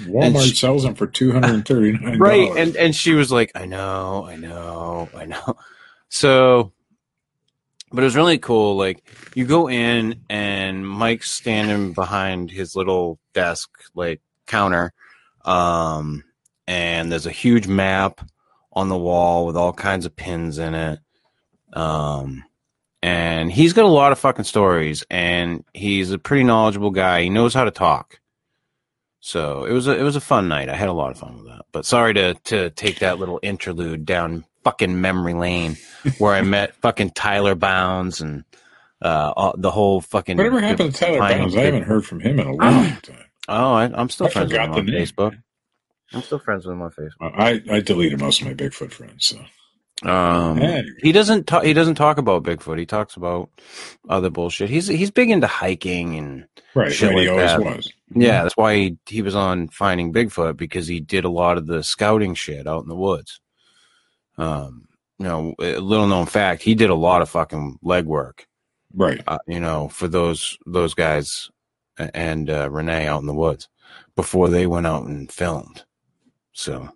Walmart 0.02 0.44
she- 0.44 0.56
sells 0.56 0.84
them 0.84 0.94
for 0.96 1.08
two 1.08 1.32
hundred 1.32 1.54
and 1.54 1.66
thirty 1.66 1.94
nine. 1.94 2.20
Right. 2.20 2.52
And, 2.56 2.76
and 2.76 2.96
she 2.96 3.14
was 3.14 3.32
like, 3.32 3.52
I 3.56 3.66
know, 3.66 4.26
I 4.28 4.36
know, 4.36 5.10
I 5.16 5.26
know. 5.26 5.58
So, 6.10 6.74
but 7.92 8.02
it 8.02 8.06
was 8.06 8.16
really 8.16 8.38
cool. 8.38 8.76
Like 8.76 9.10
you 9.36 9.46
go 9.46 9.70
in 9.70 10.22
and 10.30 10.88
Mike's 10.88 11.32
standing 11.32 11.94
behind 11.94 12.52
his 12.52 12.76
little 12.76 13.20
desk, 13.34 13.70
like 13.94 14.22
counter. 14.48 14.92
Um, 15.46 16.24
and 16.68 17.12
there's 17.12 17.28
a 17.28 17.32
huge 17.32 17.68
map 17.68 18.20
on 18.76 18.90
the 18.90 18.98
wall 18.98 19.46
with 19.46 19.56
all 19.56 19.74
kinds 19.74 20.06
of 20.06 20.16
pins 20.16 20.58
in 20.58 20.74
it. 20.74 21.00
Um, 21.74 22.44
and 23.02 23.52
he's 23.52 23.74
got 23.74 23.86
a 23.86 23.90
lot 23.90 24.12
of 24.12 24.20
fucking 24.20 24.46
stories 24.46 25.04
and 25.10 25.64
he's 25.74 26.12
a 26.12 26.18
pretty 26.18 26.44
knowledgeable 26.44 26.92
guy. 26.92 27.22
He 27.22 27.30
knows 27.30 27.54
how 27.54 27.64
to 27.64 27.72
talk. 27.72 28.20
So 29.20 29.66
it 29.66 29.74
was 29.74 29.88
a 29.88 29.98
it 29.98 30.04
was 30.04 30.16
a 30.16 30.22
fun 30.22 30.48
night. 30.48 30.70
I 30.70 30.76
had 30.76 30.90
a 30.90 30.94
lot 30.94 31.12
of 31.12 31.18
fun 31.18 31.36
with 31.38 31.46
that. 31.48 31.66
But 31.72 31.86
sorry 31.86 32.14
to 32.14 32.36
to 32.46 32.70
take 32.72 33.00
that 33.00 33.18
little 33.18 33.40
interlude 33.42 34.06
down 34.06 34.46
fucking 34.64 35.02
memory 35.02 35.34
lane 35.34 35.78
where 36.20 36.34
I 36.34 36.42
met 36.42 36.76
fucking 36.76 37.12
Tyler 37.12 37.56
Bounds 37.56 38.22
and 38.22 38.44
uh 39.02 39.34
all, 39.36 39.56
the 39.58 39.72
whole 39.72 40.02
fucking 40.02 40.38
Whatever 40.38 40.60
happened 40.62 40.94
to 40.94 41.00
Tyler. 41.00 41.20
Bounds? 41.20 41.56
I 41.56 41.62
haven't 41.62 41.84
heard 41.84 42.06
from 42.06 42.20
him 42.20 42.40
in 42.40 42.48
a 42.48 42.54
long 42.54 42.58
time. 43.02 43.26
Oh, 43.48 43.74
I, 43.74 43.84
I'm 43.94 44.10
still 44.10 44.28
I 44.28 44.30
friends 44.32 44.52
with 44.52 44.62
him 44.62 44.72
on 44.72 44.86
name. 44.86 44.96
Facebook. 44.96 45.38
I'm 46.14 46.22
still 46.22 46.40
friends 46.40 46.66
with 46.66 46.74
him 46.76 46.82
on 46.82 46.92
Facebook. 46.92 47.32
I 47.38 47.62
I 47.70 47.80
deleted 47.82 48.20
most 48.20 48.42
of 48.42 48.48
my 48.48 48.54
Bigfoot 48.54 48.92
friends. 48.92 49.28
So 49.28 50.10
Um, 50.10 50.62
Anyway. 50.62 50.90
he 51.02 51.12
doesn't 51.12 51.48
talk. 51.48 51.64
He 51.64 51.74
doesn't 51.74 51.96
talk 51.96 52.18
about 52.18 52.44
Bigfoot. 52.44 52.78
He 52.80 52.86
talks 52.86 53.16
about 53.16 53.50
other 54.10 54.30
bullshit. 54.30 54.70
He's 54.70 54.88
he's 54.88 55.12
big 55.12 55.30
into 55.32 55.48
hiking 55.48 56.16
and 56.18 56.46
right, 56.76 56.92
Shit 56.92 57.10
right, 57.10 57.20
he 57.24 57.30
like 57.30 57.32
always 57.32 57.52
that. 57.66 57.76
was. 57.78 57.94
yeah, 58.14 58.44
that's 58.44 58.58
why 58.58 58.76
he 58.76 58.98
he 59.08 59.22
was 59.22 59.36
on 59.36 59.68
Finding 59.70 60.14
Bigfoot 60.14 60.58
because 60.58 60.88
he 60.88 61.00
did 61.00 61.26
a 61.26 61.30
lot 61.30 61.58
of 61.58 61.66
the 61.68 61.82
scouting 61.84 62.36
shit 62.36 62.68
out 62.68 62.84
in 62.84 62.90
the 62.90 62.96
woods. 62.96 63.40
Um, 64.38 64.88
you 65.18 65.26
know, 65.26 65.56
a 65.60 65.80
little 65.80 66.08
known 66.08 66.26
fact, 66.26 66.62
he 66.62 66.76
did 66.76 66.90
a 66.90 66.96
lot 66.96 67.22
of 67.22 67.30
fucking 67.30 67.80
legwork. 67.84 68.42
Right. 68.94 69.22
Uh, 69.26 69.38
you 69.48 69.60
know, 69.62 69.88
for 69.90 70.08
those 70.08 70.58
those 70.66 70.94
guys 70.94 71.50
and 71.98 72.50
uh, 72.50 72.70
Ranae 72.70 73.06
out 73.06 73.22
in 73.22 73.28
the 73.28 73.34
woods 73.34 73.70
before 74.18 74.50
they 74.50 74.68
went 74.68 74.88
out 74.88 75.06
and 75.06 75.32
filmed. 75.32 75.86
So 76.56 76.90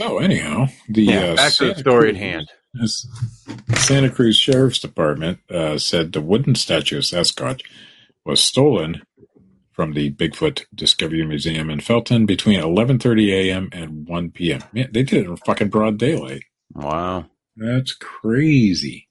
So 0.00 0.18
anyhow, 0.18 0.66
the 0.88 1.04
yeah, 1.04 1.20
uh, 1.20 1.36
back 1.36 1.52
to 1.54 1.66
the 1.66 1.74
Santa 1.74 1.80
story 1.80 2.10
at 2.10 2.16
hand. 2.16 2.48
Santa 3.76 4.10
Cruz 4.10 4.36
Sheriff's 4.36 4.80
Department 4.80 5.38
uh, 5.50 5.78
said 5.78 6.12
the 6.12 6.20
wooden 6.20 6.54
statue 6.54 6.98
of 6.98 7.04
Sasquatch 7.04 7.62
was 8.24 8.42
stolen 8.42 9.02
from 9.72 9.92
the 9.92 10.10
Bigfoot 10.12 10.64
Discovery 10.74 11.24
Museum 11.24 11.70
in 11.70 11.80
Felton 11.80 12.26
between 12.26 12.60
11:30 12.60 13.32
a.m. 13.32 13.68
and 13.72 14.08
1 14.08 14.30
p.m. 14.32 14.62
Man, 14.72 14.90
they 14.92 15.04
did 15.04 15.24
it 15.24 15.30
in 15.30 15.36
fucking 15.36 15.68
broad 15.68 15.98
daylight. 15.98 16.42
Wow. 16.74 17.26
That's 17.56 17.92
crazy. 17.92 19.08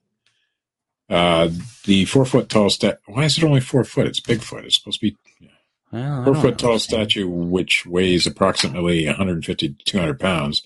Uh, 1.10 1.50
the 1.86 2.06
four 2.06 2.26
foot 2.26 2.50
tall 2.50 2.70
stat. 2.70 3.00
Why 3.06 3.26
is 3.26 3.38
it 3.38 3.44
only 3.44 3.62
four 3.62 3.84
foot? 3.84 4.08
It's 4.08 4.20
Bigfoot. 4.20 4.66
It's 4.66 4.78
supposed 4.78 5.00
to 5.00 5.08
be 5.12 5.18
Well, 5.92 6.24
four 6.24 6.36
foot 6.36 6.58
tall 6.58 6.80
statue, 6.80 7.28
which 7.28 7.86
weighs 7.86 8.26
approximately 8.26 9.06
150 9.06 9.70
to 9.70 9.86
200 9.86 10.20
pounds, 10.20 10.64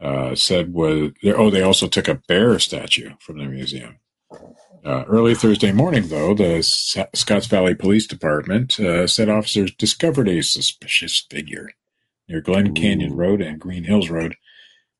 uh, 0.00 0.34
said 0.34 0.72
was 0.72 1.12
oh 1.24 1.50
they 1.50 1.62
also 1.62 1.88
took 1.88 2.08
a 2.08 2.20
bear 2.28 2.58
statue 2.58 3.10
from 3.20 3.38
the 3.38 3.46
museum. 3.46 3.98
Uh, 4.84 5.04
early 5.08 5.34
Thursday 5.34 5.72
morning, 5.72 6.08
though, 6.08 6.34
the 6.34 6.62
Sa- 6.62 7.06
Scotts 7.14 7.46
Valley 7.46 7.74
Police 7.74 8.06
Department 8.06 8.78
uh, 8.78 9.06
said 9.06 9.30
officers 9.30 9.72
discovered 9.72 10.28
a 10.28 10.42
suspicious 10.42 11.26
figure 11.30 11.70
near 12.28 12.42
Glen 12.42 12.74
Canyon 12.74 13.12
Ooh. 13.12 13.16
Road 13.16 13.40
and 13.40 13.58
Green 13.58 13.84
Hills 13.84 14.10
Road, 14.10 14.36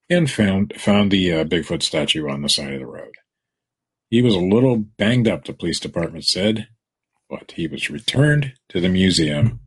and 0.09 0.31
found 0.31 0.73
found 0.79 1.11
the 1.11 1.33
uh, 1.33 1.45
Bigfoot 1.45 1.83
statue 1.83 2.29
on 2.29 2.43
the 2.43 2.49
side 2.49 2.73
of 2.73 2.81
the 2.81 2.87
road. 2.87 3.15
He 4.09 4.23
was 4.23 4.35
a 4.35 4.41
little 4.41 4.77
banged 4.77 5.29
up, 5.29 5.45
the 5.45 5.53
police 5.53 5.81
department 5.81 6.25
said, 6.25 6.69
but 7.29 7.53
he 7.53 7.67
was 7.67 7.91
returned 7.91 8.55
to 8.69 8.81
the 8.81 8.89
museum 8.89 9.61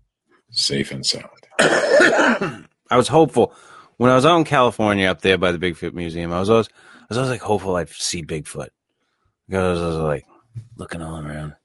safe 0.52 0.92
and 0.92 1.06
sound. 1.06 1.26
I 1.60 2.66
was 2.92 3.08
hopeful 3.08 3.54
when 3.98 4.12
I 4.12 4.16
was 4.16 4.26
out 4.26 4.38
in 4.38 4.44
California 4.44 5.10
up 5.10 5.22
there 5.22 5.38
by 5.38 5.52
the 5.52 5.60
Bigfoot 5.60 5.94
Museum. 5.94 6.32
I 6.32 6.40
was 6.40 6.50
always, 6.50 6.70
I 7.02 7.06
was 7.10 7.18
always 7.18 7.32
like 7.32 7.42
hopeful 7.42 7.76
I'd 7.76 7.90
see 7.90 8.24
Bigfoot 8.24 8.70
because 9.48 9.82
I 9.82 9.88
was 9.88 9.98
like 9.98 10.26
looking 10.78 11.02
all 11.02 11.20
around, 11.20 11.56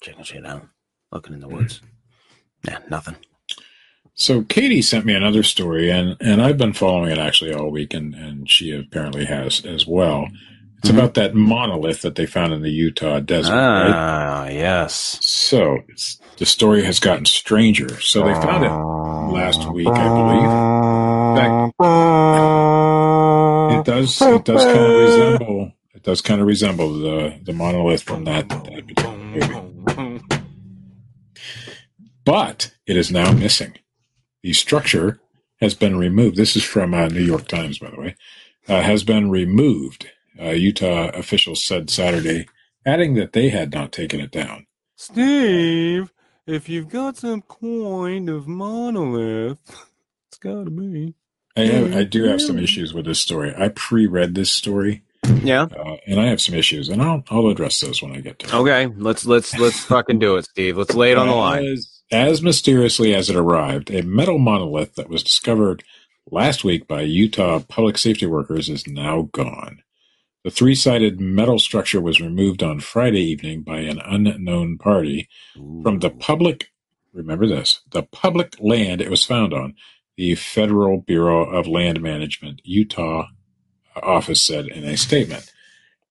checking 0.00 0.24
shit 0.24 0.46
out, 0.46 0.66
looking 1.10 1.34
in 1.34 1.40
the 1.40 1.48
woods. 1.48 1.78
Mm-hmm. 1.78 2.70
Yeah, 2.70 2.78
nothing. 2.88 3.16
So 4.14 4.42
Katie 4.42 4.82
sent 4.82 5.06
me 5.06 5.14
another 5.14 5.42
story, 5.42 5.90
and, 5.90 6.16
and 6.20 6.42
I've 6.42 6.58
been 6.58 6.74
following 6.74 7.10
it 7.10 7.18
actually 7.18 7.54
all 7.54 7.70
week, 7.70 7.94
and, 7.94 8.14
and 8.14 8.48
she 8.48 8.70
apparently 8.70 9.24
has 9.24 9.64
as 9.64 9.86
well. 9.86 10.28
It's 10.82 10.90
Mhm. 10.90 10.94
about 10.98 11.14
that 11.14 11.34
monolith 11.34 12.02
that 12.02 12.16
they 12.16 12.26
found 12.26 12.52
in 12.52 12.62
the 12.62 12.70
Utah 12.70 13.20
desert. 13.20 13.52
right? 13.52 13.92
Ah, 13.94 14.48
yes. 14.48 15.18
So 15.20 15.78
it's, 15.88 16.18
the 16.38 16.46
story 16.46 16.82
has 16.84 16.98
gotten 16.98 17.24
stranger. 17.24 18.00
So 18.00 18.24
they 18.24 18.34
found 18.34 18.64
it 18.64 18.70
last 19.32 19.70
week, 19.72 19.86
I 19.88 20.08
believe. 20.18 20.50
It 23.78 23.84
does. 23.86 24.20
It 24.22 24.44
does 24.44 24.64
kind 24.64 24.78
of 24.78 25.00
resemble. 25.00 25.72
It 25.94 26.02
does 26.02 26.20
kind 26.20 26.40
of 26.40 26.46
resemble 26.46 26.92
the 26.98 27.34
the 27.44 27.52
monolith 27.52 28.02
from 28.02 28.24
that, 28.24 28.48
that 28.48 28.64
particular 28.88 29.16
movie. 29.16 30.20
But 32.24 32.72
it 32.86 32.96
is 32.96 33.10
now 33.10 33.32
missing. 33.32 33.74
The 34.42 34.52
structure 34.52 35.20
has 35.60 35.74
been 35.74 35.96
removed. 35.96 36.36
This 36.36 36.56
is 36.56 36.64
from 36.64 36.94
uh, 36.94 37.08
New 37.08 37.22
York 37.22 37.46
Times, 37.48 37.78
by 37.78 37.90
the 37.90 38.00
way. 38.00 38.14
Uh, 38.68 38.82
has 38.82 39.02
been 39.04 39.30
removed. 39.30 40.08
Uh, 40.40 40.50
Utah 40.50 41.08
officials 41.10 41.64
said 41.64 41.90
Saturday, 41.90 42.46
adding 42.86 43.14
that 43.14 43.32
they 43.32 43.48
had 43.50 43.72
not 43.72 43.92
taken 43.92 44.20
it 44.20 44.30
down. 44.30 44.66
Steve, 44.96 46.12
if 46.46 46.68
you've 46.68 46.88
got 46.88 47.16
some 47.16 47.42
kind 47.42 48.28
of 48.28 48.46
monolith, 48.48 49.58
it's 50.28 50.38
gotta 50.38 50.70
be. 50.70 51.14
I 51.56 51.60
have, 51.62 51.94
I 51.94 52.04
do 52.04 52.24
have 52.24 52.40
some 52.40 52.58
issues 52.58 52.94
with 52.94 53.04
this 53.04 53.20
story. 53.20 53.52
I 53.56 53.68
pre-read 53.68 54.34
this 54.34 54.50
story, 54.50 55.02
Yeah. 55.42 55.64
uh, 55.64 55.96
and 56.06 56.18
I 56.18 56.26
have 56.28 56.40
some 56.40 56.54
issues, 56.54 56.88
and 56.88 57.02
I'll 57.02 57.22
I'll 57.28 57.48
address 57.48 57.78
those 57.80 58.02
when 58.02 58.12
I 58.12 58.20
get 58.20 58.38
to 58.38 58.46
it. 58.46 58.54
Okay. 58.54 58.86
Let's 58.86 59.26
let's 59.26 59.56
let's 59.58 59.80
fucking 59.80 60.18
do 60.18 60.36
it, 60.36 60.46
Steve. 60.46 60.78
Let's 60.78 60.94
lay 60.94 61.12
it 61.12 61.18
on 61.18 61.26
the 61.28 61.34
line. 61.34 61.64
As, 61.66 62.00
as 62.10 62.42
mysteriously 62.42 63.14
as 63.14 63.28
it 63.28 63.36
arrived, 63.36 63.90
a 63.90 64.02
metal 64.02 64.38
monolith 64.38 64.94
that 64.94 65.10
was 65.10 65.22
discovered 65.22 65.84
last 66.30 66.64
week 66.64 66.88
by 66.88 67.02
Utah 67.02 67.60
public 67.68 67.98
safety 67.98 68.24
workers 68.26 68.68
is 68.70 68.86
now 68.86 69.28
gone. 69.32 69.82
The 70.44 70.50
three 70.50 70.74
sided 70.74 71.20
metal 71.20 71.58
structure 71.58 72.00
was 72.00 72.20
removed 72.20 72.62
on 72.62 72.80
Friday 72.80 73.22
evening 73.22 73.62
by 73.62 73.80
an 73.80 74.00
unknown 74.04 74.78
party 74.78 75.28
from 75.82 76.00
the 76.00 76.10
public, 76.10 76.70
remember 77.12 77.46
this, 77.46 77.82
the 77.90 78.02
public 78.02 78.56
land 78.60 79.00
it 79.00 79.10
was 79.10 79.24
found 79.24 79.54
on, 79.54 79.74
the 80.16 80.34
Federal 80.34 81.00
Bureau 81.00 81.44
of 81.44 81.66
Land 81.68 82.02
Management, 82.02 82.60
Utah 82.64 83.26
uh, 83.96 84.00
office 84.00 84.40
said 84.42 84.66
in 84.66 84.84
a 84.84 84.96
statement. 84.96 85.52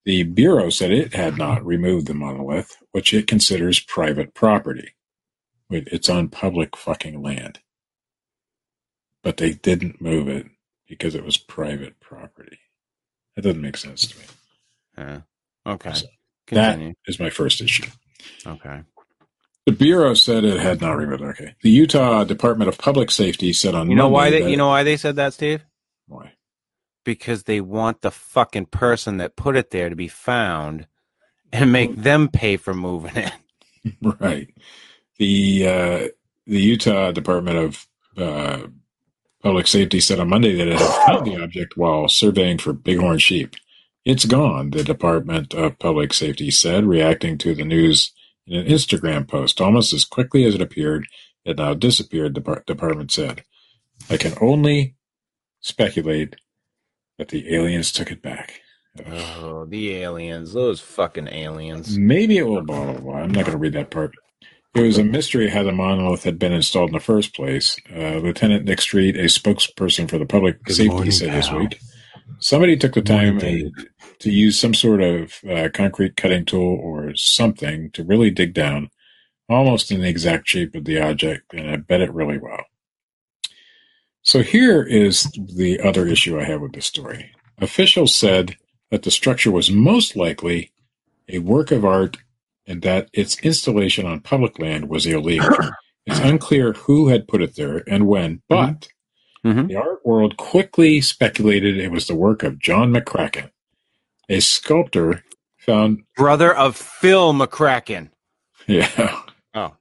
The 0.06 0.24
Bureau 0.24 0.70
said 0.70 0.92
it 0.92 1.14
had 1.14 1.38
not 1.38 1.66
removed 1.66 2.08
the 2.08 2.14
monolith, 2.14 2.78
which 2.92 3.14
it 3.14 3.28
considers 3.28 3.80
private 3.80 4.34
property. 4.34 4.96
Wait, 5.70 5.88
it's 5.92 6.10
on 6.10 6.30
public 6.30 6.76
fucking 6.78 7.22
land. 7.22 7.60
But 9.24 9.38
they 9.38 9.54
didn't 9.54 10.02
move 10.02 10.28
it 10.28 10.48
because 10.88 11.16
it 11.16 11.26
was 11.26 11.38
private 11.38 12.00
property. 12.00 12.60
That 13.36 13.44
doesn't 13.44 13.62
make 13.62 13.78
sense 13.78 14.08
to 14.08 14.18
me. 14.20 14.26
Yeah. 14.98 15.22
Okay. 15.66 15.94
So, 15.94 16.08
That 16.52 16.80
is 17.08 17.20
my 17.20 17.30
first 17.30 17.62
issue. 17.62 17.90
Okay. 18.46 18.82
The 19.66 19.72
Bureau 19.72 20.14
said 20.16 20.44
it 20.44 20.60
had 20.60 20.82
not 20.82 20.98
removed. 20.98 21.22
Okay. 21.22 21.56
The 21.62 21.70
Utah 21.70 22.24
Department 22.24 22.68
of 22.68 22.78
Public 22.78 23.12
Safety 23.12 23.54
said 23.54 23.76
on 23.76 23.90
You 23.90 23.96
know 23.96 24.10
why 24.10 24.30
they 24.30 24.42
that- 24.42 24.50
you 24.50 24.58
know 24.58 24.68
why 24.68 24.84
they 24.84 24.98
said 24.98 25.16
that, 25.18 25.34
Steve? 25.34 25.64
why? 26.08 26.34
Because 27.06 27.44
they 27.44 27.62
want 27.62 28.02
the 28.02 28.12
fucking 28.12 28.68
person 28.68 29.18
that 29.18 29.36
put 29.36 29.56
it 29.56 29.72
there 29.72 29.90
to 29.90 29.96
be 29.96 30.08
found 30.08 30.88
and 31.54 31.72
make 31.72 31.96
them 31.96 32.28
pay 32.28 32.58
for 32.58 32.74
moving 32.74 33.16
it. 33.16 33.32
Right. 34.20 34.54
The 35.18 35.68
uh, 35.68 36.08
the 36.46 36.62
Utah 36.62 37.12
Department 37.12 37.58
of 37.58 37.88
uh, 38.18 38.68
Public 39.42 39.68
Safety 39.68 40.00
said 40.00 40.20
on 40.20 40.30
Monday 40.30 40.56
that 40.56 40.68
it 40.68 40.80
had 40.80 41.06
found 41.08 41.26
the 41.26 41.42
object 41.42 41.76
while 41.76 42.08
surveying 42.08 42.58
for 42.58 42.74
bighorn 42.74 43.18
sheep. 43.18 43.56
It's 44.06 44.26
gone, 44.26 44.72
the 44.72 44.84
Department 44.84 45.54
of 45.54 45.80
Public 45.80 46.14
Safety 46.14 46.52
said, 46.52 46.86
reacting 46.86 47.38
to 47.39 47.54
the 47.54 47.66
news 47.66 48.14
in 48.48 48.60
an 48.60 48.68
Instagram 48.68 49.28
post. 49.28 49.62
Almost 49.62 49.94
as 49.94 50.06
quickly 50.06 50.44
as 50.46 50.56
it 50.56 50.62
appeared, 50.62 51.08
it 51.46 51.58
now 51.58 51.74
disappeared, 51.74 52.36
the 52.36 52.42
par- 52.42 52.64
department 52.66 53.12
said. 53.12 53.44
I 54.10 54.18
can 54.18 54.34
only 54.42 54.96
speculate 55.60 56.36
that 57.18 57.30
the 57.30 57.54
aliens 57.54 57.92
took 57.92 58.12
it 58.12 58.22
back. 58.22 58.62
Oh, 59.06 59.66
the 59.66 59.94
aliens, 59.96 60.54
those 60.54 60.82
fucking 60.82 61.28
aliens. 61.30 61.98
Maybe 61.98 62.38
it 62.38 62.44
will 62.44 62.62
blah 62.64 62.86
blah 62.92 63.00
blah. 63.00 63.16
I'm 63.18 63.32
not 63.32 63.46
going 63.46 63.52
to 63.52 63.58
read 63.58 63.74
that 63.74 63.89
part. 63.89 64.14
It 64.74 64.82
was 64.82 64.98
a 64.98 65.04
mystery 65.04 65.50
how 65.50 65.64
the 65.64 65.74
monolith 65.74 66.24
had 66.24 66.40
been 66.40 66.54
installed 66.54 66.92
in 66.92 66.94
the 66.94 67.02
first 67.02 67.36
place. 67.36 67.76
Uh, 67.94 68.18
Lieutenant 68.18 68.64
Nick 68.64 68.80
Street, 68.80 69.18
a 69.18 69.26
spokesperson 69.26 70.10
for 70.10 70.18
the 70.18 70.26
public 70.26 70.64
Good 70.64 70.76
safety, 70.76 70.90
morning, 70.90 71.12
said 71.12 71.34
this 71.34 71.52
week, 71.52 71.78
somebody 72.40 72.78
took 72.78 72.94
the 72.94 73.02
time 73.02 73.36
Morning, 73.36 73.74
to 74.20 74.32
use 74.32 74.58
some 74.58 74.74
sort 74.74 75.02
of 75.02 75.34
uh, 75.50 75.68
concrete 75.74 76.16
cutting 76.16 76.46
tool 76.46 76.80
or 76.82 77.14
something 77.16 77.92
to 77.92 78.04
really 78.06 78.32
dig 78.32 78.54
down, 78.54 78.90
almost 79.50 79.92
in 79.92 80.00
the 80.00 80.08
exact 80.08 80.48
shape 80.48 80.74
of 80.74 80.86
the 80.86 81.02
object, 81.02 81.54
and 81.54 81.70
I 81.70 81.76
bet 81.76 82.00
it 82.00 82.14
really 82.14 82.38
well. 82.38 82.64
So 84.22 84.42
here 84.42 84.84
is 84.84 85.24
the 85.34 85.82
other 85.82 86.08
issue 86.08 86.40
I 86.40 86.46
have 86.46 86.62
with 86.62 86.74
this 86.74 86.86
story. 86.86 87.32
Officials 87.58 88.16
said 88.16 88.56
that 88.90 89.04
the 89.04 89.12
structure 89.12 89.52
was 89.52 89.70
most 89.70 90.16
likely 90.16 90.72
a 91.28 91.40
work 91.40 91.72
of 91.72 91.84
art 91.84 92.18
and 92.68 92.82
that 92.84 93.09
its 93.14 93.39
installation 93.39 94.05
on 94.05 94.20
public 94.22 94.59
land 94.59 94.89
was 94.89 95.05
illegal. 95.05 95.49
it's 96.05 96.20
unclear 96.20 96.74
who 96.74 97.09
had 97.09 97.28
put 97.28 97.41
it 97.41 97.55
there 97.55 97.84
and 97.88 98.07
when, 98.07 98.41
but 98.49 98.89
Mhm. 99.45 99.68
the 99.68 99.76
art 99.76 100.05
world 100.05 100.38
quickly 100.38 100.99
speculated 101.01 101.78
it 101.78 101.91
was 101.91 102.07
the 102.07 102.16
work 102.16 102.43
of 102.43 102.59
John 102.59 102.91
McCracken, 102.93 103.51
a 104.30 104.39
sculptor 104.39 105.24
found, 105.57 106.03
Brother 106.16 106.53
of 106.53 106.76
Phil 106.76 107.34
McCracken. 107.34 108.09
yeah, 108.68 109.22
Oh. 109.53 109.76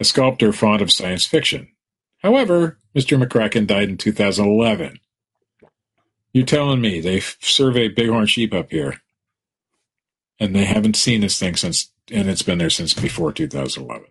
a 0.00 0.04
sculptor 0.04 0.52
fond 0.52 0.82
of 0.82 0.90
science 0.92 1.26
fiction. 1.26 1.68
However, 2.18 2.78
Mr. 2.96 3.22
McCracken 3.22 3.66
died 3.66 3.88
in 3.88 3.98
2011. 3.98 4.98
You're 6.32 6.46
telling 6.46 6.80
me 6.80 7.00
they 7.00 7.20
surveyed 7.20 7.94
bighorn 7.94 8.26
sheep 8.26 8.52
up 8.52 8.70
here 8.72 9.00
and 10.40 10.54
they 10.54 10.64
haven't 10.64 10.96
seen 10.96 11.20
this 11.20 11.38
thing 11.38 11.56
since, 11.56 11.90
and 12.10 12.28
it's 12.28 12.42
been 12.42 12.58
there 12.58 12.70
since 12.70 12.94
before 12.94 13.32
2011. 13.32 14.06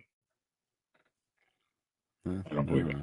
I 2.26 2.54
don't 2.54 2.66
believe 2.66 2.88
it. 2.88 2.96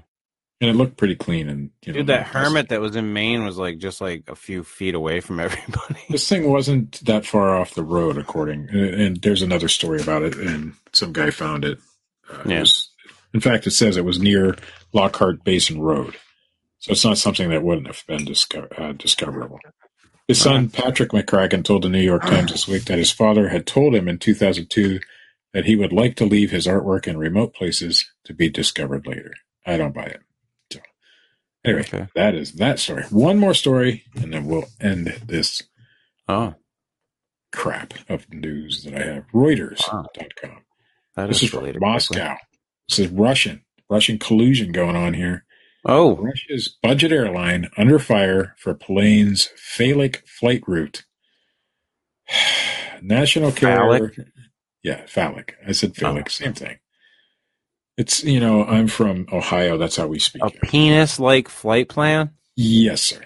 And 0.62 0.70
it 0.70 0.76
looked 0.76 0.98
pretty 0.98 1.16
clean. 1.16 1.50
And 1.50 1.72
you 1.86 1.94
know, 1.94 2.00
Dude, 2.00 2.08
that 2.08 2.28
hermit 2.28 2.70
that 2.70 2.82
was 2.82 2.96
in 2.96 3.14
Maine 3.14 3.44
was 3.46 3.58
like 3.58 3.80
just 3.80 4.00
like 4.02 4.24
a 4.28 4.36
few 4.36 4.64
feet 4.64 4.94
away 4.96 5.20
from 5.20 5.40
everybody. 5.40 6.00
This 6.10 6.28
thing 6.28 6.50
wasn't 6.52 7.04
that 7.06 7.26
far 7.26 7.56
off 7.58 7.74
the 7.74 7.84
road, 7.84 8.18
according. 8.18 8.70
And, 8.70 9.02
and 9.02 9.18
there's 9.22 9.42
another 9.42 9.68
story 9.68 10.02
about 10.02 10.24
it, 10.24 10.36
and 10.36 10.74
some 10.94 11.14
guy 11.14 11.32
found 11.32 11.66
it. 11.66 11.80
Uh, 12.32 12.42
it 12.46 12.50
Yeah. 12.50 12.60
was- 12.62 12.88
in 13.34 13.40
fact, 13.40 13.66
it 13.66 13.72
says 13.72 13.96
it 13.96 14.04
was 14.04 14.20
near 14.20 14.58
Lockhart 14.92 15.46
Basin 15.46 15.80
Road, 15.80 16.18
so 16.80 16.92
it's 16.92 17.06
not 17.06 17.18
something 17.18 17.50
that 17.50 17.64
wouldn't 17.64 17.88
have 17.88 18.04
been 18.06 18.26
disco- 18.26 18.68
uh, 18.78 18.92
discoverable. 18.92 19.58
His 20.32 20.40
son 20.40 20.70
Patrick 20.70 21.10
McCracken 21.12 21.62
told 21.62 21.82
the 21.84 21.90
New 21.90 22.00
York 22.00 22.22
Times 22.22 22.54
this 22.54 22.66
week 22.66 22.86
that 22.86 22.98
his 22.98 23.12
father 23.12 23.50
had 23.50 23.68
told 23.68 23.94
him 23.94 24.08
in 24.08 24.18
2002 24.18 25.02
that 25.54 25.66
he 25.66 25.76
would 25.76 25.92
like 25.92 26.16
to 26.16 26.26
leave 26.26 26.52
his 26.52 26.68
artwork 26.68 27.06
in 27.06 27.18
remote 27.18 27.54
places 27.54 28.10
to 28.24 28.34
be 28.34 28.50
discovered 28.50 29.06
later. 29.06 29.34
I 29.66 29.76
don't 29.76 29.94
buy 29.94 30.06
it. 30.06 30.22
So, 30.72 30.80
anyway, 31.66 31.82
Okay. 31.82 32.08
that 32.16 32.34
is 32.34 32.54
that 32.54 32.80
story. 32.80 33.04
One 33.10 33.40
more 33.40 33.54
story, 33.54 34.06
and 34.16 34.32
then 34.34 34.46
we'll 34.46 34.70
end 34.80 35.08
this 35.26 35.64
Oh, 36.30 36.56
crap 37.52 37.94
of 38.08 38.32
news 38.32 38.84
that 38.86 38.96
I 38.96 39.04
have. 39.16 39.26
Reuters.com. 39.34 40.14
Ah. 40.16 40.60
that 41.18 41.28
This 41.28 41.38
is 41.40 41.44
is 41.44 41.50
from 41.50 41.60
related. 41.60 41.82
Moscow. 41.82 42.38
This 42.88 43.00
is 43.00 43.08
Russian. 43.10 43.64
Russian 43.90 44.18
collusion 44.18 44.72
going 44.72 44.96
on 44.96 45.14
here. 45.14 45.44
Oh, 45.84 46.16
Russia's 46.18 46.78
budget 46.82 47.12
airline 47.12 47.70
under 47.76 47.98
fire 47.98 48.56
for 48.58 48.74
plane's 48.74 49.50
phallic 49.56 50.24
flight 50.28 50.64
route. 50.68 51.06
National 53.02 53.52
carrier. 53.52 54.10
Phallic? 54.10 54.28
Yeah, 54.84 55.06
phallic. 55.08 55.56
I 55.68 55.72
said 55.72 55.94
oh. 55.98 56.00
phallic. 56.00 56.28
Oh. 56.28 56.30
Same 56.30 56.54
thing. 56.54 56.78
It's, 57.98 58.24
you 58.24 58.40
know, 58.40 58.64
I'm 58.66 58.88
from 58.88 59.28
Ohio. 59.32 59.78
That's 59.78 59.98
how 59.98 60.08
we 60.08 60.20
speak. 60.20 60.44
a 60.44 60.50
penis-like 60.50 61.50
flight 61.50 61.90
plan. 61.90 62.32
Yes, 62.56 63.02
sir. 63.02 63.22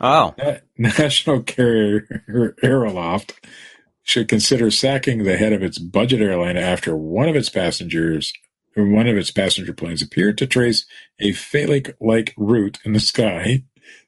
Oh, 0.00 0.34
Na- 0.36 0.56
National 0.78 1.42
carrier 1.42 2.22
Aeroflot 2.62 3.32
should 4.02 4.28
consider 4.28 4.70
sacking 4.70 5.22
the 5.22 5.36
head 5.36 5.52
of 5.52 5.62
its 5.62 5.78
budget 5.78 6.20
airline 6.20 6.56
after 6.56 6.96
one 6.96 7.28
of 7.28 7.36
its 7.36 7.48
passengers 7.48 8.32
or 8.76 8.86
one 8.86 9.06
of 9.06 9.16
its 9.16 9.30
passenger 9.30 9.72
planes 9.72 10.02
appeared 10.02 10.38
to 10.38 10.46
trace 10.46 10.86
a 11.18 11.32
phallic-like 11.32 12.34
route 12.36 12.78
in 12.84 12.92
the 12.92 13.00
sky 13.00 13.62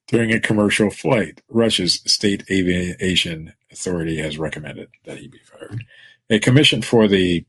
during 0.09 0.33
a 0.33 0.41
commercial 0.41 0.91
flight. 0.91 1.43
Russia's 1.49 2.01
state 2.07 2.45
aviation 2.51 3.53
authority 3.73 4.19
has 4.19 4.39
recommended 4.39 4.89
that 5.05 5.19
he 5.19 5.29
be 5.29 5.39
fired. 5.39 5.85
A 6.31 6.39
commission 6.39 6.83
for 6.83 7.09
the 7.09 7.45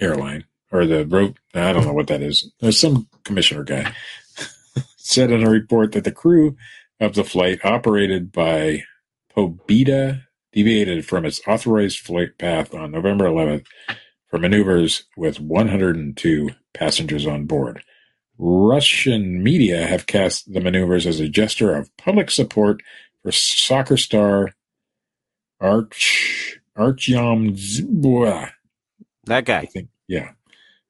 airline 0.00 0.44
or 0.70 0.86
the 0.86 1.06
road, 1.06 1.38
I 1.54 1.72
don't 1.72 1.86
know 1.86 1.92
what 1.92 2.08
that 2.08 2.22
is. 2.22 2.50
There's 2.60 2.78
some 2.78 3.08
commissioner 3.24 3.64
guy 3.64 3.92
said 4.96 5.30
in 5.30 5.44
a 5.44 5.50
report 5.50 5.92
that 5.92 6.04
the 6.04 6.12
crew 6.12 6.56
of 7.00 7.14
the 7.14 7.24
flight 7.24 7.64
operated 7.64 8.32
by 8.32 8.84
Pobeda 9.34 10.22
deviated 10.52 11.06
from 11.06 11.24
its 11.24 11.40
authorized 11.46 12.00
flight 12.00 12.38
path 12.38 12.74
on 12.74 12.90
November 12.90 13.26
11th 13.26 13.66
for 14.28 14.38
maneuvers 14.38 15.04
with 15.16 15.40
102 15.40 16.50
passengers 16.74 17.26
on 17.26 17.46
board. 17.46 17.82
Russian 18.38 19.42
media 19.42 19.86
have 19.86 20.06
cast 20.06 20.52
the 20.52 20.60
maneuvers 20.60 21.06
as 21.06 21.18
a 21.18 21.28
gesture 21.28 21.74
of 21.74 21.94
public 21.96 22.30
support 22.30 22.82
for 23.22 23.32
soccer 23.32 23.96
star 23.96 24.54
Arch 25.60 26.60
Artyom 26.76 27.56
Dzyuba. 27.56 28.50
That 29.24 29.44
guy. 29.44 29.58
I 29.58 29.66
think, 29.66 29.88
yeah, 30.06 30.30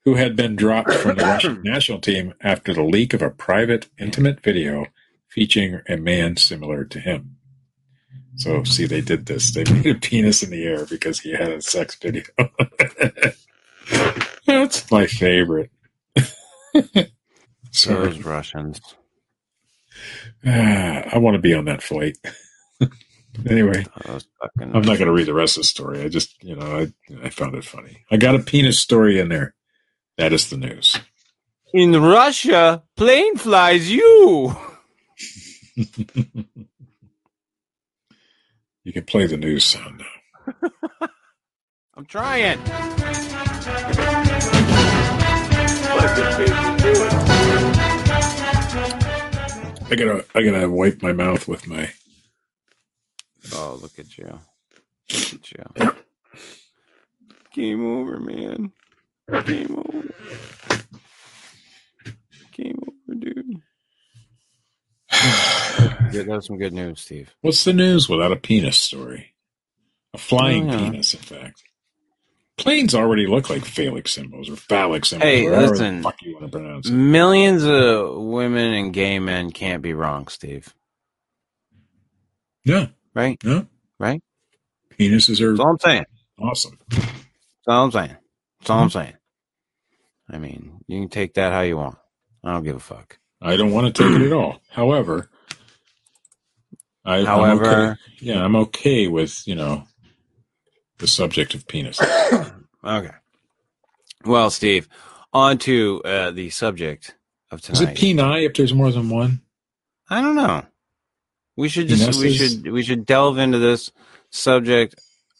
who 0.05 0.14
had 0.14 0.36
been 0.36 0.57
dropped 0.57 0.93
from 0.93 1.16
the 1.16 1.24
Russian 1.24 1.62
national 1.64 2.01
team 2.01 2.34
after 2.43 2.74
the 2.74 2.82
leak 2.82 3.14
of 3.14 3.22
a 3.22 3.30
private, 3.30 3.89
intimate 3.99 4.43
video 4.43 4.86
featuring 5.28 5.80
a 5.89 5.97
man 5.97 6.36
similar 6.36 6.84
to 6.84 7.01
him. 7.01 7.38
So, 8.39 8.62
see, 8.62 8.86
they 8.86 9.01
did 9.01 9.26
this. 9.26 9.53
They 9.53 9.64
made 9.72 9.86
a 9.86 9.97
penis 9.97 10.45
in 10.45 10.51
the 10.51 10.64
air 10.64 10.86
because 10.86 11.18
he 11.20 11.32
had 11.32 11.51
a 11.51 11.61
sex 11.61 11.97
video. 11.97 12.22
That's 14.47 14.89
my 14.91 15.07
favorite. 15.07 15.70
so, 17.72 18.05
Those 18.05 18.24
Russians. 18.24 18.80
ah, 20.47 20.51
I 21.12 21.18
want 21.18 21.34
to 21.34 21.41
be 21.41 21.53
on 21.53 21.64
that 21.64 21.82
flight. 21.82 22.16
anyway, 23.49 23.84
I'm 24.61 24.70
not 24.70 24.84
going 24.84 25.07
to 25.07 25.12
read 25.12 25.26
the 25.26 25.34
rest 25.34 25.57
of 25.57 25.62
the 25.62 25.66
story. 25.66 26.03
I 26.03 26.09
just, 26.09 26.41
you 26.43 26.55
know, 26.55 26.78
I, 26.78 26.93
I 27.24 27.30
found 27.30 27.57
it 27.57 27.64
funny. 27.64 28.05
I 28.11 28.18
got 28.18 28.36
a 28.36 28.41
penis 28.41 28.78
story 28.78 29.18
in 29.18 29.30
there. 29.30 29.55
That 30.16 30.32
is 30.32 30.49
the 30.49 30.57
news. 30.57 30.97
In 31.72 32.01
Russia, 32.01 32.84
plane 32.97 33.36
flies 33.36 33.91
you. 33.91 34.57
You 38.89 38.95
can 38.95 39.05
play 39.05 39.26
the 39.26 39.36
news 39.36 39.66
sound 39.66 39.99
now. 39.99 40.57
I'm 41.95 42.07
trying. 42.07 42.59
I 49.84 49.95
gotta, 49.95 50.24
I 50.34 50.43
gotta 50.43 50.70
wipe 50.70 51.03
my 51.03 51.12
mouth 51.12 51.47
with 51.47 51.68
my. 51.68 51.91
Oh, 53.53 53.78
look 53.82 53.99
at 53.99 54.16
you. 54.16 54.41
Look 55.12 55.34
at 55.34 55.53
you. 55.53 55.64
Game 57.53 57.84
over, 57.84 58.18
man. 58.18 58.72
Game 59.45 59.76
over. 59.76 60.09
Game 62.53 62.78
over, 62.86 63.18
dude. 63.18 63.61
Yeah, 66.12 66.22
that 66.22 66.28
was 66.28 66.46
some 66.46 66.58
good 66.58 66.72
news, 66.72 67.00
Steve. 67.00 67.34
What's 67.42 67.64
the 67.64 67.72
news 67.72 68.08
without 68.08 68.32
a 68.32 68.36
penis 68.36 68.78
story? 68.78 69.34
A 70.14 70.18
flying 70.18 70.70
Oh, 70.70 70.72
yeah. 70.72 70.90
penis, 70.90 71.14
in 71.14 71.20
fact. 71.20 71.62
Planes 72.56 72.94
already 72.94 73.26
look 73.26 73.50
like 73.50 73.64
phallic 73.64 74.08
symbols 74.08 74.50
or 74.50 74.56
phallic 74.56 75.04
symbols. 75.04 75.28
Hey, 75.30 75.48
listen. 75.48 76.02
Fuck 76.02 76.20
you 76.22 76.34
want 76.34 76.50
to 76.50 76.58
pronounce 76.58 76.88
it. 76.88 76.92
Millions 76.92 77.64
of 77.64 78.16
women 78.16 78.74
and 78.74 78.92
gay 78.92 79.18
men 79.20 79.52
can't 79.52 79.82
be 79.82 79.94
wrong, 79.94 80.26
Steve. 80.28 80.74
Yeah. 82.64 82.86
Right? 83.14 83.42
no. 83.44 83.66
Right? 83.98 84.22
Penises 84.98 85.40
are 85.40 85.50
That's 85.50 85.60
all 85.60 85.70
I'm 85.70 85.78
saying. 85.78 86.04
awesome. 86.40 86.78
That's 86.88 87.06
all 87.68 87.84
I'm 87.84 87.92
saying. 87.92 88.16
That's 88.60 88.70
all 88.70 88.78
I'm 88.80 88.88
mm-hmm. 88.88 88.98
saying. 88.98 89.14
I 90.30 90.38
mean, 90.38 90.80
you 90.88 91.00
can 91.00 91.08
take 91.08 91.34
that 91.34 91.52
how 91.52 91.60
you 91.60 91.76
want. 91.76 91.96
I 92.42 92.52
don't 92.52 92.64
give 92.64 92.76
a 92.76 92.80
fuck. 92.80 93.18
I 93.41 93.57
don't 93.57 93.72
want 93.72 93.95
to 93.95 94.03
take 94.03 94.20
it 94.20 94.26
at 94.26 94.32
all. 94.32 94.61
However, 94.70 95.28
I, 97.05 97.18
I'm 97.18 97.26
However- 97.26 97.64
okay. 97.93 98.01
yeah, 98.20 98.43
I'm 98.45 98.57
okay 98.57 99.07
with 99.09 99.47
you 99.47 99.55
know 99.55 99.84
the 100.99 101.07
subject 101.07 101.55
of 101.55 101.66
penis. 101.66 102.01
Okay. 102.84 103.11
Well, 104.24 104.51
Steve, 104.51 104.89
on 105.32 105.59
to 105.59 106.01
uh, 106.05 106.30
the 106.30 106.49
subject 106.51 107.16
of 107.51 107.61
tonight. 107.61 107.80
Is 107.82 107.89
it 107.89 107.97
penile 108.16 108.47
if 108.47 108.55
there's 108.55 108.72
more 108.72 108.93
than 108.93 109.11
one? 109.11 109.43
I 110.09 110.20
don't 110.20 110.36
know. 110.36 110.62
We 111.57 111.68
should 111.68 111.89
just 111.89 112.20
we 112.20 112.32
should 112.32 112.70
we 112.70 112.84
should 112.84 113.05
delve 113.05 113.36
into 113.39 113.59
this 113.59 113.91
subject 114.30 114.95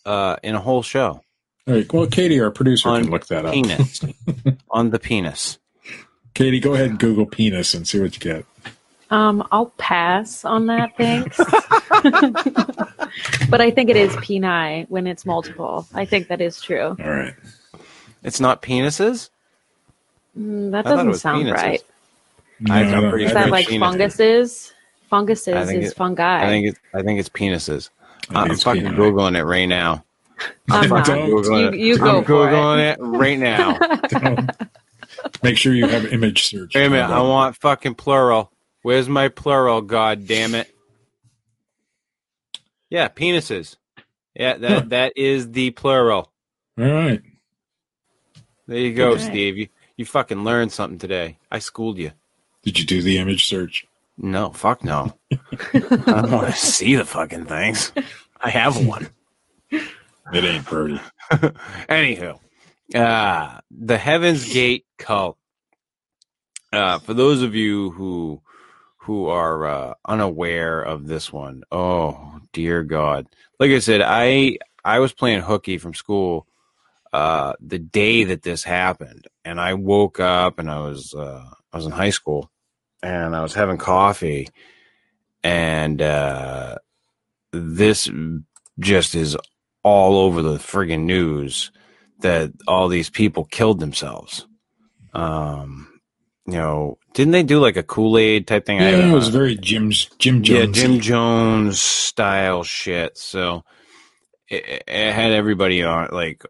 uh, 0.05 0.37
in 0.43 0.57
a 0.57 0.61
whole 0.61 0.83
show 0.83 1.21
All 1.69 1.75
right. 1.75 1.91
Well, 1.93 2.09
Katie, 2.09 2.41
our 2.41 2.51
producer, 2.51 2.89
On 2.89 3.03
can 3.03 3.11
look 3.13 3.29
that 3.29 3.47
up. 3.47 3.55
penis 3.55 4.01
on 4.71 4.91
the 4.91 4.99
penis. 4.99 5.59
Katie, 6.39 6.61
go 6.61 6.75
ahead 6.75 6.91
and 6.91 6.99
Google 7.01 7.27
penis 7.27 7.75
and 7.75 7.87
see 7.89 7.99
what 8.01 8.15
you 8.15 8.21
get. 8.21 8.45
Um, 9.11 9.45
I'll 9.51 9.73
pass 9.77 10.45
on 10.45 10.67
that, 10.67 10.97
thanks. 10.97 11.37
but 13.51 13.61
I 13.61 13.73
think 13.73 13.91
it 13.91 13.97
is 13.97 14.15
peni 14.17 14.89
when 14.89 15.09
it's 15.09 15.27
multiple. 15.27 15.89
I 15.95 16.05
think 16.05 16.29
that 16.29 16.41
is 16.41 16.61
true. 16.61 16.97
All 17.01 17.11
right. 17.11 17.35
It's 18.23 18.39
not 18.39 18.63
penises. 18.63 19.31
Mm, 20.39 20.71
that 20.71 20.87
I 20.87 20.91
thought 20.91 20.93
it 20.93 20.97
doesn't 20.97 21.09
was 21.09 21.21
sound 21.23 21.45
penises. 21.47 21.53
right. 21.55 21.83
I- 22.71 22.83
No, 22.85 22.97
I'm 22.99 23.03
no, 23.03 23.11
pretty 23.11 23.25
Is 23.25 23.31
I 23.33 23.35
that 23.35 23.41
think 23.45 23.51
like 23.53 23.67
penises. 23.67 23.81
funguses? 23.81 24.73
Funguses 25.11 25.55
I 25.57 25.67
think 25.67 25.83
is 25.83 25.91
it- 25.91 25.97
fungi. 25.97 26.45
I 26.45 26.47
think 26.47 26.67
it's 26.69 26.79
I 26.95 27.03
think 27.03 27.19
it's 27.19 27.29
penises. 27.29 27.91
I 27.91 28.27
think 28.27 28.37
I'm 28.37 28.51
it's 28.53 28.63
fucking 28.63 28.83
penile. 28.85 28.97
googling 28.97 29.37
it 29.39 29.45
right 29.45 29.67
now. 29.67 30.05
I'm 30.71 30.89
not. 30.89 31.05
Don't. 31.05 31.31
Googling 31.31 31.73
You, 31.77 31.87
you 31.87 31.95
it. 31.95 31.99
go 32.01 32.19
I'm 32.19 32.25
for 32.25 32.31
googling 32.33 32.93
it. 32.93 32.99
right 33.01 33.39
now. 33.39 33.77
Don't. 34.09 34.51
Make 35.43 35.57
sure 35.57 35.75
you 35.75 35.87
have 35.89 36.07
image 36.07 36.45
search. 36.45 36.75
Wait 36.75 36.87
a 36.87 36.91
minute. 36.91 37.11
I 37.11 37.21
want 37.23 37.57
fucking 37.57 37.95
plural. 37.97 38.53
Where's 38.83 39.09
my 39.09 39.29
plural? 39.29 39.81
God 39.83 40.27
damn 40.27 40.55
it. 40.55 40.73
Yeah, 42.91 43.09
penises. 43.09 43.77
Yeah, 44.35 44.57
that 44.57 44.71
Huh. 44.71 44.83
that 44.89 45.13
is 45.17 45.51
the 45.53 45.71
plural. 45.73 46.31
All 46.79 46.85
right. 46.85 47.21
There 48.67 48.79
you 48.79 48.95
go, 48.95 49.11
Okay. 49.13 49.23
Steve. 49.23 49.57
You 49.59 49.69
you 49.97 50.05
fucking 50.05 50.45
learned 50.45 50.73
something 50.73 50.99
today. 50.99 51.39
I 51.51 51.59
schooled 51.59 51.99
you. 51.99 52.13
Did 52.63 52.79
you 52.79 52.85
do 52.85 53.03
the 53.03 53.19
image 53.19 53.47
search? 53.47 53.87
No, 54.17 54.51
fuck 54.51 54.85
no. 54.85 55.15
I 55.33 55.79
don't 55.81 56.31
want 56.31 56.47
to 56.47 56.53
see 56.53 56.95
the 56.97 57.05
fucking 57.05 57.47
things. 57.47 57.93
I 58.41 58.51
have 58.51 58.85
one. 58.87 59.09
It 59.71 60.45
ain't 60.45 60.65
pretty. 60.67 61.01
Anywho, 61.31 62.39
uh, 62.95 63.59
the 63.71 63.99
Heaven's 63.99 64.51
Gate 64.53 64.87
cult. 64.99 65.37
Uh, 66.73 66.99
for 66.99 67.15
those 67.15 67.43
of 67.43 67.55
you 67.55 67.91
who 67.93 68.43
who 68.99 69.27
are 69.27 69.67
uh, 69.67 69.95
unaware 70.05 70.83
of 70.83 71.07
this 71.07 71.33
one, 71.33 71.63
oh 71.73 72.41
dear 72.53 72.83
God! 72.83 73.27
Like 73.59 73.71
I 73.71 73.79
said, 73.79 74.03
I 74.03 74.59
I 74.85 74.99
was 74.99 75.13
playing 75.13 75.41
hooky 75.41 75.79
from 75.79 75.95
school 75.95 76.47
uh, 77.13 77.55
the 77.61 77.79
day 77.79 78.25
that 78.25 78.43
this 78.43 78.65
happened, 78.65 79.27
and 79.45 79.61
I 79.61 79.75
woke 79.75 80.21
up 80.21 80.59
and 80.59 80.71
I 80.71 80.81
was 80.81 81.15
uh, 81.15 81.49
I 81.73 81.77
was 81.77 81.87
in 81.87 81.93
high 81.93 82.11
school, 82.11 82.51
and 83.03 83.35
I 83.35 83.43
was 83.43 83.55
having 83.55 83.79
coffee, 83.79 84.49
and 85.43 86.03
uh, 86.03 86.77
this 87.53 88.11
just 88.79 89.15
is 89.15 89.37
all 89.83 90.19
over 90.19 90.43
the 90.43 90.59
friggin' 90.59 91.05
news 91.05 91.71
that 92.21 92.53
all 92.67 92.89
these 92.89 93.11
people 93.11 93.45
killed 93.45 93.81
themselves. 93.81 94.47
Um, 95.13 96.01
you 96.47 96.55
know, 96.55 96.99
didn't 97.15 97.33
they 97.33 97.43
do 97.43 97.61
like 97.61 97.77
a 97.77 97.83
Kool 97.83 98.19
Aid 98.19 98.47
type 98.47 98.67
thing? 98.67 98.81
I- 98.81 98.91
Yeah, 98.91 99.11
it 99.11 99.15
was 99.15 99.29
very 99.29 99.55
Jim 99.57 99.91
Jim 100.19 100.37
yeah, 100.45 100.65
Jones. 100.65 100.77
Jim 100.77 101.01
Jones 101.01 101.81
style 101.81 102.63
shit. 102.65 103.19
So 103.19 103.65
it, 104.49 104.83
it 104.87 105.13
had 105.13 105.33
everybody 105.33 105.83
on 105.83 106.09
like 106.13 106.45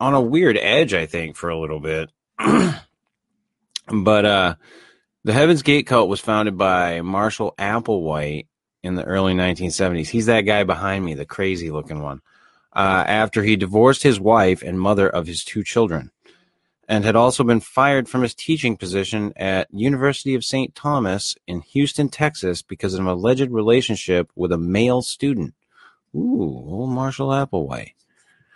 on 0.00 0.14
a 0.14 0.20
weird 0.20 0.56
edge, 0.58 0.94
I 0.94 1.06
think, 1.06 1.36
for 1.36 1.50
a 1.50 1.58
little 1.58 1.80
bit. 1.80 2.10
but 3.92 4.24
uh, 4.24 4.54
the 5.24 5.32
Heaven's 5.32 5.62
Gate 5.62 5.86
cult 5.86 6.08
was 6.08 6.20
founded 6.20 6.56
by 6.58 7.00
Marshall 7.02 7.54
Applewhite 7.58 8.46
in 8.82 8.94
the 8.94 9.04
early 9.04 9.34
1970s. 9.34 10.08
He's 10.08 10.26
that 10.26 10.42
guy 10.42 10.64
behind 10.64 11.04
me, 11.04 11.14
the 11.14 11.24
crazy 11.26 11.70
looking 11.70 12.02
one. 12.02 12.20
Uh, 12.74 13.04
after 13.06 13.42
he 13.44 13.54
divorced 13.56 14.02
his 14.02 14.18
wife 14.18 14.60
and 14.62 14.80
mother 14.80 15.08
of 15.08 15.26
his 15.28 15.44
two 15.44 15.62
children, 15.62 16.10
and 16.88 17.04
had 17.04 17.14
also 17.16 17.44
been 17.44 17.60
fired 17.60 18.08
from 18.08 18.22
his 18.22 18.34
teaching 18.34 18.76
position 18.76 19.32
at 19.36 19.72
University 19.72 20.34
of 20.34 20.44
St. 20.44 20.74
Thomas 20.74 21.36
in 21.46 21.60
Houston, 21.60 22.08
Texas, 22.08 22.62
because 22.62 22.94
of 22.94 23.00
an 23.00 23.06
alleged 23.06 23.50
relationship 23.50 24.30
with 24.34 24.50
a 24.50 24.58
male 24.58 25.02
student. 25.02 25.54
Ooh, 26.14 26.42
old 26.42 26.90
Marshall 26.90 27.28
Applewhite. 27.28 27.92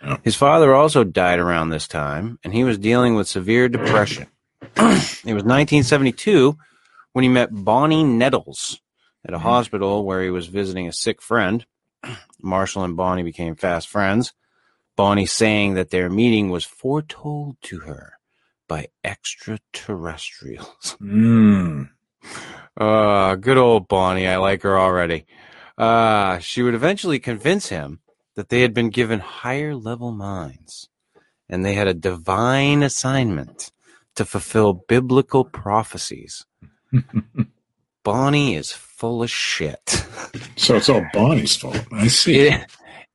Oh. 0.01 0.17
His 0.23 0.35
father 0.35 0.73
also 0.73 1.03
died 1.03 1.39
around 1.39 1.69
this 1.69 1.87
time, 1.87 2.39
and 2.43 2.53
he 2.53 2.63
was 2.63 2.77
dealing 2.77 3.15
with 3.15 3.27
severe 3.27 3.67
depression. 3.69 4.27
it 4.61 5.33
was 5.33 5.43
1972 5.43 6.57
when 7.13 7.23
he 7.23 7.29
met 7.29 7.49
Bonnie 7.51 8.03
Nettles 8.03 8.79
at 9.25 9.33
a 9.33 9.37
Mhm. 9.37 9.41
hospital 9.41 10.05
where 10.05 10.23
he 10.23 10.29
was 10.29 10.47
visiting 10.47 10.87
a 10.87 10.93
sick 10.93 11.21
friend. 11.21 11.65
Marshall 12.41 12.83
and 12.83 12.97
Bonnie 12.97 13.23
became 13.23 13.55
fast 13.55 13.87
friends. 13.87 14.33
Bonnie 14.95 15.25
saying 15.25 15.75
that 15.75 15.91
their 15.91 16.09
meeting 16.09 16.49
was 16.49 16.65
foretold 16.65 17.57
to 17.63 17.79
her 17.79 18.13
by 18.67 18.87
extraterrestrials. 19.03 20.97
Mm. 21.01 21.89
Uh, 22.75 23.35
good 23.35 23.57
old 23.57 23.87
Bonnie. 23.87 24.27
I 24.27 24.37
like 24.37 24.63
her 24.63 24.77
already. 24.77 25.25
Uh, 25.77 26.39
she 26.39 26.61
would 26.61 26.73
eventually 26.73 27.19
convince 27.19 27.69
him 27.69 28.01
that 28.35 28.49
they 28.49 28.61
had 28.61 28.73
been 28.73 28.89
given 28.89 29.19
higher 29.19 29.73
level 29.73 30.11
minds 30.11 30.89
and 31.47 31.65
they 31.65 31.73
had 31.73 31.87
a 31.87 31.93
divine 31.93 32.83
assignment 32.83 33.71
to 34.15 34.25
fulfill 34.25 34.73
biblical 34.73 35.45
prophecies. 35.45 36.45
Bonnie 38.11 38.55
is 38.55 38.71
full 38.71 39.21
of 39.21 39.29
shit. 39.29 40.03
so 40.55 40.75
it's 40.75 40.89
all 40.89 41.05
Bonnie's 41.13 41.55
fault. 41.55 41.79
I 41.91 42.07
see. 42.07 42.39
It, 42.39 42.65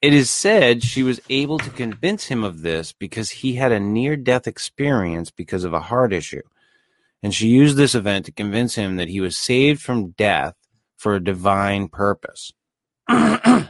it 0.01 0.15
is 0.15 0.31
said 0.31 0.85
she 0.85 1.03
was 1.03 1.21
able 1.29 1.59
to 1.59 1.71
convince 1.71 2.27
him 2.27 2.45
of 2.45 2.63
this 2.63 2.93
because 2.93 3.31
he 3.31 3.55
had 3.55 3.73
a 3.73 3.81
near 3.81 4.17
death 4.17 4.47
experience 4.47 5.33
because 5.33 5.65
of 5.65 5.73
a 5.75 5.81
heart 5.81 6.13
issue. 6.13 6.43
And 7.25 7.35
she 7.35 7.49
used 7.49 7.77
this 7.77 7.97
event 7.97 8.27
to 8.27 8.33
convince 8.33 8.77
him 8.77 8.95
that 8.95 9.09
he 9.09 9.21
was 9.21 9.37
saved 9.37 9.83
from 9.83 10.11
death 10.11 10.55
for 10.97 11.17
a 11.17 11.25
divine 11.25 11.89
purpose. 11.89 12.53
uh, 13.09 13.67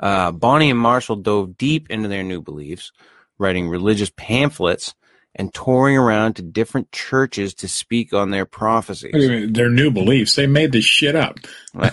Bonnie 0.00 0.70
and 0.70 0.78
Marshall 0.78 1.16
dove 1.16 1.58
deep 1.58 1.90
into 1.90 2.08
their 2.08 2.24
new 2.24 2.40
beliefs, 2.40 2.92
writing 3.36 3.68
religious 3.68 4.10
pamphlets 4.16 4.94
and 5.36 5.52
touring 5.54 5.96
around 5.96 6.34
to 6.34 6.42
different 6.42 6.90
churches 6.90 7.54
to 7.54 7.68
speak 7.68 8.12
on 8.12 8.30
their 8.30 8.46
prophecies. 8.46 9.12
You? 9.14 9.46
Their 9.50 9.68
new 9.70 9.90
beliefs. 9.90 10.34
They 10.34 10.46
made 10.46 10.72
this 10.72 10.84
shit 10.84 11.14
up. 11.14 11.38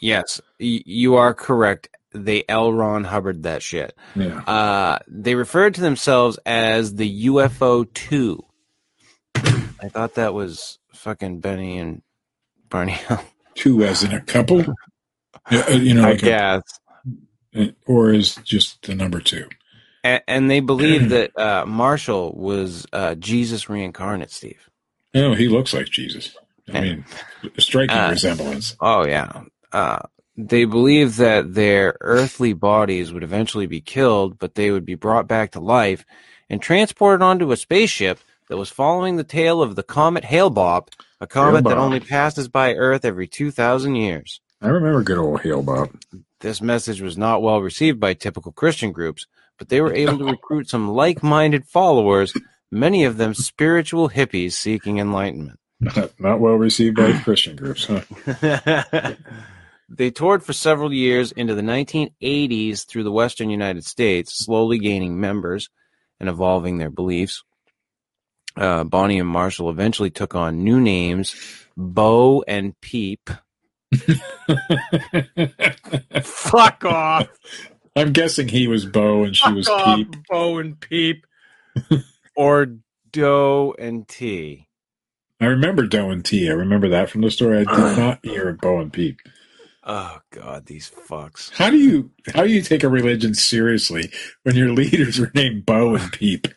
Yes, 0.00 0.40
you 0.58 1.16
are 1.16 1.34
correct. 1.34 1.90
They 2.12 2.42
L. 2.48 2.72
Ron 2.72 3.04
Hubbard 3.04 3.42
that 3.42 3.62
shit. 3.62 3.94
Yeah. 4.16 4.38
Uh, 4.40 4.98
they 5.06 5.34
referred 5.34 5.74
to 5.74 5.82
themselves 5.82 6.38
as 6.46 6.94
the 6.94 7.26
UFO 7.26 7.84
2. 7.92 8.42
I 9.34 9.88
thought 9.90 10.14
that 10.14 10.32
was 10.32 10.78
fucking 10.94 11.40
Betty 11.40 11.76
and 11.76 12.00
Barney. 12.70 12.98
Two 13.54 13.84
as 13.84 14.02
in 14.02 14.12
a 14.12 14.22
couple. 14.22 14.64
Yeah, 15.50 15.64
uh, 15.68 15.72
you 15.72 15.92
know, 15.92 16.04
I 16.04 16.12
like 16.12 16.22
a- 16.22 16.62
or 17.86 18.14
is 18.14 18.36
just 18.36 18.80
the 18.86 18.94
number 18.94 19.20
two. 19.20 19.46
And, 20.04 20.22
and 20.28 20.50
they 20.50 20.60
believe 20.60 21.08
that 21.08 21.36
uh, 21.36 21.64
Marshall 21.66 22.32
was 22.36 22.86
uh, 22.92 23.16
Jesus 23.16 23.68
reincarnate, 23.68 24.30
Steve. 24.30 24.70
No, 25.12 25.34
he 25.34 25.48
looks 25.48 25.74
like 25.74 25.86
Jesus. 25.86 26.36
I 26.72 26.80
mean, 26.80 27.04
striking 27.58 27.96
Uh, 27.96 28.10
resemblance. 28.10 28.76
Oh 28.80 29.04
yeah. 29.06 29.42
Uh, 29.72 29.98
they 30.36 30.64
believe 30.64 31.16
that 31.16 31.54
their 31.54 31.96
earthly 32.00 32.52
bodies 32.52 33.12
would 33.12 33.22
eventually 33.22 33.66
be 33.66 33.80
killed, 33.80 34.38
but 34.38 34.54
they 34.54 34.70
would 34.70 34.84
be 34.84 34.94
brought 34.94 35.28
back 35.28 35.52
to 35.52 35.60
life 35.60 36.04
and 36.50 36.60
transported 36.60 37.22
onto 37.22 37.52
a 37.52 37.56
spaceship 37.56 38.18
that 38.48 38.56
was 38.56 38.70
following 38.70 39.16
the 39.16 39.24
tail 39.24 39.62
of 39.62 39.76
the 39.76 39.82
comet 39.82 40.24
Hale-Bopp, 40.24 40.88
a 41.20 41.26
comet 41.26 41.64
that 41.64 41.70
Hale-Bopp. 41.70 41.82
only 41.82 42.00
passes 42.00 42.48
by 42.48 42.74
Earth 42.74 43.04
every 43.04 43.28
2,000 43.28 43.94
years. 43.94 44.40
I 44.60 44.68
remember 44.68 45.02
good 45.02 45.18
old 45.18 45.42
Hale 45.42 45.62
Bob. 45.62 45.90
This 46.40 46.60
message 46.60 47.00
was 47.00 47.16
not 47.16 47.42
well 47.42 47.60
received 47.60 48.00
by 48.00 48.14
typical 48.14 48.52
Christian 48.52 48.90
groups, 48.92 49.26
but 49.58 49.68
they 49.68 49.80
were 49.80 49.94
able 49.94 50.18
to 50.18 50.24
recruit 50.24 50.68
some 50.68 50.88
like-minded 50.88 51.66
followers, 51.66 52.32
many 52.70 53.04
of 53.04 53.16
them 53.16 53.34
spiritual 53.34 54.08
hippies 54.10 54.52
seeking 54.52 54.98
enlightenment. 54.98 55.58
Not, 55.80 56.18
not 56.18 56.40
well 56.40 56.54
received 56.54 56.96
by 56.96 57.12
Christian 57.18 57.56
groups, 57.56 57.86
huh? 57.86 58.00
they 59.88 60.10
toured 60.10 60.42
for 60.42 60.52
several 60.52 60.92
years 60.92 61.32
into 61.32 61.54
the 61.54 61.62
1980s 61.62 62.86
through 62.86 63.04
the 63.04 63.12
western 63.12 63.50
United 63.50 63.84
States, 63.84 64.34
slowly 64.34 64.78
gaining 64.78 65.20
members 65.20 65.68
and 66.20 66.28
evolving 66.28 66.78
their 66.78 66.90
beliefs. 66.90 67.42
Uh, 68.56 68.84
Bonnie 68.84 69.18
and 69.18 69.28
Marshall 69.28 69.68
eventually 69.68 70.10
took 70.10 70.34
on 70.34 70.62
new 70.62 70.80
names, 70.80 71.34
Bo 71.76 72.44
and 72.46 72.80
Peep. 72.80 73.28
Fuck 76.22 76.84
off! 76.84 77.28
I'm 77.96 78.12
guessing 78.12 78.48
he 78.48 78.66
was 78.66 78.86
Bo 78.86 79.22
and 79.24 79.36
she 79.36 79.52
was 79.52 79.68
Peep. 79.84 80.16
Bo 80.28 80.58
and 80.58 80.78
Peep. 80.80 81.26
or 82.36 82.66
Do 83.12 83.74
and 83.78 84.08
Ti. 84.08 84.68
I 85.40 85.46
remember 85.46 85.86
Do 85.86 86.10
and 86.10 86.24
Ti. 86.24 86.48
I 86.50 86.54
remember 86.54 86.88
that 86.88 87.10
from 87.10 87.20
the 87.20 87.30
story. 87.30 87.58
I 87.58 87.64
did 87.64 87.98
not 87.98 88.18
hear 88.24 88.48
of 88.48 88.58
Bo 88.58 88.80
and 88.80 88.92
Peep. 88.92 89.20
Oh 89.84 90.18
god, 90.30 90.66
these 90.66 90.90
fucks. 90.90 91.52
How 91.52 91.70
do 91.70 91.76
you 91.76 92.10
how 92.34 92.44
do 92.44 92.50
you 92.50 92.62
take 92.62 92.82
a 92.82 92.88
religion 92.88 93.34
seriously 93.34 94.10
when 94.42 94.56
your 94.56 94.72
leaders 94.72 95.20
are 95.20 95.30
named 95.34 95.66
Bo 95.66 95.94
and 95.94 96.10
Peep? 96.10 96.48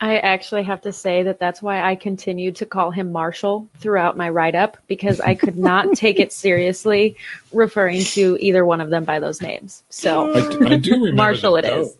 I 0.00 0.18
actually 0.18 0.62
have 0.64 0.80
to 0.82 0.92
say 0.92 1.22
that 1.24 1.38
that's 1.40 1.60
why 1.62 1.82
I 1.82 1.94
continued 1.96 2.56
to 2.56 2.66
call 2.66 2.90
him 2.90 3.12
Marshall 3.12 3.68
throughout 3.78 4.16
my 4.16 4.28
write 4.30 4.54
up 4.54 4.76
because 4.86 5.20
I 5.20 5.34
could 5.34 5.56
not 5.58 5.92
take 5.96 6.20
it 6.20 6.32
seriously 6.32 7.16
referring 7.52 8.02
to 8.04 8.36
either 8.40 8.64
one 8.64 8.80
of 8.80 8.90
them 8.90 9.04
by 9.04 9.18
those 9.20 9.40
names. 9.42 9.82
So 9.88 10.32
I, 10.32 10.74
I 10.74 10.76
do 10.76 10.92
remember 10.94 11.12
Marshall 11.16 11.52
the 11.54 11.58
it 11.58 11.62
Do. 11.62 11.80
is. 11.80 11.96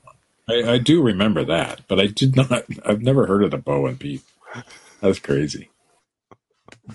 I, 0.48 0.72
I 0.74 0.78
do 0.78 1.02
remember 1.02 1.44
that, 1.44 1.82
but 1.88 2.00
I 2.00 2.06
did 2.06 2.36
not. 2.36 2.64
I've 2.86 3.02
never 3.02 3.26
heard 3.26 3.42
of 3.44 3.50
the 3.50 3.58
Bo 3.58 3.86
and 3.86 3.98
Peep. 4.00 4.22
That's 5.00 5.18
crazy. 5.18 5.70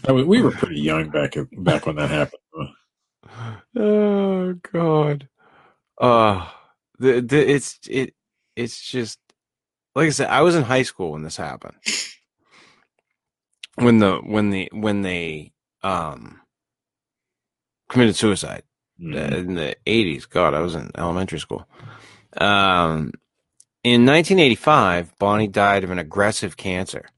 I 0.07 0.11
was- 0.11 0.25
we 0.25 0.41
were 0.41 0.51
pretty 0.51 0.79
young 0.81 1.09
back 1.09 1.35
back 1.57 1.85
when 1.85 1.95
that 1.97 2.09
happened. 2.09 2.39
Oh 3.75 4.53
God. 4.71 5.27
Uh 5.99 6.47
the, 6.99 7.21
the 7.21 7.51
it's 7.51 7.79
it 7.89 8.13
it's 8.55 8.79
just 8.81 9.17
like 9.95 10.07
I 10.07 10.11
said, 10.11 10.29
I 10.29 10.41
was 10.41 10.55
in 10.55 10.63
high 10.63 10.83
school 10.83 11.11
when 11.11 11.23
this 11.23 11.37
happened. 11.37 11.75
When 13.75 13.99
the 13.99 14.17
when 14.17 14.49
the 14.51 14.69
when 14.71 15.01
they 15.01 15.51
um 15.81 16.41
committed 17.89 18.15
suicide 18.15 18.63
uh, 19.03 19.17
in 19.17 19.55
the 19.55 19.75
eighties. 19.85 20.25
God, 20.25 20.53
I 20.53 20.59
was 20.59 20.75
in 20.75 20.91
elementary 20.95 21.39
school. 21.39 21.67
Um 22.37 23.11
in 23.83 24.05
1985, 24.05 25.17
Bonnie 25.19 25.47
died 25.47 25.83
of 25.83 25.91
an 25.91 25.99
aggressive 25.99 26.55
cancer. 26.55 27.09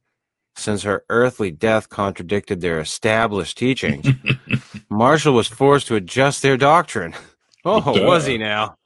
Since 0.55 0.82
her 0.84 1.03
earthly 1.09 1.51
death 1.51 1.89
contradicted 1.89 2.61
their 2.61 2.80
established 2.80 3.57
teachings, 3.57 4.07
Marshall 4.89 5.34
was 5.34 5.47
forced 5.47 5.88
to 5.88 5.95
adjust 5.95 6.41
their 6.41 6.57
doctrine. 6.57 7.13
Oh, 7.65 7.93
Duh. 7.95 8.05
was 8.05 8.26
he 8.26 8.38
now? 8.38 8.78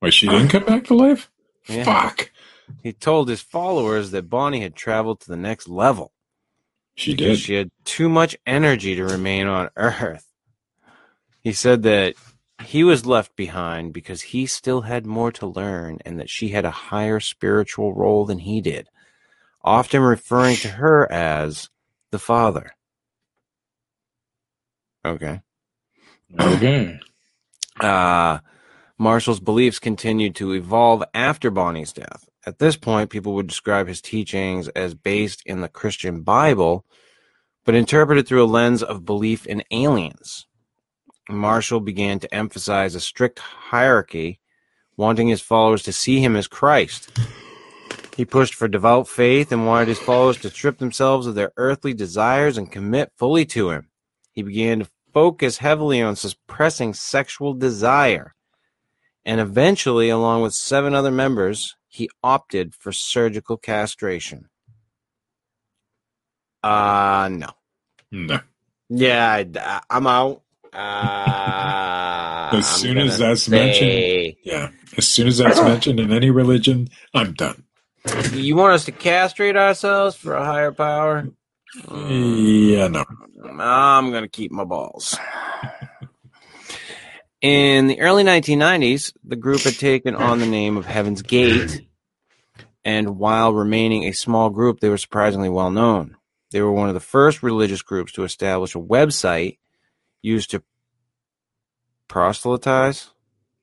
Wait, 0.00 0.12
she 0.14 0.26
didn't 0.28 0.48
come 0.48 0.64
back 0.64 0.84
to 0.86 0.94
life? 0.94 1.30
Yeah. 1.68 1.84
Fuck. 1.84 2.30
He 2.82 2.92
told 2.92 3.28
his 3.28 3.40
followers 3.40 4.10
that 4.10 4.30
Bonnie 4.30 4.62
had 4.62 4.74
traveled 4.74 5.20
to 5.20 5.28
the 5.28 5.36
next 5.36 5.68
level. 5.68 6.12
She 6.94 7.14
did. 7.14 7.38
She 7.38 7.54
had 7.54 7.70
too 7.84 8.08
much 8.08 8.36
energy 8.46 8.94
to 8.96 9.04
remain 9.04 9.46
on 9.46 9.70
Earth. 9.76 10.26
He 11.40 11.52
said 11.52 11.82
that 11.82 12.14
he 12.62 12.84
was 12.84 13.06
left 13.06 13.34
behind 13.34 13.92
because 13.92 14.22
he 14.22 14.46
still 14.46 14.82
had 14.82 15.06
more 15.06 15.32
to 15.32 15.46
learn 15.46 15.98
and 16.04 16.18
that 16.20 16.30
she 16.30 16.50
had 16.50 16.64
a 16.64 16.70
higher 16.70 17.20
spiritual 17.20 17.94
role 17.94 18.24
than 18.24 18.38
he 18.38 18.60
did, 18.60 18.88
often 19.64 20.02
referring 20.02 20.56
to 20.56 20.68
her 20.68 21.10
as 21.10 21.68
the 22.10 22.18
father. 22.18 22.74
Okay. 25.04 25.40
Okay. 26.38 27.00
Uh, 27.80 28.38
Marshall's 28.98 29.40
beliefs 29.40 29.78
continued 29.78 30.36
to 30.36 30.52
evolve 30.52 31.02
after 31.12 31.50
Bonnie's 31.50 31.92
death. 31.92 32.28
At 32.44 32.58
this 32.58 32.76
point, 32.76 33.10
people 33.10 33.34
would 33.34 33.46
describe 33.46 33.86
his 33.86 34.00
teachings 34.00 34.68
as 34.68 34.94
based 34.94 35.42
in 35.46 35.60
the 35.60 35.68
Christian 35.68 36.22
Bible, 36.22 36.84
but 37.64 37.76
interpreted 37.76 38.26
through 38.26 38.42
a 38.42 38.46
lens 38.46 38.82
of 38.82 39.04
belief 39.04 39.46
in 39.46 39.62
aliens. 39.70 40.46
Marshall 41.28 41.80
began 41.80 42.18
to 42.18 42.34
emphasize 42.34 42.96
a 42.96 43.00
strict 43.00 43.38
hierarchy, 43.38 44.40
wanting 44.96 45.28
his 45.28 45.40
followers 45.40 45.84
to 45.84 45.92
see 45.92 46.20
him 46.20 46.34
as 46.34 46.48
Christ. 46.48 47.16
He 48.16 48.24
pushed 48.24 48.54
for 48.54 48.66
devout 48.66 49.08
faith 49.08 49.52
and 49.52 49.66
wanted 49.66 49.88
his 49.88 50.00
followers 50.00 50.38
to 50.38 50.50
strip 50.50 50.78
themselves 50.78 51.26
of 51.26 51.36
their 51.36 51.52
earthly 51.56 51.94
desires 51.94 52.58
and 52.58 52.70
commit 52.70 53.12
fully 53.16 53.46
to 53.46 53.70
him. 53.70 53.88
He 54.32 54.42
began 54.42 54.80
to 54.80 54.90
focus 55.14 55.58
heavily 55.58 56.02
on 56.02 56.16
suppressing 56.16 56.92
sexual 56.92 57.54
desire. 57.54 58.34
And 59.24 59.40
eventually, 59.40 60.08
along 60.08 60.42
with 60.42 60.52
seven 60.54 60.94
other 60.94 61.10
members, 61.12 61.76
he 61.88 62.10
opted 62.22 62.74
for 62.74 62.90
surgical 62.92 63.56
castration. 63.56 64.48
Uh, 66.62 67.28
no. 67.32 67.48
No. 68.10 68.40
Yeah, 68.88 69.42
I, 69.56 69.80
am 69.90 70.06
out. 70.06 70.42
Uh, 70.72 72.56
As 72.56 72.56
I'm 72.56 72.62
soon 72.62 72.98
as 72.98 73.18
gonna 73.18 73.28
that's 73.28 73.48
mentioned- 73.48 74.36
Yeah. 74.44 74.70
As 74.96 75.08
soon 75.08 75.28
as 75.28 75.38
that's 75.38 75.60
mentioned 75.62 76.00
in 76.00 76.12
any 76.12 76.30
religion, 76.30 76.88
I'm 77.14 77.32
done. 77.32 77.64
You 78.32 78.56
want 78.56 78.74
us 78.74 78.84
to 78.86 78.92
castrate 78.92 79.56
ourselves 79.56 80.16
for 80.16 80.34
a 80.34 80.44
higher 80.44 80.72
power? 80.72 81.28
Yeah, 81.90 82.88
no. 82.88 83.04
I'm 83.58 84.10
going 84.10 84.24
to 84.24 84.28
keep 84.28 84.50
my 84.50 84.64
balls. 84.64 85.16
In 87.42 87.88
the 87.88 88.00
early 88.00 88.22
1990s, 88.22 89.12
the 89.24 89.34
group 89.34 89.62
had 89.62 89.74
taken 89.74 90.14
on 90.14 90.38
the 90.38 90.46
name 90.46 90.76
of 90.76 90.86
Heaven's 90.86 91.22
Gate, 91.22 91.84
and 92.84 93.18
while 93.18 93.52
remaining 93.52 94.04
a 94.04 94.12
small 94.12 94.48
group, 94.48 94.78
they 94.78 94.88
were 94.88 94.96
surprisingly 94.96 95.48
well 95.48 95.72
known. 95.72 96.16
They 96.52 96.62
were 96.62 96.70
one 96.70 96.86
of 96.86 96.94
the 96.94 97.00
first 97.00 97.42
religious 97.42 97.82
groups 97.82 98.12
to 98.12 98.22
establish 98.22 98.76
a 98.76 98.78
website 98.78 99.58
used 100.22 100.52
to 100.52 100.62
proselytize. 102.06 103.10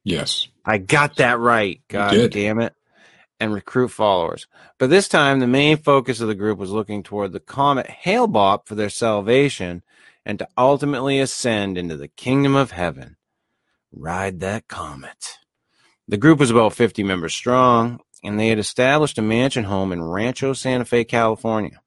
Yes. 0.03 0.49
I 0.65 0.77
got 0.77 1.15
that 1.17 1.39
right. 1.39 1.82
God 1.88 2.32
damn 2.32 2.59
it. 2.59 2.73
And 3.39 3.53
recruit 3.53 3.89
followers. 3.89 4.47
But 4.77 4.89
this 4.89 5.07
time, 5.07 5.39
the 5.39 5.47
main 5.47 5.77
focus 5.77 6.19
of 6.19 6.27
the 6.27 6.36
group 6.36 6.59
was 6.59 6.71
looking 6.71 7.03
toward 7.03 7.32
the 7.32 7.39
comet 7.39 7.88
Hale-Bopp 7.88 8.67
for 8.67 8.75
their 8.75 8.89
salvation 8.89 9.84
and 10.25 10.38
to 10.39 10.47
ultimately 10.57 11.21
ascend 11.21 11.77
into 11.77 11.95
the 11.95 12.09
kingdom 12.09 12.55
of 12.55 12.71
heaven. 12.71 13.15
Ride 13.91 14.39
that 14.41 14.67
comet. 14.67 15.37
The 16.07 16.17
group 16.17 16.39
was 16.39 16.51
about 16.51 16.73
50 16.73 17.03
members 17.03 17.33
strong, 17.33 17.99
and 18.23 18.39
they 18.39 18.47
had 18.49 18.59
established 18.59 19.17
a 19.17 19.21
mansion 19.21 19.63
home 19.65 19.91
in 19.91 20.01
Rancho 20.03 20.53
Santa 20.53 20.85
Fe, 20.85 21.03
California. 21.03 21.81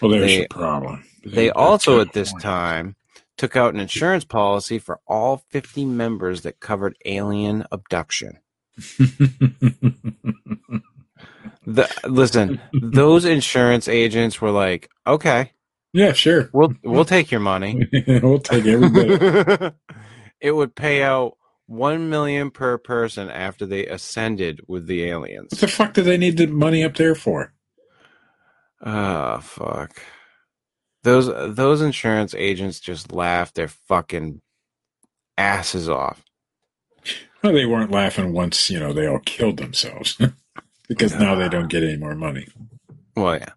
Well, 0.00 0.10
there's 0.12 0.26
They- 0.26 0.38
your 0.38 0.48
problem. 0.48 1.04
They 1.24 1.50
also, 1.50 2.00
at 2.00 2.12
this 2.12 2.32
time, 2.34 2.96
took 3.38 3.56
out 3.56 3.72
an 3.72 3.80
insurance 3.80 4.24
policy 4.24 4.78
for 4.78 5.00
all 5.06 5.42
50 5.48 5.84
members 5.86 6.42
that 6.42 6.60
covered 6.60 6.96
alien 7.06 7.64
abduction. 7.72 8.38
The, 11.66 11.88
listen, 12.04 12.60
those 12.74 13.24
insurance 13.24 13.88
agents 13.88 14.40
were 14.40 14.50
like, 14.50 14.90
"Okay, 15.06 15.52
yeah, 15.94 16.12
sure. 16.12 16.50
we'll 16.52 16.74
we'll 16.84 17.06
take 17.06 17.30
your 17.30 17.40
money." 17.40 17.88
we'll 18.06 18.38
take 18.38 18.66
every 18.66 18.90
bit. 18.90 19.74
it 20.40 20.52
would 20.52 20.74
pay 20.74 21.02
out 21.02 21.38
one 21.66 22.10
million 22.10 22.50
per 22.50 22.78
person 22.78 23.30
after 23.30 23.66
they 23.66 23.86
ascended 23.86 24.60
with 24.68 24.86
the 24.86 25.04
aliens. 25.04 25.52
What 25.52 25.60
the 25.60 25.68
fuck 25.68 25.94
do 25.94 26.02
they 26.02 26.18
need 26.18 26.36
the 26.36 26.46
money 26.46 26.84
up 26.84 26.96
there 26.96 27.14
for? 27.14 27.52
Oh 28.82 29.38
fuck! 29.40 30.02
Those 31.02 31.26
those 31.56 31.80
insurance 31.80 32.34
agents 32.34 32.80
just 32.80 33.12
laughed 33.12 33.54
their 33.54 33.68
fucking 33.68 34.42
asses 35.38 35.88
off. 35.88 36.22
Well, 37.42 37.52
they 37.52 37.66
weren't 37.66 37.90
laughing 37.90 38.32
once, 38.32 38.70
you 38.70 38.80
know, 38.80 38.92
they 38.92 39.06
all 39.06 39.18
killed 39.18 39.58
themselves. 39.58 40.18
because 40.88 41.14
now 41.14 41.34
they 41.34 41.48
don't 41.48 41.68
get 41.68 41.82
any 41.82 41.96
more 41.96 42.14
money. 42.14 42.46
Well, 43.16 43.36
yeah. 43.36 43.52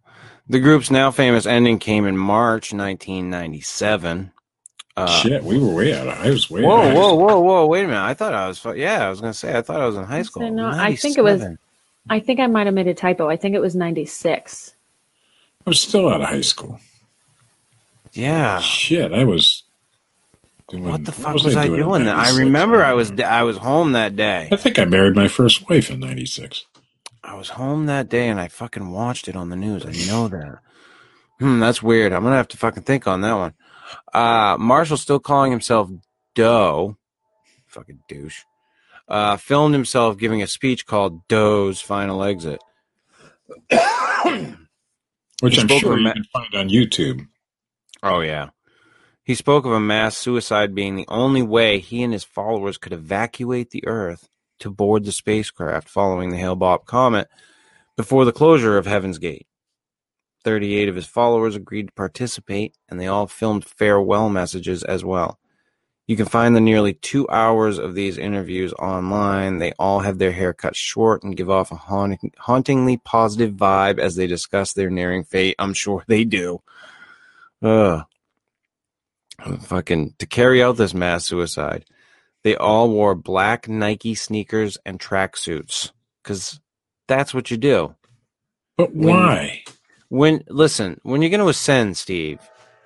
The 0.49 0.59
group's 0.59 0.89
now 0.89 1.11
famous 1.11 1.45
ending 1.45 1.79
came 1.79 2.05
in 2.05 2.17
March 2.17 2.73
1997. 2.73 4.31
Uh, 4.97 5.05
Shit, 5.21 5.43
we 5.43 5.59
were 5.59 5.73
way 5.75 5.93
out. 5.97 6.07
Of, 6.07 6.17
I 6.25 6.29
was 6.31 6.49
way. 6.49 6.63
Whoa, 6.63 6.81
out. 6.81 6.95
whoa, 6.95 7.13
whoa, 7.13 7.39
whoa! 7.39 7.67
Wait 7.67 7.83
a 7.83 7.87
minute. 7.87 8.01
I 8.03 8.15
thought 8.15 8.33
I 8.33 8.47
was. 8.47 8.65
Yeah, 8.75 9.05
I 9.05 9.09
was 9.09 9.21
gonna 9.21 9.33
say. 9.33 9.55
I 9.55 9.61
thought 9.61 9.79
I 9.79 9.85
was 9.85 9.95
in 9.95 10.03
high 10.05 10.23
school. 10.23 10.41
So, 10.41 10.49
no, 10.49 10.67
I 10.67 10.95
think 10.95 11.17
it 11.17 11.23
was- 11.23 11.45
I 12.09 12.19
think 12.19 12.39
I 12.39 12.47
might 12.47 12.65
have 12.67 12.73
made 12.73 12.87
a 12.87 12.93
typo. 12.93 13.29
I 13.29 13.35
think 13.35 13.53
it 13.53 13.59
was 13.59 13.75
96. 13.75 14.73
I 15.65 15.69
was 15.69 15.79
still 15.81 16.07
out 16.09 16.21
of 16.21 16.29
high 16.29 16.39
school. 16.41 16.79
Yeah. 18.13 18.59
Shit, 18.59 19.11
I 19.13 19.23
was. 19.25 19.63
Doing, 20.69 20.85
What 20.85 21.05
the 21.05 21.11
fuck 21.11 21.33
was, 21.33 21.45
was, 21.45 21.55
I 21.55 21.65
in 21.65 21.75
doing? 21.75 22.05
Then 22.05 22.15
I 22.15 22.35
remember 22.35 22.83
I 22.83 22.93
was 22.93 23.11
I 23.19 23.43
was 23.43 23.57
home 23.57 23.91
that 23.93 24.15
day. 24.15 24.49
I 24.51 24.55
think 24.57 24.79
I 24.79 24.85
married 24.85 25.15
my 25.15 25.27
first 25.29 25.69
wife 25.69 25.89
in 25.89 25.99
'96. 26.01 26.65
I 27.23 27.35
was 27.35 27.49
home 27.49 27.85
that 27.85 28.09
day 28.09 28.27
and 28.27 28.39
I 28.39 28.47
fucking 28.47 28.89
watched 28.91 29.27
it 29.29 29.35
on 29.35 29.49
the 29.49 29.55
news. 29.55 29.85
I 29.85 29.91
know 30.11 30.27
that. 30.27 30.59
Hmm, 31.39 31.59
that's 31.59 31.81
weird. 31.83 32.11
I'm 32.11 32.23
gonna 32.23 32.35
have 32.35 32.47
to 32.49 32.57
fucking 32.57 32.83
think 32.83 33.07
on 33.07 33.21
that 33.21 33.33
one. 33.33 33.53
Uh, 34.13 34.57
Marshall's 34.59 35.01
still 35.01 35.19
calling 35.19 35.51
himself 35.51 35.89
Do. 36.35 36.97
Fucking 37.67 37.99
douche. 38.07 38.41
Uh, 39.07 39.37
filmed 39.37 39.73
himself 39.73 40.17
giving 40.17 40.41
a 40.41 40.47
speech 40.47 40.85
called 40.85 41.27
Do's 41.27 41.79
Final 41.79 42.23
Exit. 42.23 42.61
Which 45.41 45.55
He 45.55 45.61
I'm 45.61 45.67
sure 45.67 45.97
you 45.97 46.03
ma- 46.03 46.13
can 46.13 46.23
find 46.25 46.55
on 46.55 46.69
YouTube. 46.69 47.27
Oh, 48.03 48.19
yeah. 48.21 48.49
He 49.23 49.35
spoke 49.35 49.65
of 49.65 49.71
a 49.71 49.79
mass 49.79 50.17
suicide 50.17 50.73
being 50.75 50.95
the 50.95 51.07
only 51.07 51.41
way 51.41 51.79
he 51.79 52.03
and 52.03 52.13
his 52.13 52.23
followers 52.23 52.77
could 52.77 52.93
evacuate 52.93 53.71
the 53.71 53.85
Earth 53.87 54.29
to 54.59 54.69
board 54.69 55.05
the 55.05 55.11
spacecraft 55.11 55.89
following 55.89 56.29
the 56.29 56.37
Hale-Bopp 56.37 56.85
comet 56.85 57.27
before 57.95 58.25
the 58.25 58.31
closure 58.31 58.77
of 58.77 58.85
Heaven's 58.85 59.17
Gate. 59.17 59.46
38 60.47 60.87
of 60.87 60.95
his 60.95 61.05
followers 61.05 61.57
agreed 61.57 61.87
to 61.87 61.93
participate, 61.93 62.73
and 62.87 62.97
they 62.97 63.07
all 63.07 63.27
filmed 63.27 63.65
farewell 63.65 64.29
messages 64.29 64.81
as 64.81 65.03
well. 65.03 65.37
You 66.07 66.15
can 66.15 66.25
find 66.25 66.55
the 66.55 66.61
nearly 66.61 66.93
two 66.93 67.27
hours 67.29 67.77
of 67.77 67.95
these 67.95 68.17
interviews 68.17 68.71
online. 68.79 69.57
They 69.57 69.73
all 69.77 69.99
have 69.99 70.19
their 70.19 70.31
hair 70.31 70.53
cut 70.53 70.73
short 70.73 71.21
and 71.21 71.35
give 71.35 71.49
off 71.49 71.73
a 71.73 71.75
haunting, 71.75 72.31
hauntingly 72.37 72.95
positive 72.95 73.55
vibe 73.55 73.99
as 73.99 74.15
they 74.15 74.25
discuss 74.25 74.71
their 74.71 74.89
nearing 74.89 75.25
fate. 75.25 75.57
I'm 75.59 75.73
sure 75.73 76.05
they 76.07 76.23
do. 76.23 76.61
Ugh. 77.61 78.05
Fucking 79.63 80.13
to 80.17 80.25
carry 80.25 80.63
out 80.63 80.77
this 80.77 80.93
mass 80.93 81.25
suicide, 81.25 81.83
they 82.43 82.55
all 82.55 82.89
wore 82.89 83.15
black 83.15 83.67
Nike 83.67 84.15
sneakers 84.15 84.77
and 84.85 84.97
tracksuits 84.97 85.91
because 86.23 86.61
that's 87.05 87.33
what 87.33 87.51
you 87.51 87.57
do. 87.57 87.95
But 88.77 88.95
why? 88.95 89.63
When 89.65 89.76
listen, 90.09 90.99
when 91.03 91.21
you're 91.21 91.29
going 91.29 91.41
to 91.41 91.49
ascend, 91.49 91.97
Steve, 91.97 92.39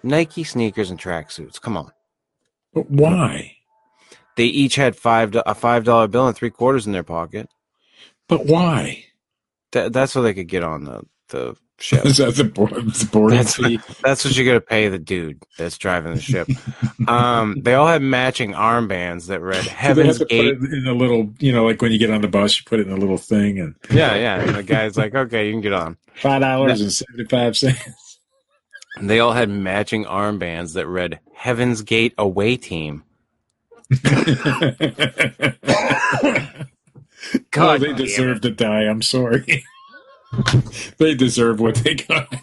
Nike 0.04 0.44
sneakers 0.44 0.90
and 0.90 1.00
tracksuits. 1.00 1.62
Come 1.62 1.78
on. 1.78 1.92
But 2.74 2.90
why? 2.90 3.58
They 4.38 4.46
each 4.46 4.76
had 4.76 4.96
five 4.96 5.36
a 5.46 5.54
five 5.54 5.84
dollar 5.84 6.08
bill 6.08 6.28
and 6.28 6.36
three 6.36 6.50
quarters 6.50 6.88
in 6.88 6.94
their 6.94 7.04
pocket. 7.04 7.50
But 8.28 8.46
why? 8.46 9.06
That, 9.72 9.94
that's 9.94 10.14
so 10.14 10.22
they 10.22 10.34
could 10.34 10.48
get 10.48 10.64
on 10.64 10.86
the 10.86 11.04
the 11.30 11.56
ship. 11.82 12.06
Is 12.06 12.18
that 12.18 12.36
the, 12.36 12.44
board, 12.44 12.72
the 12.72 13.10
boarding 13.12 13.38
That's 13.38 13.56
fee? 13.56 13.80
that's 14.02 14.24
what 14.24 14.36
you're 14.36 14.46
gonna 14.46 14.62
pay 14.62 14.88
the 14.90 15.00
dude 15.00 15.42
that's 15.58 15.78
driving 15.78 16.14
the 16.16 16.22
ship. 16.22 16.48
Um, 17.08 17.62
they 17.62 17.74
all 17.74 17.88
had 17.88 18.02
matching 18.02 18.54
armbands 18.54 19.28
that 19.28 19.40
read 19.42 19.64
they 19.66 19.70
Heaven's 19.70 20.18
put 20.20 20.30
Gate. 20.30 20.58
it 20.62 20.74
in 20.74 20.88
a 20.88 20.94
little, 20.94 21.30
you 21.40 21.52
know, 21.52 21.66
like 21.66 21.82
when 21.82 21.92
you 21.92 21.98
get 22.00 22.10
on 22.12 22.22
the 22.22 22.28
bus, 22.28 22.58
you 22.60 22.64
put 22.66 22.80
it 22.80 22.88
in 22.88 22.94
a 22.94 22.98
little 22.98 23.18
thing, 23.18 23.60
and 23.60 23.76
Yeah, 23.90 24.16
yeah. 24.16 24.42
And 24.42 24.56
the 24.56 24.64
guy's 24.64 24.98
like, 24.98 25.14
okay, 25.16 25.48
you 25.48 25.54
can 25.54 25.62
get 25.62 25.74
on. 25.74 25.98
five 26.16 26.42
dollars 26.42 26.82
and 26.82 26.92
seventy 26.94 27.26
five 27.26 27.58
cents. 27.58 28.20
And 28.98 29.10
they 29.10 29.20
all 29.20 29.34
had 29.34 29.50
matching 29.50 30.06
armbands 30.06 30.74
that 30.74 30.88
read 30.88 31.20
Heaven's 31.34 31.82
Gate 31.82 32.14
Away 32.18 32.58
Team. 32.58 33.04
God, 37.52 37.82
they 37.82 37.88
damn 37.88 37.96
deserve 37.96 38.42
to 38.42 38.52
die. 38.52 38.84
I'm 38.84 39.02
sorry. 39.02 39.64
they 40.98 41.16
deserve 41.16 41.60
what 41.60 41.76
they 41.76 41.96
got. 41.96 42.34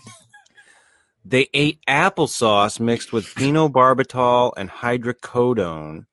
They 1.24 1.49
ate 1.55 1.80
applesauce 1.89 2.80
mixed 2.80 3.12
with 3.12 3.26
phenobarbital 3.26 4.53
and 4.57 4.70
hydrocodone 4.70 6.07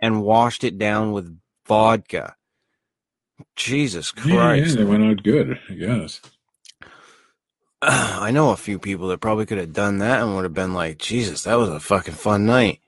and 0.00 0.22
washed 0.22 0.64
it 0.64 0.78
down 0.78 1.12
with 1.12 1.38
vodka. 1.66 2.36
Jesus 3.56 4.12
Yeah, 4.16 4.52
yeah, 4.52 4.64
Christ. 4.64 4.76
they 4.76 4.84
went 4.84 5.04
out 5.04 5.22
good, 5.24 5.58
I 5.70 5.74
guess. 5.74 6.20
I 7.82 8.30
know 8.32 8.50
a 8.50 8.56
few 8.56 8.78
people 8.78 9.08
that 9.08 9.20
probably 9.20 9.46
could 9.46 9.58
have 9.58 9.72
done 9.72 9.98
that 9.98 10.22
and 10.22 10.34
would 10.36 10.44
have 10.44 10.54
been 10.54 10.74
like, 10.74 10.98
Jesus, 10.98 11.44
that 11.44 11.56
was 11.56 11.68
a 11.70 11.80
fucking 11.80 12.14
fun 12.14 12.46
night. 12.46 12.80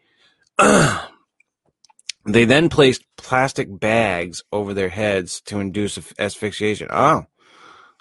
they 0.59 2.45
then 2.47 2.69
placed 2.69 3.05
plastic 3.17 3.69
bags 3.81 4.43
over 4.53 4.75
their 4.75 4.91
heads 4.91 5.41
to 5.43 5.61
induce 5.61 5.99
asphyxiation. 6.19 6.89
Oh. 6.91 7.27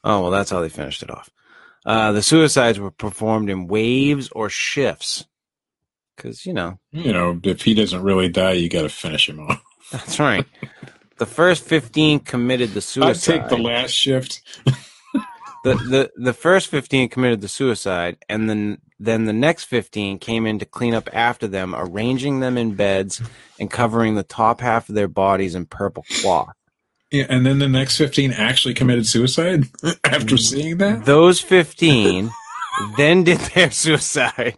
Oh, 0.05 0.21
well, 0.21 0.31
that's 0.31 0.51
how 0.51 0.61
they 0.61 0.69
finished 0.69 1.03
it 1.03 1.09
off. 1.09 1.29
Uh, 1.85 2.11
the 2.11 2.21
suicides 2.21 2.79
were 2.79 2.91
performed 2.91 3.49
in 3.49 3.67
waves 3.67 4.29
or 4.31 4.49
shifts. 4.49 5.25
Because, 6.15 6.45
you 6.45 6.53
know, 6.53 6.79
You 6.91 7.11
know, 7.11 7.39
if 7.43 7.63
he 7.63 7.73
doesn't 7.73 8.01
really 8.03 8.29
die, 8.29 8.53
you 8.53 8.69
got 8.69 8.83
to 8.83 8.89
finish 8.89 9.27
him 9.27 9.39
off. 9.39 9.61
that's 9.91 10.19
right. 10.19 10.45
the 11.17 11.25
first 11.25 11.63
15 11.65 12.21
committed 12.21 12.73
the 12.73 12.81
suicide. 12.81 13.33
I'd 13.33 13.39
take 13.41 13.49
the 13.49 13.57
last 13.57 13.91
shift. 13.91 14.41
the, 15.63 15.73
the 15.75 16.11
the 16.15 16.33
first 16.33 16.67
15 16.69 17.09
committed 17.09 17.41
the 17.41 17.47
suicide 17.47 18.17
and 18.29 18.47
then 18.49 18.77
then 18.99 19.25
the 19.25 19.33
next 19.33 19.63
15 19.63 20.19
came 20.19 20.45
in 20.45 20.59
to 20.59 20.65
clean 20.65 20.93
up 20.93 21.09
after 21.11 21.47
them 21.47 21.73
arranging 21.75 22.39
them 22.39 22.55
in 22.55 22.75
beds 22.75 23.19
and 23.59 23.71
covering 23.71 24.13
the 24.13 24.23
top 24.23 24.61
half 24.61 24.89
of 24.89 24.95
their 24.95 25.07
bodies 25.07 25.55
in 25.55 25.65
purple 25.65 26.05
cloth 26.21 26.53
Yeah, 27.11 27.25
and 27.29 27.45
then 27.45 27.59
the 27.59 27.67
next 27.67 27.97
15 27.97 28.31
actually 28.33 28.73
committed 28.73 29.07
suicide 29.07 29.65
after 30.03 30.37
seeing 30.37 30.77
that? 30.77 31.05
those 31.05 31.39
15 31.39 32.31
then 32.97 33.23
did 33.23 33.39
their 33.39 33.71
suicide 33.83 34.57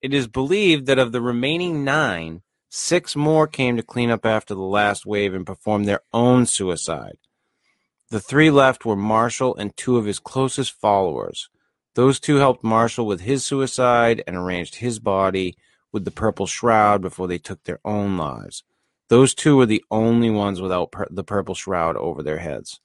it 0.00 0.12
is 0.14 0.26
believed 0.26 0.86
that 0.86 0.98
of 0.98 1.12
the 1.12 1.20
remaining 1.20 1.84
nine 1.84 2.42
Six 2.74 3.14
more 3.14 3.46
came 3.46 3.76
to 3.76 3.82
clean 3.82 4.08
up 4.08 4.24
after 4.24 4.54
the 4.54 4.62
last 4.62 5.04
wave 5.04 5.34
and 5.34 5.44
perform 5.44 5.84
their 5.84 6.00
own 6.10 6.46
suicide. 6.46 7.18
The 8.08 8.18
three 8.18 8.50
left 8.50 8.86
were 8.86 8.96
Marshall 8.96 9.54
and 9.56 9.76
two 9.76 9.98
of 9.98 10.06
his 10.06 10.18
closest 10.18 10.72
followers. 10.80 11.50
Those 11.96 12.18
two 12.18 12.36
helped 12.36 12.64
Marshall 12.64 13.04
with 13.04 13.20
his 13.20 13.44
suicide 13.44 14.24
and 14.26 14.36
arranged 14.36 14.76
his 14.76 15.00
body 15.00 15.54
with 15.92 16.06
the 16.06 16.10
purple 16.10 16.46
shroud 16.46 17.02
before 17.02 17.28
they 17.28 17.36
took 17.36 17.62
their 17.64 17.78
own 17.84 18.16
lives. 18.16 18.64
Those 19.12 19.34
two 19.34 19.58
were 19.58 19.66
the 19.66 19.84
only 19.90 20.30
ones 20.30 20.58
without 20.58 20.90
pur- 20.90 21.06
the 21.10 21.22
purple 21.22 21.54
shroud 21.54 21.98
over 21.98 22.22
their 22.22 22.38
heads. 22.38 22.80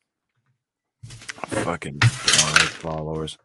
Fucking 1.06 2.02
followers. 2.02 3.38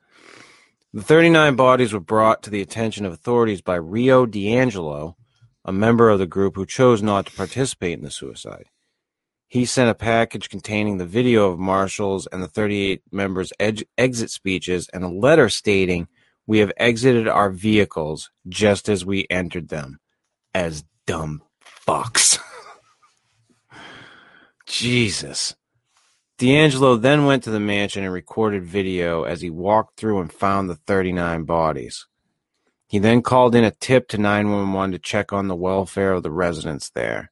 The 0.92 1.04
39 1.04 1.54
bodies 1.54 1.92
were 1.92 2.00
brought 2.00 2.42
to 2.42 2.50
the 2.50 2.60
attention 2.60 3.06
of 3.06 3.12
authorities 3.12 3.60
by 3.60 3.76
Rio 3.76 4.26
D'Angelo, 4.26 5.16
a 5.64 5.70
member 5.70 6.10
of 6.10 6.18
the 6.18 6.26
group 6.26 6.56
who 6.56 6.66
chose 6.66 7.04
not 7.04 7.26
to 7.26 7.36
participate 7.36 7.98
in 7.98 8.02
the 8.02 8.10
suicide. 8.10 8.64
He 9.46 9.64
sent 9.64 9.88
a 9.88 9.94
package 9.94 10.48
containing 10.48 10.98
the 10.98 11.06
video 11.06 11.52
of 11.52 11.60
Marshall's 11.60 12.26
and 12.32 12.42
the 12.42 12.48
38 12.48 13.02
members' 13.12 13.52
ed- 13.60 13.84
exit 13.96 14.30
speeches 14.30 14.88
and 14.92 15.04
a 15.04 15.08
letter 15.08 15.48
stating, 15.48 16.08
We 16.48 16.58
have 16.58 16.72
exited 16.76 17.28
our 17.28 17.50
vehicles 17.50 18.32
just 18.48 18.88
as 18.88 19.06
we 19.06 19.28
entered 19.30 19.68
them, 19.68 20.00
as 20.52 20.82
dumb 21.06 21.44
fucks. 21.86 22.41
Jesus. 24.72 25.54
D'Angelo 26.38 26.96
then 26.96 27.26
went 27.26 27.44
to 27.44 27.50
the 27.50 27.60
mansion 27.60 28.04
and 28.04 28.12
recorded 28.12 28.64
video 28.64 29.24
as 29.24 29.42
he 29.42 29.50
walked 29.50 29.98
through 29.98 30.18
and 30.18 30.32
found 30.32 30.70
the 30.70 30.76
39 30.76 31.44
bodies. 31.44 32.06
He 32.88 32.98
then 32.98 33.20
called 33.20 33.54
in 33.54 33.64
a 33.64 33.70
tip 33.70 34.08
to 34.08 34.18
911 34.18 34.92
to 34.92 34.98
check 34.98 35.30
on 35.30 35.48
the 35.48 35.54
welfare 35.54 36.12
of 36.12 36.22
the 36.22 36.30
residents 36.30 36.88
there. 36.88 37.30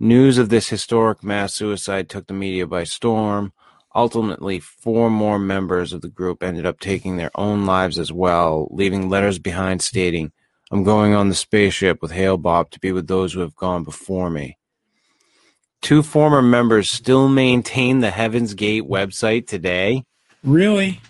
News 0.00 0.38
of 0.38 0.48
this 0.48 0.70
historic 0.70 1.22
mass 1.22 1.52
suicide 1.52 2.08
took 2.08 2.26
the 2.26 2.32
media 2.32 2.66
by 2.66 2.84
storm. 2.84 3.52
Ultimately, 3.94 4.60
four 4.60 5.10
more 5.10 5.38
members 5.38 5.92
of 5.92 6.00
the 6.00 6.08
group 6.08 6.42
ended 6.42 6.64
up 6.64 6.80
taking 6.80 7.18
their 7.18 7.32
own 7.34 7.66
lives 7.66 7.98
as 7.98 8.10
well, 8.10 8.66
leaving 8.70 9.10
letters 9.10 9.38
behind 9.38 9.82
stating, 9.82 10.32
I'm 10.72 10.84
going 10.84 11.12
on 11.12 11.28
the 11.28 11.34
spaceship 11.34 12.00
with 12.00 12.12
Hale-Bopp 12.12 12.70
to 12.70 12.80
be 12.80 12.92
with 12.92 13.08
those 13.08 13.34
who 13.34 13.40
have 13.40 13.54
gone 13.54 13.84
before 13.84 14.30
me. 14.30 14.56
Two 15.84 16.02
former 16.02 16.40
members 16.40 16.88
still 16.88 17.28
maintain 17.28 18.00
the 18.00 18.10
Heaven's 18.10 18.54
Gate 18.54 18.84
website 18.84 19.46
today. 19.46 20.04
Really? 20.42 21.02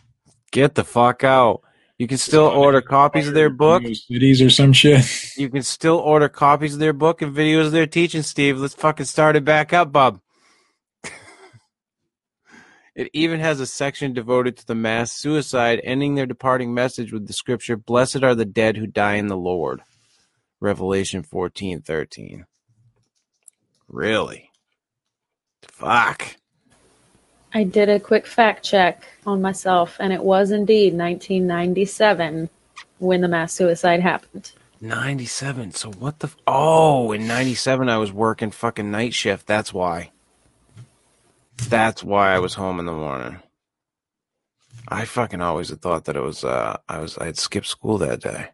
Get 0.50 0.74
the 0.74 0.82
fuck 0.82 1.22
out. 1.22 1.62
You 1.96 2.08
can 2.08 2.18
still 2.18 2.46
order 2.46 2.80
copies 2.80 3.28
of 3.28 3.34
their 3.34 3.50
book. 3.50 3.84
Cities 3.84 4.42
or 4.42 4.50
some 4.50 4.72
shit. 4.72 5.04
You 5.36 5.48
can 5.48 5.62
still 5.62 5.98
order 5.98 6.28
copies 6.28 6.74
of 6.74 6.80
their 6.80 6.92
book 6.92 7.22
and 7.22 7.32
videos 7.32 7.66
of 7.66 7.72
their 7.72 7.86
teaching, 7.86 8.22
Steve. 8.22 8.58
Let's 8.58 8.74
fucking 8.74 9.06
start 9.06 9.36
it 9.36 9.44
back 9.44 9.72
up, 9.72 9.92
Bob. 9.92 10.20
it 12.96 13.10
even 13.12 13.38
has 13.38 13.60
a 13.60 13.66
section 13.66 14.12
devoted 14.12 14.56
to 14.56 14.66
the 14.66 14.74
mass 14.74 15.12
suicide, 15.12 15.80
ending 15.84 16.16
their 16.16 16.26
departing 16.26 16.74
message 16.74 17.12
with 17.12 17.28
the 17.28 17.32
scripture, 17.32 17.76
Blessed 17.76 18.24
are 18.24 18.34
the 18.34 18.44
dead 18.44 18.76
who 18.76 18.88
die 18.88 19.14
in 19.14 19.28
the 19.28 19.36
Lord. 19.36 19.82
Revelation 20.58 21.22
fourteen 21.22 21.80
thirteen. 21.80 22.46
Really? 23.86 24.50
Fuck. 25.68 26.36
I 27.52 27.64
did 27.64 27.88
a 27.88 28.00
quick 28.00 28.26
fact 28.26 28.64
check 28.64 29.04
on 29.26 29.40
myself, 29.40 29.96
and 30.00 30.12
it 30.12 30.24
was 30.24 30.50
indeed 30.50 30.94
1997 30.94 32.50
when 32.98 33.20
the 33.20 33.28
mass 33.28 33.52
suicide 33.52 34.00
happened. 34.00 34.52
97. 34.80 35.72
So 35.72 35.90
what 35.92 36.18
the? 36.18 36.26
F- 36.26 36.36
oh, 36.46 37.12
in 37.12 37.26
97 37.26 37.88
I 37.88 37.96
was 37.96 38.12
working 38.12 38.50
fucking 38.50 38.90
night 38.90 39.14
shift. 39.14 39.46
That's 39.46 39.72
why. 39.72 40.10
That's 41.68 42.02
why 42.02 42.34
I 42.34 42.40
was 42.40 42.54
home 42.54 42.80
in 42.80 42.86
the 42.86 42.92
morning. 42.92 43.40
I 44.88 45.04
fucking 45.04 45.40
always 45.40 45.70
had 45.70 45.80
thought 45.80 46.04
that 46.04 46.16
it 46.16 46.22
was 46.22 46.44
uh 46.44 46.76
I 46.88 46.98
was 46.98 47.16
I 47.18 47.26
had 47.26 47.38
skipped 47.38 47.66
school 47.66 47.98
that 47.98 48.20
day. 48.20 48.48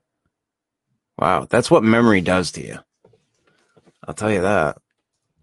Wow, 1.19 1.47
that's 1.49 1.71
what 1.71 1.83
memory 1.83 2.21
does 2.21 2.53
to 2.53 2.67
you. 2.67 2.79
I'll 4.07 4.15
tell 4.15 4.31
you 4.31 4.43
that. 4.43 4.79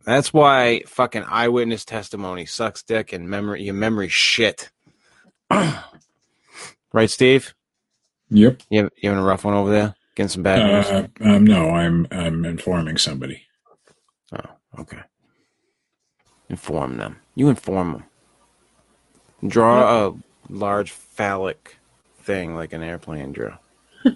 That's 0.07 0.31
why 0.31 0.83
fucking 0.87 1.25
eyewitness 1.27 1.83
testimony 1.83 2.45
sucks 2.45 2.81
dick 2.81 3.11
and 3.11 3.29
memory 3.29 3.63
your 3.63 3.73
memory 3.73 4.07
shit. 4.07 4.71
right, 5.51 7.09
Steve? 7.09 7.53
Yep. 8.29 8.61
You, 8.69 8.89
you 9.01 9.09
having 9.09 9.21
a 9.21 9.27
rough 9.27 9.43
one 9.43 9.53
over 9.53 9.69
there? 9.69 9.95
Getting 10.15 10.29
some 10.29 10.43
bad 10.43 10.65
news? 10.65 10.85
Uh, 10.85 11.07
um, 11.29 11.43
no, 11.43 11.71
I'm 11.71 12.07
I'm 12.09 12.45
informing 12.45 12.95
somebody. 12.97 13.43
Oh, 14.31 14.79
okay. 14.79 15.01
Inform 16.47 16.95
them. 16.95 17.17
You 17.35 17.49
inform 17.49 17.91
them. 17.91 18.03
Draw 19.49 20.07
a 20.07 20.13
large 20.49 20.91
phallic 20.91 21.79
thing 22.21 22.55
like 22.55 22.71
an 22.71 22.81
airplane 22.81 23.33
drew. 23.33 23.51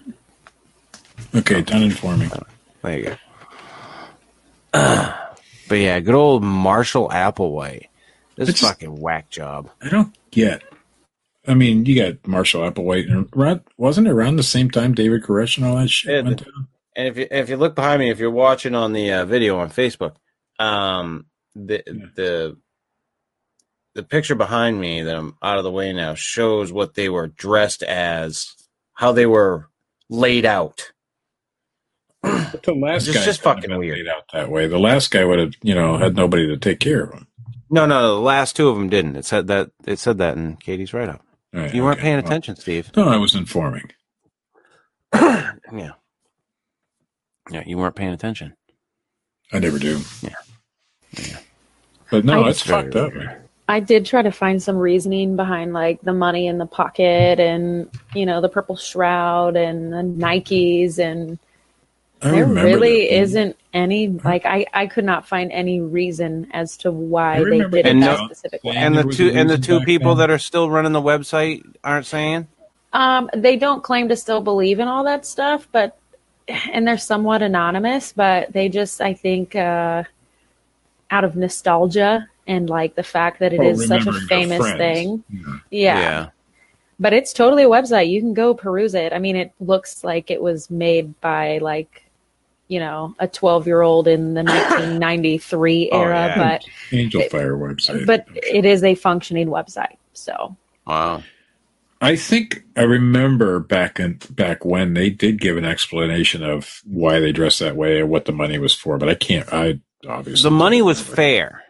Okay, 1.34 1.62
done 1.62 1.84
informing. 1.84 2.30
There 2.82 2.98
you 2.98 3.16
go. 4.74 5.14
but 5.72 5.78
yeah, 5.78 6.00
good 6.00 6.14
old 6.14 6.42
Marshall 6.42 7.08
Applewhite. 7.08 7.86
This 8.36 8.50
It's 8.50 8.60
just- 8.60 8.70
fucking 8.70 9.00
whack 9.00 9.30
job. 9.30 9.70
I 9.80 9.88
don't 9.88 10.14
get. 10.30 10.62
I 11.48 11.54
mean, 11.54 11.86
you 11.86 11.96
got 11.96 12.26
Marshall 12.26 12.60
Applewhite, 12.70 13.10
and 13.10 13.26
around, 13.34 13.62
wasn't 13.78 14.06
it 14.06 14.10
around 14.10 14.36
the 14.36 14.42
same 14.42 14.70
time 14.70 14.92
David 14.92 15.22
Koresh 15.22 15.56
and 15.56 15.64
all 15.64 15.76
that 15.76 15.88
shit 15.88 16.12
Yeah, 16.14 16.20
went 16.28 16.44
down? 16.44 16.68
And 16.94 17.08
if 17.08 17.16
you, 17.16 17.26
if 17.30 17.48
you 17.48 17.56
look 17.56 17.74
behind 17.74 18.00
me, 18.00 18.10
if 18.10 18.18
you're 18.18 18.30
watching 18.30 18.74
on 18.74 18.92
the 18.92 19.10
uh, 19.12 19.24
video 19.24 19.58
on 19.60 19.70
Facebook, 19.70 20.16
um, 20.58 21.24
the 21.54 21.82
Yeah. 21.86 21.92
the 22.16 22.56
the 23.94 24.02
picture 24.02 24.34
behind 24.34 24.78
me 24.78 25.00
that 25.02 25.16
I'm 25.16 25.38
out 25.42 25.56
of 25.56 25.64
the 25.64 25.70
way 25.72 25.90
now 25.94 26.12
shows 26.14 26.70
what 26.70 26.92
they 26.94 27.08
were 27.08 27.28
dressed 27.28 27.82
as, 27.82 28.54
how 28.92 29.12
they 29.12 29.24
were 29.26 29.70
laid 30.10 30.44
out. 30.44 30.91
But 32.22 32.62
the 32.62 32.74
last 32.74 33.08
It's 33.08 33.16
guy 33.18 33.24
just 33.24 33.42
have 33.44 33.56
fucking 33.56 33.76
weird. 33.76 33.98
laid 33.98 34.08
out 34.08 34.24
that 34.32 34.48
way. 34.50 34.66
The 34.68 34.78
last 34.78 35.10
guy 35.10 35.24
would 35.24 35.38
have, 35.38 35.52
you 35.62 35.74
know, 35.74 35.98
had 35.98 36.14
nobody 36.16 36.46
to 36.48 36.56
take 36.56 36.78
care 36.80 37.02
of 37.04 37.12
him. 37.14 37.26
No, 37.70 37.86
no, 37.86 38.14
the 38.14 38.20
last 38.20 38.54
two 38.56 38.68
of 38.68 38.76
them 38.76 38.88
didn't. 38.88 39.16
It 39.16 39.24
said 39.24 39.46
that 39.48 39.70
it 39.86 39.98
said 39.98 40.18
that 40.18 40.36
in 40.36 40.56
Katie's 40.56 40.92
write 40.94 41.08
up. 41.08 41.24
All 41.54 41.60
right, 41.60 41.74
You 41.74 41.82
weren't 41.82 41.98
okay. 41.98 42.02
paying 42.04 42.16
Well, 42.18 42.26
attention, 42.26 42.56
Steve. 42.56 42.90
no, 42.96 43.08
I 43.08 43.16
was 43.16 43.34
informing. 43.34 43.90
yeah. 45.14 45.92
Yeah, 47.50 47.62
you 47.66 47.76
weren't 47.76 47.96
paying 47.96 48.12
attention. 48.12 48.54
I 49.52 49.58
never 49.58 49.78
do. 49.78 50.00
Yeah. 50.22 50.30
Yeah. 51.18 51.38
But 52.10 52.24
no, 52.24 52.44
I- 52.44 52.50
it's 52.50 52.62
fucked 52.62 52.94
up. 52.96 53.12
I 53.68 53.80
did 53.80 54.04
try 54.04 54.20
to 54.22 54.32
find 54.32 54.62
some 54.62 54.76
reasoning 54.76 55.34
behind 55.36 55.72
like 55.72 56.00
the 56.02 56.12
money 56.12 56.46
in 56.46 56.58
the 56.58 56.66
pocket 56.66 57.40
and 57.40 57.88
you 58.14 58.26
know 58.26 58.40
the 58.40 58.48
purple 58.48 58.76
shroud 58.76 59.56
and 59.56 59.92
the 59.92 59.98
Nikes 60.02 60.98
and 60.98 61.38
I 62.24 62.30
there 62.30 62.46
really 62.46 63.06
that. 63.08 63.20
isn't 63.20 63.56
any 63.74 64.08
like 64.08 64.44
I 64.46 64.66
I 64.72 64.86
could 64.86 65.04
not 65.04 65.26
find 65.26 65.50
any 65.52 65.80
reason 65.80 66.48
as 66.52 66.76
to 66.78 66.92
why 66.92 67.42
they 67.44 67.58
did 67.58 67.74
it 67.74 67.86
And 67.86 68.02
that 68.02 68.18
no- 68.18 68.26
specific 68.26 68.62
way. 68.64 68.76
And 68.76 68.96
And 68.98 69.08
the 69.10 69.12
two 69.14 69.30
and 69.30 69.50
the 69.50 69.58
two 69.58 69.80
people 69.80 70.14
then. 70.14 70.28
that 70.28 70.30
are 70.34 70.38
still 70.38 70.70
running 70.70 70.92
the 70.92 71.02
website 71.02 71.64
aren't 71.82 72.06
saying. 72.06 72.48
Um, 72.92 73.30
they 73.34 73.56
don't 73.56 73.82
claim 73.82 74.08
to 74.10 74.16
still 74.16 74.40
believe 74.42 74.78
in 74.78 74.86
all 74.88 75.04
that 75.04 75.24
stuff, 75.26 75.66
but 75.72 75.96
and 76.72 76.86
they're 76.86 76.98
somewhat 76.98 77.40
anonymous, 77.42 78.12
but 78.12 78.52
they 78.52 78.68
just 78.68 79.00
I 79.00 79.14
think 79.14 79.56
uh, 79.56 80.04
out 81.10 81.24
of 81.24 81.34
nostalgia 81.36 82.28
and 82.46 82.68
like 82.68 82.94
the 82.94 83.02
fact 83.02 83.38
that 83.40 83.52
it 83.52 83.60
Oh, 83.60 83.64
is 83.68 83.86
such 83.86 84.06
a 84.06 84.12
famous 84.28 84.58
friends. 84.60 84.78
thing. 84.78 85.24
Yeah. 85.70 85.98
Yeah. 85.98 86.26
But 87.00 87.12
it's 87.12 87.32
totally 87.32 87.62
a 87.64 87.68
website. 87.68 88.10
You 88.10 88.20
can 88.20 88.34
go 88.34 88.54
peruse 88.54 88.94
it. 88.94 89.12
I 89.12 89.18
mean, 89.18 89.34
it 89.36 89.52
looks 89.60 90.04
like 90.04 90.30
it 90.30 90.40
was 90.42 90.70
made 90.70 91.20
by 91.20 91.58
like, 91.58 92.04
you 92.72 92.80
know, 92.80 93.14
a 93.18 93.28
12 93.28 93.66
year 93.66 93.82
old 93.82 94.08
in 94.08 94.32
the 94.32 94.42
1993 94.44 95.90
Oh, 95.92 96.00
era, 96.00 96.14
yeah. 96.14 96.38
but 96.38 96.64
Angelfire 96.90 97.58
website. 97.58 98.06
but 98.06 98.26
it 98.34 98.64
is 98.64 98.82
a 98.82 98.94
functioning 98.94 99.48
website. 99.48 99.96
So 100.14 100.56
Wow. 100.86 101.22
I 102.00 102.16
think 102.16 102.64
I 102.76 102.82
remember 102.82 103.60
back 103.60 104.00
in 104.00 104.18
back 104.30 104.64
when 104.64 104.94
they 104.94 105.10
did 105.10 105.40
give 105.40 105.56
an 105.56 105.64
explanation 105.64 106.42
of 106.42 106.80
why 106.84 107.20
they 107.20 107.30
dressed 107.30 107.60
that 107.60 107.76
way 107.76 108.00
and 108.00 108.08
what 108.08 108.24
the 108.24 108.32
money 108.32 108.58
was 108.58 108.74
for, 108.74 108.96
but 108.98 109.08
I 109.08 109.14
can't. 109.14 109.52
I 109.52 109.78
obviously 110.08 110.48
The 110.48 110.56
money 110.56 110.80
was 110.82 111.00
fair. 111.00 111.62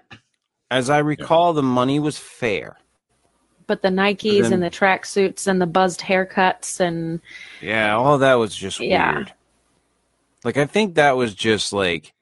As 0.70 0.88
I 0.88 0.98
recall, 0.98 1.52
the 1.52 1.62
money 1.62 1.98
was 1.98 2.16
fair. 2.18 2.76
but 3.68 3.80
the 3.82 3.88
Nikes 3.88 4.42
Then- 4.42 4.52
and 4.54 4.62
the 4.62 4.70
tracksuits 4.70 5.46
and 5.46 5.60
the 5.60 5.66
buzzed 5.66 6.00
haircuts 6.00 6.80
and 6.80 7.20
Yeah, 7.60 7.94
all 7.96 8.18
that 8.18 8.34
was 8.34 8.54
just 8.54 8.80
Yeah. 8.80 9.14
weird. 9.14 9.32
Like 10.44 10.56
I 10.56 10.66
think 10.66 10.96
that 10.96 11.16
was 11.16 11.34
just 11.34 11.72
like 11.72 12.12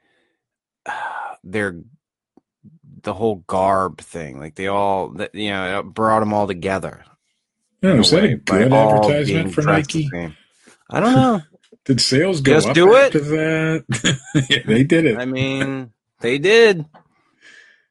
their 1.45 1.81
the 3.03 3.15
whole 3.15 3.37
garb 3.47 4.01
thing. 4.01 4.39
Like 4.39 4.55
they 4.57 4.67
all 4.67 5.15
you 5.33 5.51
know 5.51 5.81
it 5.81 5.83
brought 5.85 6.21
them 6.21 6.33
all 6.35 6.47
together. 6.47 7.05
Yeah, 7.83 7.95
is 7.95 8.11
that 8.11 8.25
a 8.25 8.35
good 8.37 8.73
advertisement 8.73 9.55
for 9.55 9.63
Nike? 9.63 10.11
I 10.91 11.01
don't 11.01 11.15
know. 11.15 11.41
Did 11.87 12.01
sales 12.01 12.41
go 12.43 12.53
Just 12.55 12.69
up 12.69 12.75
do 12.75 12.95
it? 12.95 13.07
after 13.07 13.21
that? 13.21 14.19
yeah, 14.51 14.63
they 14.67 14.85
did 14.85 15.07
it. 15.07 15.17
I 15.19 15.25
mean, 15.25 15.93
they 16.21 16.39
did. 16.39 16.85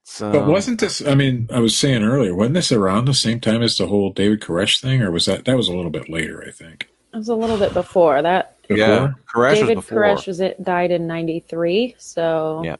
So, 0.04 0.32
But 0.32 0.46
wasn't 0.46 0.80
this? 0.80 1.06
I 1.06 1.16
mean, 1.16 1.48
I 1.52 1.60
was 1.60 1.76
saying 1.78 2.04
earlier, 2.04 2.36
wasn't 2.36 2.56
this 2.56 2.72
around 2.72 3.06
the 3.06 3.14
same 3.16 3.40
time 3.40 3.64
as 3.64 3.78
the 3.78 3.88
whole 3.88 4.12
David 4.12 4.42
Koresh 4.42 4.80
thing, 4.82 5.02
or 5.02 5.12
was 5.12 5.26
that 5.26 5.46
that 5.46 5.58
was 5.58 5.70
a 5.70 5.76
little 5.76 5.92
bit 5.92 6.10
later? 6.10 6.44
I 6.48 6.52
think. 6.52 6.89
It 7.14 7.18
was 7.18 7.30
a 7.30 7.36
little 7.36 7.58
bit 7.58 7.74
before 7.74 8.22
that. 8.22 8.62
Before? 8.68 8.78
yeah, 8.78 9.14
Koresh 9.34 9.56
David 9.56 9.78
was 9.78 9.86
before. 9.86 10.04
Koresh 10.04 10.28
was 10.28 10.40
it 10.40 10.64
died 10.64 10.92
in 10.92 11.08
'93, 11.08 11.96
so 11.98 12.62
Yeah. 12.64 12.76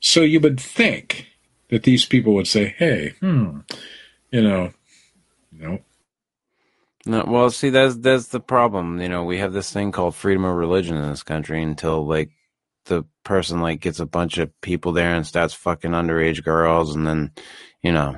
So 0.00 0.22
you 0.22 0.40
would 0.40 0.60
think 0.60 1.28
that 1.70 1.82
these 1.82 2.06
people 2.06 2.34
would 2.34 2.46
say, 2.46 2.74
"Hey, 2.78 3.14
hmm, 3.20 3.60
you 4.30 4.42
know, 4.42 4.72
no, 5.52 5.80
No, 7.06 7.24
well, 7.26 7.50
see, 7.50 7.70
that's 7.70 7.96
that's 7.96 8.28
the 8.28 8.40
problem. 8.40 9.00
You 9.00 9.08
know, 9.08 9.24
we 9.24 9.38
have 9.38 9.52
this 9.52 9.72
thing 9.72 9.92
called 9.92 10.14
freedom 10.14 10.44
of 10.44 10.56
religion 10.56 10.96
in 10.96 11.10
this 11.10 11.22
country 11.22 11.62
until 11.62 12.06
like 12.06 12.30
the 12.86 13.04
person 13.22 13.60
like 13.60 13.80
gets 13.80 14.00
a 14.00 14.06
bunch 14.06 14.38
of 14.38 14.58
people 14.60 14.92
there 14.92 15.14
and 15.14 15.26
starts 15.26 15.54
fucking 15.54 15.92
underage 15.92 16.42
girls, 16.42 16.94
and 16.94 17.06
then 17.06 17.32
you 17.82 17.92
know, 17.92 18.16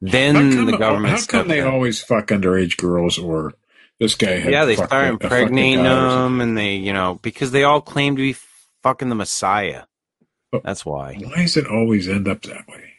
then 0.00 0.52
come, 0.52 0.66
the 0.66 0.76
government. 0.76 1.20
How 1.20 1.26
come 1.26 1.48
they 1.48 1.60
in. 1.60 1.66
always 1.66 2.02
fuck 2.02 2.28
underage 2.28 2.76
girls 2.76 3.18
or 3.18 3.54
this 3.98 4.14
guy 4.14 4.38
had 4.38 4.52
Yeah, 4.52 4.64
they 4.64 4.76
start 4.76 4.92
a- 4.92 4.96
a 4.96 5.00
fucking 5.12 5.12
impregnating 5.22 5.82
them, 5.84 6.40
and 6.40 6.56
they, 6.56 6.74
you 6.76 6.92
know, 6.92 7.18
because 7.22 7.50
they 7.50 7.64
all 7.64 7.80
claim 7.80 8.16
to 8.16 8.22
be 8.22 8.36
fucking 8.82 9.08
the 9.08 9.14
Messiah. 9.14 9.82
But- 10.50 10.62
That's 10.62 10.84
why. 10.86 11.14
Why 11.20 11.42
does 11.42 11.56
it 11.56 11.66
always 11.66 12.08
end 12.08 12.28
up 12.28 12.42
that 12.42 12.66
way? 12.68 12.92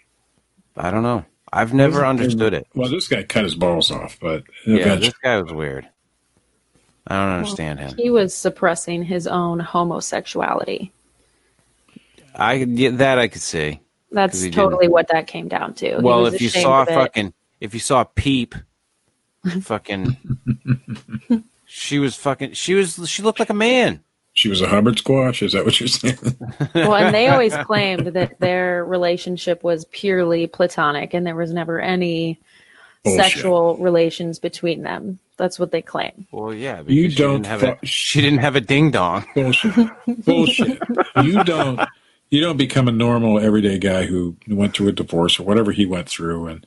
I 0.76 0.92
don't 0.92 1.04
know. 1.04 1.26
I've 1.52 1.74
never 1.74 2.02
Doesn't- 2.02 2.08
understood 2.10 2.54
it. 2.54 2.68
Well, 2.76 2.90
this 2.90 3.08
guy 3.08 3.24
cut 3.24 3.44
his 3.46 3.56
balls 3.56 3.90
off, 3.90 4.18
but 4.22 4.44
Yeah, 4.66 4.96
this 4.96 5.14
guy 5.24 5.40
was 5.42 5.52
weird. 5.54 5.88
I 7.08 7.16
don't 7.16 7.38
understand 7.38 7.80
him. 7.80 7.96
he 7.98 8.10
was 8.10 8.36
suppressing 8.36 9.04
his 9.04 9.28
own 9.28 9.60
homosexuality. 9.60 10.92
I 12.36 12.54
yeah, 12.56 12.90
that 12.92 13.18
I 13.18 13.28
could 13.30 13.42
see. 13.42 13.80
That's 14.12 14.34
'Cause 14.34 14.42
he 14.44 14.52
totally 14.52 14.88
what 14.90 15.08
that 15.08 15.26
came 15.28 15.48
down 15.48 15.74
to. 15.76 16.00
Well, 16.00 16.26
if 16.28 16.42
you 16.42 16.50
saw 16.50 16.82
of 16.84 16.90
it. 16.90 16.94
fucking, 16.94 17.34
if 17.62 17.74
you 17.74 17.80
saw 17.80 18.04
Peep, 18.04 18.56
fucking, 19.62 20.18
she 21.66 22.00
was 22.00 22.16
fucking, 22.16 22.54
she 22.54 22.74
was, 22.74 23.08
she 23.10 23.22
looked 23.24 23.40
like 23.40 23.50
a 23.50 23.54
man. 23.54 24.04
she 24.34 24.50
was 24.50 24.62
a 24.62 24.68
Hubbard 24.68 24.98
squash. 25.00 25.42
Is 25.42 25.54
that 25.54 25.66
what 25.66 25.80
you're 25.80 25.88
saying? 25.88 26.18
well, 26.76 26.96
and 26.96 27.14
they 27.14 27.28
always 27.28 27.56
claimed 27.66 28.08
that 28.08 28.40
their 28.40 28.84
relationship 28.86 29.64
was 29.64 29.86
purely 29.86 30.48
platonic 30.48 31.14
and 31.14 31.26
there 31.26 31.36
was 31.36 31.52
never 31.54 31.80
any 31.80 32.40
Bullshit. 33.04 33.24
sexual 33.26 33.78
relations 33.78 34.40
between 34.40 34.84
them. 34.84 35.20
That's 35.38 35.60
what 35.60 35.72
they 35.72 35.82
claim. 35.84 36.28
Well, 36.32 36.54
yeah, 36.54 36.82
You 36.88 37.10
don't 37.10 37.44
didn't 37.44 37.46
have 37.46 37.60
fu- 37.62 37.68
a, 37.68 37.86
she 37.86 38.22
didn't 38.22 38.40
have 38.40 38.56
a 38.56 38.62
ding 38.62 38.90
dong. 38.92 39.24
Bullshit. 39.36 39.74
Bullshit. 40.26 40.82
You 41.24 41.44
don't. 41.44 41.80
You 42.30 42.42
don't 42.42 42.58
become 42.58 42.88
a 42.90 42.92
normal 42.92 43.40
everyday 43.40 43.78
guy 43.78 44.06
who 44.06 44.36
went 44.50 44.74
through 44.76 44.90
a 44.90 44.92
divorce 44.92 45.40
or 45.40 45.44
whatever 45.44 45.72
he 45.72 45.86
went 45.86 46.10
through, 46.10 46.48
and 46.48 46.66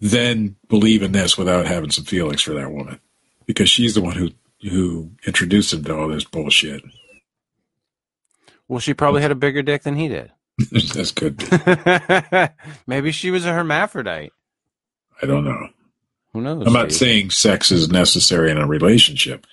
then 0.00 0.56
believe 0.68 1.02
in 1.02 1.12
this 1.12 1.38
without 1.38 1.66
having 1.66 1.90
some 1.90 2.04
feelings 2.04 2.42
for 2.42 2.54
that 2.54 2.72
woman, 2.72 3.00
because 3.46 3.68
she's 3.68 3.94
the 3.94 4.02
one 4.02 4.16
who 4.16 4.30
who 4.62 5.10
introduced 5.26 5.72
him 5.72 5.84
to 5.84 5.96
all 5.96 6.08
this 6.08 6.24
bullshit. 6.24 6.82
Well, 8.68 8.80
she 8.80 8.94
probably 8.94 9.22
had 9.22 9.30
a 9.30 9.36
bigger 9.36 9.62
dick 9.62 9.82
than 9.82 9.96
he 9.96 10.08
did. 10.08 10.32
That's 10.94 11.12
good. 11.12 11.42
Maybe 12.86 13.12
she 13.12 13.30
was 13.30 13.44
a 13.44 13.52
hermaphrodite. 13.52 14.32
I 15.22 15.26
don't 15.26 15.44
know. 15.44 15.68
Who 16.32 16.40
knows? 16.40 16.66
I'm 16.66 16.72
not 16.72 16.92
saying 16.92 17.30
sex 17.30 17.70
is 17.70 17.88
necessary 17.90 18.50
in 18.50 18.58
a 18.58 18.66
relationship, 18.66 19.46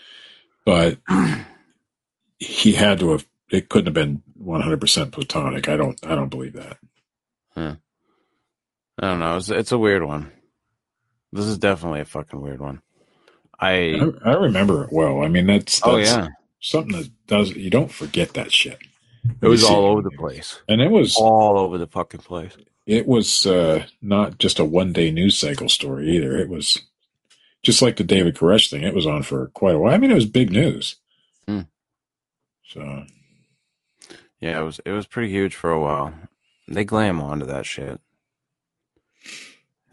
but 0.65 0.97
he 2.39 2.73
had 2.73 2.99
to 2.99 3.11
have. 3.11 3.25
It 3.49 3.69
couldn't 3.69 3.85
have 3.85 3.93
been 3.93 4.23
100 4.35 4.81
percent 4.81 5.11
platonic. 5.11 5.69
I 5.69 5.77
don't. 5.77 5.99
I 6.05 6.15
don't 6.15 6.29
believe 6.29 6.53
that. 6.53 6.77
I 8.99 9.07
don't 9.07 9.19
know. 9.19 9.37
It's, 9.37 9.49
it's 9.49 9.71
a 9.71 9.77
weird 9.77 10.03
one. 10.03 10.31
This 11.31 11.45
is 11.45 11.57
definitely 11.57 12.01
a 12.01 12.05
fucking 12.05 12.39
weird 12.39 12.61
one. 12.61 12.81
I. 13.59 13.99
I, 14.25 14.31
I 14.31 14.33
remember 14.35 14.83
it 14.83 14.93
well. 14.93 15.23
I 15.23 15.27
mean, 15.29 15.47
that's, 15.47 15.79
that's 15.79 15.87
Oh 15.87 15.97
yeah, 15.97 16.27
something 16.59 16.95
that 16.97 17.09
does. 17.27 17.51
You 17.51 17.69
don't 17.69 17.91
forget 17.91 18.33
that 18.33 18.51
shit. 18.51 18.77
it 19.41 19.47
was 19.47 19.63
all 19.63 19.85
over 19.85 20.01
the 20.01 20.11
place. 20.11 20.61
and 20.67 20.81
it 20.81 20.91
was 20.91 21.15
All 21.17 21.57
over 21.57 21.77
the 21.77 21.87
fucking 21.87 22.19
place. 22.21 22.55
it 22.85 23.07
was 23.07 23.45
uh, 23.47 23.85
not 24.01 24.37
just 24.37 24.59
a 24.59 24.65
one 24.65 24.93
day 24.93 25.11
news 25.11 25.37
cycle 25.39 25.69
story 25.69 26.09
either. 26.15 26.37
It 26.37 26.49
was 26.49 26.79
just 27.63 27.81
like 27.81 27.95
the 27.95 28.03
David 28.03 28.35
Koresh 28.35 28.69
thing. 28.69 28.83
It 28.83 28.93
was 28.93 29.07
on 29.07 29.23
for 29.23 29.47
quite 29.47 29.75
a 29.75 29.79
while. 29.79 29.93
I 29.93 29.97
mean, 29.97 30.11
it 30.11 30.15
was 30.15 30.25
big 30.25 30.51
news. 30.51 30.97
Hmm. 31.47 31.61
So 32.67 33.05
Yeah, 34.39 34.59
it 34.59 34.63
was. 34.63 34.79
It 34.85 34.91
was 34.91 35.07
pretty 35.07 35.31
huge 35.31 35.55
for 35.55 35.71
a 35.71 35.79
while. 35.79 36.13
They 36.67 36.83
glam 36.83 37.21
onto 37.21 37.45
that 37.47 37.65
shit. 37.65 37.99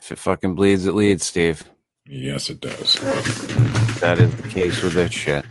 If 0.00 0.12
it 0.12 0.18
fucking 0.18 0.54
bleeds, 0.54 0.86
it 0.86 0.94
leads, 0.94 1.24
Steve. 1.26 1.64
yes, 2.06 2.50
it 2.50 2.60
does. 2.60 2.94
That 4.00 4.18
is 4.18 4.34
the 4.36 4.48
case 4.48 4.82
with 4.82 4.94
this 4.94 5.12
shit. 5.12 5.44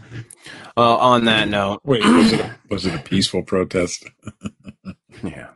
Well, 0.76 0.98
on 0.98 1.26
that 1.26 1.48
note, 1.50 1.82
Wait, 1.84 2.04
was 2.04 2.32
it 2.34 2.40
a, 2.40 2.56
was 2.70 2.86
it 2.86 2.96
a 2.96 3.00
peaceful 3.00 3.44
protest? 3.44 4.06
yeah, 5.24 5.50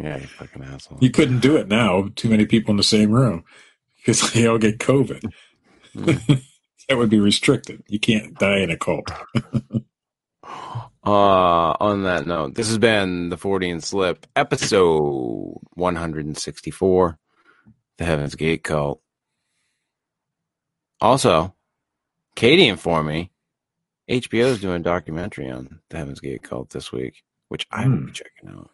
yeah, 0.00 0.16
you 0.18 0.26
fucking 0.26 0.62
asshole. 0.64 0.98
You 1.00 1.10
couldn't 1.10 1.40
do 1.40 1.56
it 1.56 1.68
now. 1.68 2.08
Too 2.14 2.28
many 2.28 2.46
people 2.46 2.70
in 2.72 2.76
the 2.76 2.82
same 2.82 3.10
room 3.10 3.44
because 3.98 4.32
they 4.32 4.46
all 4.46 4.58
get 4.58 4.78
COVID. 4.78 5.30
that 5.94 6.96
would 6.96 7.10
be 7.10 7.20
restricted. 7.20 7.82
You 7.88 7.98
can't 8.00 8.38
die 8.38 8.58
in 8.58 8.70
a 8.70 8.76
cult. 8.76 9.10
Uh, 11.04 11.74
on 11.80 12.04
that 12.04 12.26
note, 12.26 12.54
this 12.54 12.68
has 12.68 12.78
been 12.78 13.28
the 13.28 13.36
Fortean 13.36 13.82
Slip, 13.82 14.24
episode 14.36 15.58
164, 15.74 17.18
The 17.98 18.04
Heaven's 18.04 18.34
Gate 18.34 18.64
Cult. 18.64 19.00
Also, 21.00 21.54
Katie 22.34 22.68
informed 22.68 23.08
me 23.08 23.30
HBO 24.08 24.46
is 24.46 24.60
doing 24.60 24.76
a 24.76 24.84
documentary 24.84 25.50
on 25.50 25.80
the 25.90 25.96
Heaven's 25.98 26.20
Gate 26.20 26.42
Cult 26.42 26.70
this 26.70 26.92
week, 26.92 27.22
which 27.48 27.66
I 27.70 27.86
will 27.86 27.96
Hmm. 27.98 28.06
be 28.06 28.12
checking 28.12 28.48
out 28.50 28.70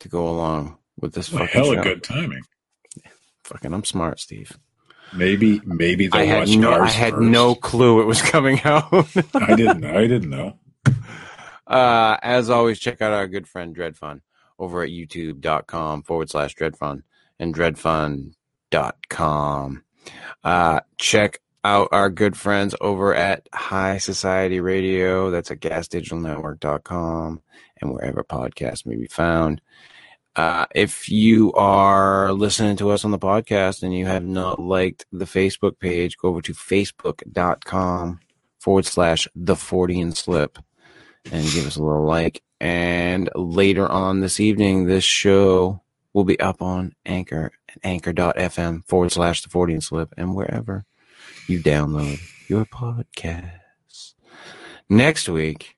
to 0.00 0.08
go 0.08 0.28
along 0.28 0.78
with 1.00 1.14
this 1.14 1.30
Well, 1.32 1.46
fucking 1.46 1.62
hella 1.62 1.74
show. 1.76 1.82
good 1.82 2.02
timing. 2.02 2.42
Fucking, 3.44 3.72
I'm 3.74 3.84
smart, 3.84 4.20
Steve. 4.20 4.56
Maybe 5.12 5.60
maybe 5.64 6.08
I 6.12 6.24
had 6.24 6.48
no, 6.48 6.72
I 6.72 6.88
had 6.88 7.12
first. 7.14 7.22
no 7.22 7.54
clue 7.54 8.00
it 8.00 8.06
was 8.06 8.22
coming 8.22 8.60
out. 8.62 8.88
I 9.34 9.54
didn't 9.54 9.80
know. 9.80 9.96
I 9.98 10.06
didn't 10.06 10.30
know. 10.30 10.58
Uh, 11.66 12.16
as 12.22 12.48
always, 12.50 12.78
check 12.78 13.00
out 13.02 13.12
our 13.12 13.26
good 13.28 13.46
friend 13.46 13.74
Dred 13.74 13.96
Funn 13.96 14.22
over 14.58 14.82
at 14.82 14.88
youtube.com 14.90 16.02
forward 16.04 16.30
slash 16.30 16.54
DredFunn 16.54 17.02
and 17.38 17.54
dredfunn.com. 17.54 18.34
Uh, 20.42 20.80
check 20.98 21.40
out 21.64 21.88
our 21.92 22.10
good 22.10 22.36
friends 22.36 22.74
over 22.80 23.14
at 23.14 23.48
High 23.52 23.98
Society 23.98 24.60
Radio. 24.60 25.30
That's 25.30 25.50
at 25.50 25.60
gasdigitalnetwork.com 25.60 27.40
and 27.80 27.92
wherever 27.92 28.22
podcasts 28.22 28.86
may 28.86 28.96
be 28.96 29.06
found. 29.06 29.60
Uh, 30.36 30.66
if 30.74 31.08
you 31.08 31.52
are 31.52 32.32
listening 32.32 32.76
to 32.76 32.90
us 32.90 33.04
on 33.04 33.12
the 33.12 33.18
podcast 33.18 33.82
and 33.84 33.94
you 33.96 34.06
have 34.06 34.24
not 34.24 34.58
liked 34.58 35.06
the 35.12 35.24
Facebook 35.26 35.78
page, 35.78 36.18
go 36.18 36.28
over 36.28 36.42
to 36.42 36.52
facebook.com 36.52 38.18
forward 38.58 38.84
slash 38.84 39.28
the 39.36 39.54
Fortean 39.54 40.14
Slip 40.16 40.58
and 41.30 41.44
give 41.52 41.66
us 41.66 41.76
a 41.76 41.82
little 41.82 42.04
like. 42.04 42.42
And 42.60 43.30
later 43.36 43.86
on 43.86 44.20
this 44.20 44.40
evening, 44.40 44.86
this 44.86 45.04
show 45.04 45.83
will 46.14 46.24
be 46.24 46.40
up 46.40 46.62
on 46.62 46.94
Anchor 47.04 47.52
at 47.68 47.78
anchor.fm 47.84 48.84
forward 48.86 49.12
slash 49.12 49.42
the 49.42 49.50
Fortean 49.50 49.82
Slip 49.82 50.14
and 50.16 50.34
wherever 50.34 50.86
you 51.46 51.60
download 51.60 52.20
your 52.48 52.64
podcasts. 52.64 54.14
Next 54.88 55.28
week, 55.28 55.76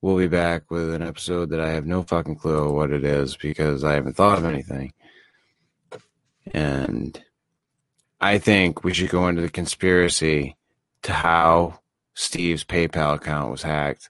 we'll 0.00 0.16
be 0.16 0.26
back 0.26 0.70
with 0.70 0.92
an 0.94 1.02
episode 1.02 1.50
that 1.50 1.60
I 1.60 1.70
have 1.70 1.86
no 1.86 2.02
fucking 2.02 2.36
clue 2.36 2.72
what 2.72 2.90
it 2.90 3.04
is 3.04 3.36
because 3.36 3.84
I 3.84 3.94
haven't 3.94 4.14
thought 4.14 4.38
of 4.38 4.46
anything. 4.46 4.92
And 6.52 7.22
I 8.20 8.38
think 8.38 8.82
we 8.82 8.94
should 8.94 9.10
go 9.10 9.28
into 9.28 9.42
the 9.42 9.50
conspiracy 9.50 10.56
to 11.02 11.12
how 11.12 11.80
Steve's 12.14 12.64
PayPal 12.64 13.16
account 13.16 13.50
was 13.50 13.62
hacked 13.62 14.08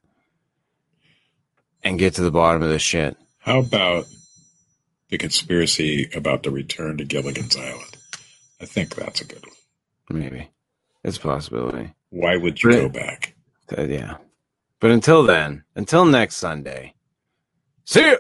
and 1.83 1.99
get 1.99 2.15
to 2.15 2.23
the 2.23 2.31
bottom 2.31 2.63
of 2.63 2.69
this 2.69 2.83
shit. 2.83 3.17
How 3.39 3.61
about 3.61 4.07
the 5.11 5.19
conspiracy 5.19 6.09
about 6.15 6.43
the 6.43 6.51
return 6.51 6.99
to 6.99 7.05
Gilligan's 7.05 7.57
Island? 7.57 7.97
I 8.61 8.67
think 8.67 8.95
that's 8.95 9.21
a 9.21 9.25
good 9.25 9.45
one. 9.45 10.21
Maybe. 10.21 10.49
It's 11.05 11.17
a 11.17 11.21
possibility. 11.21 11.95
Why 12.11 12.37
would 12.37 12.63
you 12.63 12.71
Right. 12.71 12.81
go 12.83 12.89
back? 12.89 13.35
Uh, 13.77 13.83
yeah. 13.83 14.17
But 14.81 14.91
until 14.91 15.23
then, 15.23 15.65
until 15.77 16.05
next 16.05 16.37
Sunday, 16.37 16.95
see 17.85 18.01
you! 18.01 18.19